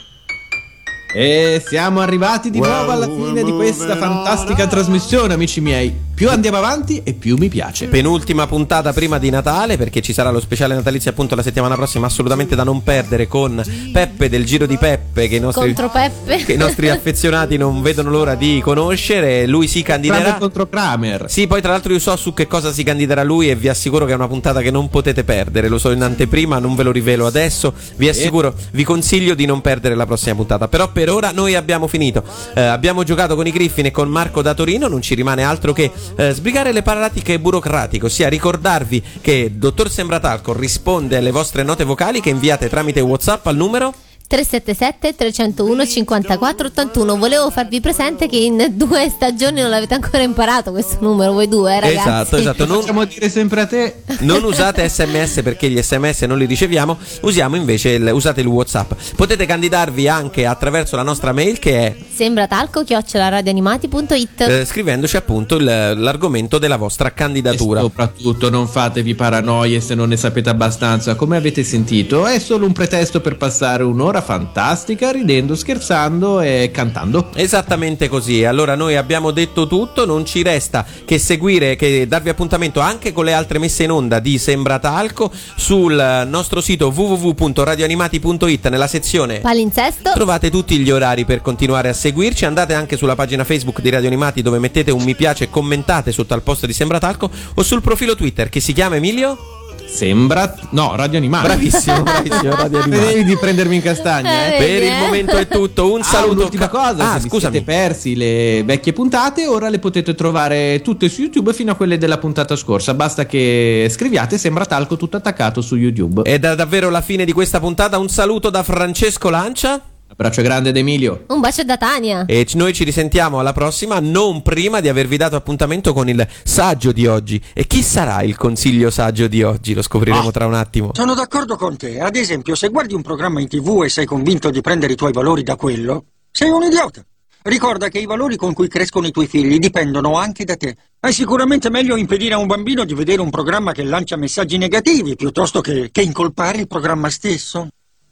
E 1.13 1.63
siamo 1.65 2.01
arrivati 2.01 2.49
di 2.49 2.59
nuovo 2.59 2.91
alla 2.91 3.05
fine 3.05 3.43
di 3.43 3.51
questa 3.51 3.95
fantastica 3.95 4.67
trasmissione, 4.67 5.33
amici 5.33 5.61
miei. 5.61 6.05
Più 6.17 6.29
andiamo 6.29 6.57
avanti 6.57 7.01
e 7.03 7.13
più 7.13 7.37
mi 7.37 7.47
piace. 7.47 7.85
Penultima 7.85 8.47
puntata 8.47 8.91
prima 8.91 9.19
di 9.19 9.29
Natale 9.29 9.77
perché 9.77 10.01
ci 10.01 10.13
sarà 10.13 10.31
lo 10.31 10.39
speciale 10.39 10.73
natalizio 10.73 11.11
appunto 11.11 11.35
la 11.35 11.43
settimana 11.43 11.75
prossima 11.75 12.07
assolutamente 12.07 12.55
da 12.55 12.63
non 12.63 12.81
perdere 12.81 13.27
con 13.27 13.63
Peppe 13.93 14.27
del 14.27 14.43
Giro 14.43 14.65
di 14.65 14.77
Peppe 14.77 15.27
che 15.27 15.35
i 15.35 15.39
nostri, 15.39 15.75
Contro 15.75 15.89
Peppe. 15.91 16.43
che 16.43 16.53
i 16.53 16.57
nostri 16.57 16.89
affezionati 16.89 17.55
non 17.55 17.83
vedono 17.83 18.09
l'ora 18.09 18.33
di 18.33 18.59
conoscere. 18.63 19.45
Lui 19.45 19.67
si 19.67 19.83
candiderà. 19.83 20.21
Kramer 20.21 20.39
contro 20.39 20.67
Kramer. 20.67 21.25
Sì, 21.29 21.45
poi 21.45 21.61
tra 21.61 21.69
l'altro 21.69 21.93
io 21.93 21.99
so 21.99 22.15
su 22.15 22.33
che 22.33 22.47
cosa 22.47 22.73
si 22.73 22.81
candiderà 22.81 23.21
lui 23.21 23.51
e 23.51 23.55
vi 23.55 23.69
assicuro 23.69 24.05
che 24.05 24.13
è 24.13 24.15
una 24.15 24.27
puntata 24.27 24.61
che 24.61 24.71
non 24.71 24.89
potete 24.89 25.23
perdere. 25.23 25.67
Lo 25.67 25.77
so 25.77 25.91
in 25.91 26.01
anteprima, 26.01 26.57
non 26.57 26.73
ve 26.73 26.81
lo 26.81 26.91
rivelo 26.91 27.27
adesso. 27.27 27.75
Vi 27.95 28.09
assicuro, 28.09 28.55
vi 28.71 28.83
consiglio 28.83 29.35
di 29.35 29.45
non 29.45 29.61
perdere 29.61 29.93
la 29.93 30.07
prossima 30.07 30.33
puntata. 30.33 30.67
Però 30.67 30.91
per 30.97 31.11
ora 31.11 31.29
noi 31.29 31.53
abbiamo 31.53 31.85
finito. 31.85 32.23
Eh, 32.55 32.59
abbiamo 32.59 33.03
giocato 33.03 33.35
con 33.35 33.45
i 33.45 33.51
Griffin 33.51 33.85
e 33.85 33.91
con 33.91 34.09
Marco 34.09 34.41
da 34.41 34.55
Torino. 34.55 34.87
Non 34.87 35.03
ci 35.03 35.13
rimane 35.13 35.43
altro 35.43 35.71
che 35.71 35.91
eh, 36.15 36.31
sbrigare 36.31 36.71
le 36.71 36.81
paratiche 36.81 37.39
burocratiche, 37.39 38.07
ossia 38.07 38.27
ricordarvi 38.29 39.03
che 39.21 39.51
Dottor 39.53 39.91
Sembratalco 39.91 40.53
risponde 40.53 41.17
alle 41.17 41.29
vostre 41.29 41.61
note 41.61 41.83
vocali 41.83 42.19
che 42.19 42.31
inviate 42.31 42.67
tramite 42.67 42.99
WhatsApp 42.99 43.45
al 43.45 43.55
numero 43.55 43.93
377 44.27 45.15
301 45.15 45.85
54 45.85 46.67
81 46.67 47.15
volevo 47.17 47.49
farvi 47.49 47.79
presente 47.79 48.27
che 48.27 48.35
in 48.35 48.73
due 48.73 49.09
stagioni 49.09 49.61
non 49.61 49.69
l'avete 49.69 49.93
ancora 49.93 50.21
imparato 50.21 50.71
questo 50.71 50.97
numero 50.99 51.31
voi 51.31 51.47
due 51.47 51.75
eh, 51.77 51.79
ragazzi 51.79 51.95
Esatto, 52.07 52.35
esatto. 52.37 52.65
Non, 52.65 52.77
Possiamo 52.77 53.05
dire 53.05 53.29
sempre 53.29 53.61
a 53.61 53.65
te. 53.65 54.03
non 54.19 54.43
usate 54.43 54.87
sms 54.87 55.41
perché 55.43 55.69
gli 55.69 55.81
sms 55.81 56.23
non 56.23 56.37
li 56.37 56.45
riceviamo, 56.45 56.97
usiamo 57.21 57.55
invece 57.55 57.89
il, 57.91 58.09
usate 58.13 58.41
il 58.41 58.47
WhatsApp. 58.47 58.91
Potete 59.15 59.45
candidarvi 59.45 60.07
anche 60.07 60.45
attraverso 60.45 60.95
la 60.95 61.03
nostra 61.03 61.31
mail 61.31 61.57
che 61.59 61.77
è 61.85 61.95
sembra 62.13 62.47
talco 62.47 62.83
chioccioladioanimati.it 62.83 64.41
eh, 64.41 64.65
scrivendoci 64.65 65.15
appunto 65.17 65.55
il- 65.55 65.63
l'argomento 65.63 66.57
della 66.57 66.77
vostra 66.77 67.11
candidatura. 67.13 67.79
E 67.79 67.83
soprattutto 67.83 68.49
non 68.49 68.67
fatevi 68.67 69.15
paranoie 69.15 69.79
se 69.79 69.95
non 69.95 70.09
ne 70.09 70.17
sapete 70.17 70.49
abbastanza. 70.49 71.15
Come 71.15 71.37
avete 71.37 71.63
sentito, 71.63 72.25
è 72.25 72.39
solo 72.39 72.65
un 72.65 72.73
pretesto 72.73 73.21
per 73.21 73.37
passare 73.37 73.83
un'ora 73.83 74.16
fantastica 74.21 75.11
ridendo, 75.11 75.55
scherzando 75.55 76.41
e 76.41 76.69
cantando. 76.71 77.29
Esattamente 77.35 78.07
così. 78.07 78.45
Allora 78.45 78.75
noi 78.75 78.95
abbiamo 78.95 79.31
detto 79.31 79.67
tutto, 79.67 80.05
non 80.05 80.25
ci 80.25 80.43
resta 80.43 80.85
che 81.05 81.17
seguire, 81.19 81.75
che 81.75 82.07
darvi 82.07 82.29
appuntamento 82.29 82.79
anche 82.79 83.11
con 83.11 83.25
le 83.25 83.33
altre 83.33 83.59
messe 83.59 83.83
in 83.83 83.91
onda 83.91 84.19
di 84.19 84.37
Sembratalco 84.37 85.31
sul 85.55 86.25
nostro 86.27 86.61
sito 86.61 86.93
www.radioanimati.it 86.95 88.67
nella 88.69 88.87
sezione 88.87 89.39
palinsesto 89.39 90.11
Trovate 90.13 90.49
tutti 90.49 90.77
gli 90.77 90.91
orari 90.91 91.25
per 91.25 91.41
continuare 91.41 91.89
a 91.89 91.93
seguirci. 91.93 92.45
Andate 92.45 92.73
anche 92.73 92.97
sulla 92.97 93.15
pagina 93.15 93.43
Facebook 93.43 93.81
di 93.81 93.89
Radio 93.89 94.07
Animati 94.07 94.41
dove 94.41 94.59
mettete 94.59 94.91
un 94.91 95.03
mi 95.03 95.15
piace 95.15 95.45
e 95.45 95.49
commentate 95.49 96.11
sotto 96.11 96.33
al 96.33 96.41
post 96.41 96.65
di 96.65 96.73
Sembratalco 96.73 97.29
o 97.55 97.63
sul 97.63 97.81
profilo 97.81 98.15
Twitter 98.15 98.49
che 98.49 98.59
si 98.59 98.73
chiama 98.73 98.95
Emilio. 98.97 99.56
Sembra. 99.87 100.53
No, 100.71 100.95
radio 100.95 101.17
animale. 101.17 101.47
Bravissimo, 101.47 102.03
bravissimo, 102.03 102.55
Radio 102.55 102.81
Animati. 102.81 102.89
Vedevi 102.89 103.23
di 103.23 103.37
prendermi 103.37 103.75
in 103.75 103.81
castagna, 103.81 104.53
eh? 104.53 104.57
Per 104.57 104.83
il 104.83 104.97
momento 104.99 105.37
è 105.37 105.47
tutto. 105.47 105.91
Un 105.93 106.01
Ah, 106.01 106.03
saluto. 106.03 106.33
un'ultima 106.33 106.67
cosa, 106.67 107.13
Ah, 107.13 107.19
se 107.19 107.27
vi 107.29 107.39
siete 107.39 107.61
persi 107.63 108.15
le 108.15 108.63
vecchie 108.63 108.93
puntate, 108.93 109.47
ora 109.47 109.69
le 109.69 109.79
potete 109.79 110.13
trovare 110.13 110.81
tutte 110.83 111.07
su 111.09 111.21
YouTube 111.21 111.53
fino 111.53 111.71
a 111.71 111.75
quelle 111.75 111.97
della 111.97 112.17
puntata 112.17 112.55
scorsa. 112.55 112.93
Basta 112.93 113.25
che 113.25 113.87
scriviate 113.89 114.37
Sembra 114.37 114.65
Talco 114.65 114.97
tutto 114.97 115.17
attaccato 115.17 115.61
su 115.61 115.75
YouTube. 115.75 116.21
Ed 116.23 116.43
è 116.45 116.55
davvero 116.55 116.89
la 116.89 117.01
fine 117.01 117.23
di 117.25 117.31
questa 117.31 117.59
puntata. 117.59 117.97
Un 117.97 118.09
saluto 118.09 118.49
da 118.49 118.63
Francesco 118.63 119.29
Lancia. 119.29 119.81
A 120.19 120.23
Braccio 120.23 120.41
grande 120.41 120.69
ad 120.69 120.77
Emilio. 120.77 121.25
Un 121.27 121.39
bacio 121.41 121.63
da 121.63 121.77
Tania. 121.77 122.25
E 122.25 122.43
c- 122.43 122.55
noi 122.55 122.73
ci 122.73 122.83
risentiamo 122.83 123.37
alla 123.37 123.53
prossima, 123.53 123.99
non 123.99 124.41
prima 124.41 124.79
di 124.79 124.89
avervi 124.89 125.15
dato 125.15 125.35
appuntamento 125.35 125.93
con 125.93 126.09
il 126.09 126.27
saggio 126.43 126.91
di 126.91 127.05
oggi. 127.05 127.39
E 127.53 127.67
chi 127.67 127.83
sarà 127.83 128.23
il 128.23 128.35
consiglio 128.35 128.89
saggio 128.89 129.27
di 129.27 129.43
oggi? 129.43 129.75
Lo 129.75 129.83
scopriremo 129.83 130.29
Ah. 130.29 130.31
tra 130.31 130.47
un 130.47 130.55
attimo. 130.55 130.89
Sono 130.95 131.13
d'accordo 131.13 131.55
con 131.55 131.77
te. 131.77 131.99
Ad 131.99 132.15
esempio, 132.15 132.55
se 132.55 132.69
guardi 132.69 132.95
un 132.95 133.03
programma 133.03 133.41
in 133.41 133.47
tv 133.47 133.83
e 133.83 133.89
sei 133.89 134.05
convinto 134.07 134.49
di 134.49 134.59
prendere 134.61 134.93
i 134.93 134.95
tuoi 134.95 135.11
valori 135.13 135.43
da 135.43 135.55
quello, 135.55 136.05
sei 136.31 136.49
un 136.49 136.63
idiota. 136.63 137.05
Ricorda 137.43 137.87
che 137.89 137.99
i 137.99 138.07
valori 138.07 138.37
con 138.37 138.53
cui 138.53 138.67
crescono 138.67 139.05
i 139.05 139.11
tuoi 139.11 139.27
figli 139.27 139.59
dipendono 139.59 140.17
anche 140.17 140.45
da 140.45 140.55
te. 140.55 140.75
È 140.99 141.11
sicuramente 141.11 141.69
meglio 141.69 141.95
impedire 141.95 142.33
a 142.33 142.39
un 142.39 142.47
bambino 142.47 142.85
di 142.85 142.95
vedere 142.95 143.21
un 143.21 143.29
programma 143.29 143.71
che 143.71 143.83
lancia 143.83 144.17
messaggi 144.17 144.57
negativi 144.57 145.15
piuttosto 145.15 145.61
che, 145.61 145.89
che 145.91 146.01
incolpare 146.01 146.57
il 146.57 146.67
programma 146.67 147.11
stesso. 147.11 147.67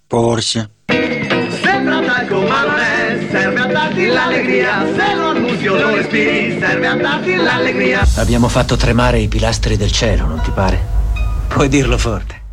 Forse. 0.07 0.69
Talco 2.05 2.41
ma 2.41 2.65
non 2.65 2.79
è, 2.79 3.27
serve 3.31 3.59
a 3.59 3.65
darti 3.65 4.05
l'allegria, 4.05 4.85
se 4.95 5.15
lo 5.15 5.29
annunzio 5.29 5.75
lo 5.75 5.95
respiri, 5.95 6.57
serve 6.59 6.87
a 6.87 6.95
darti 6.95 7.35
l'allegria. 7.35 8.07
Abbiamo 8.15 8.47
fatto 8.47 8.75
tremare 8.75 9.19
i 9.19 9.27
pilastri 9.27 9.75
del 9.75 9.91
cielo, 9.91 10.25
non 10.27 10.41
ti 10.41 10.51
pare? 10.51 10.79
Puoi 11.47 11.67
dirlo 11.67 11.97
forte. 11.97 12.44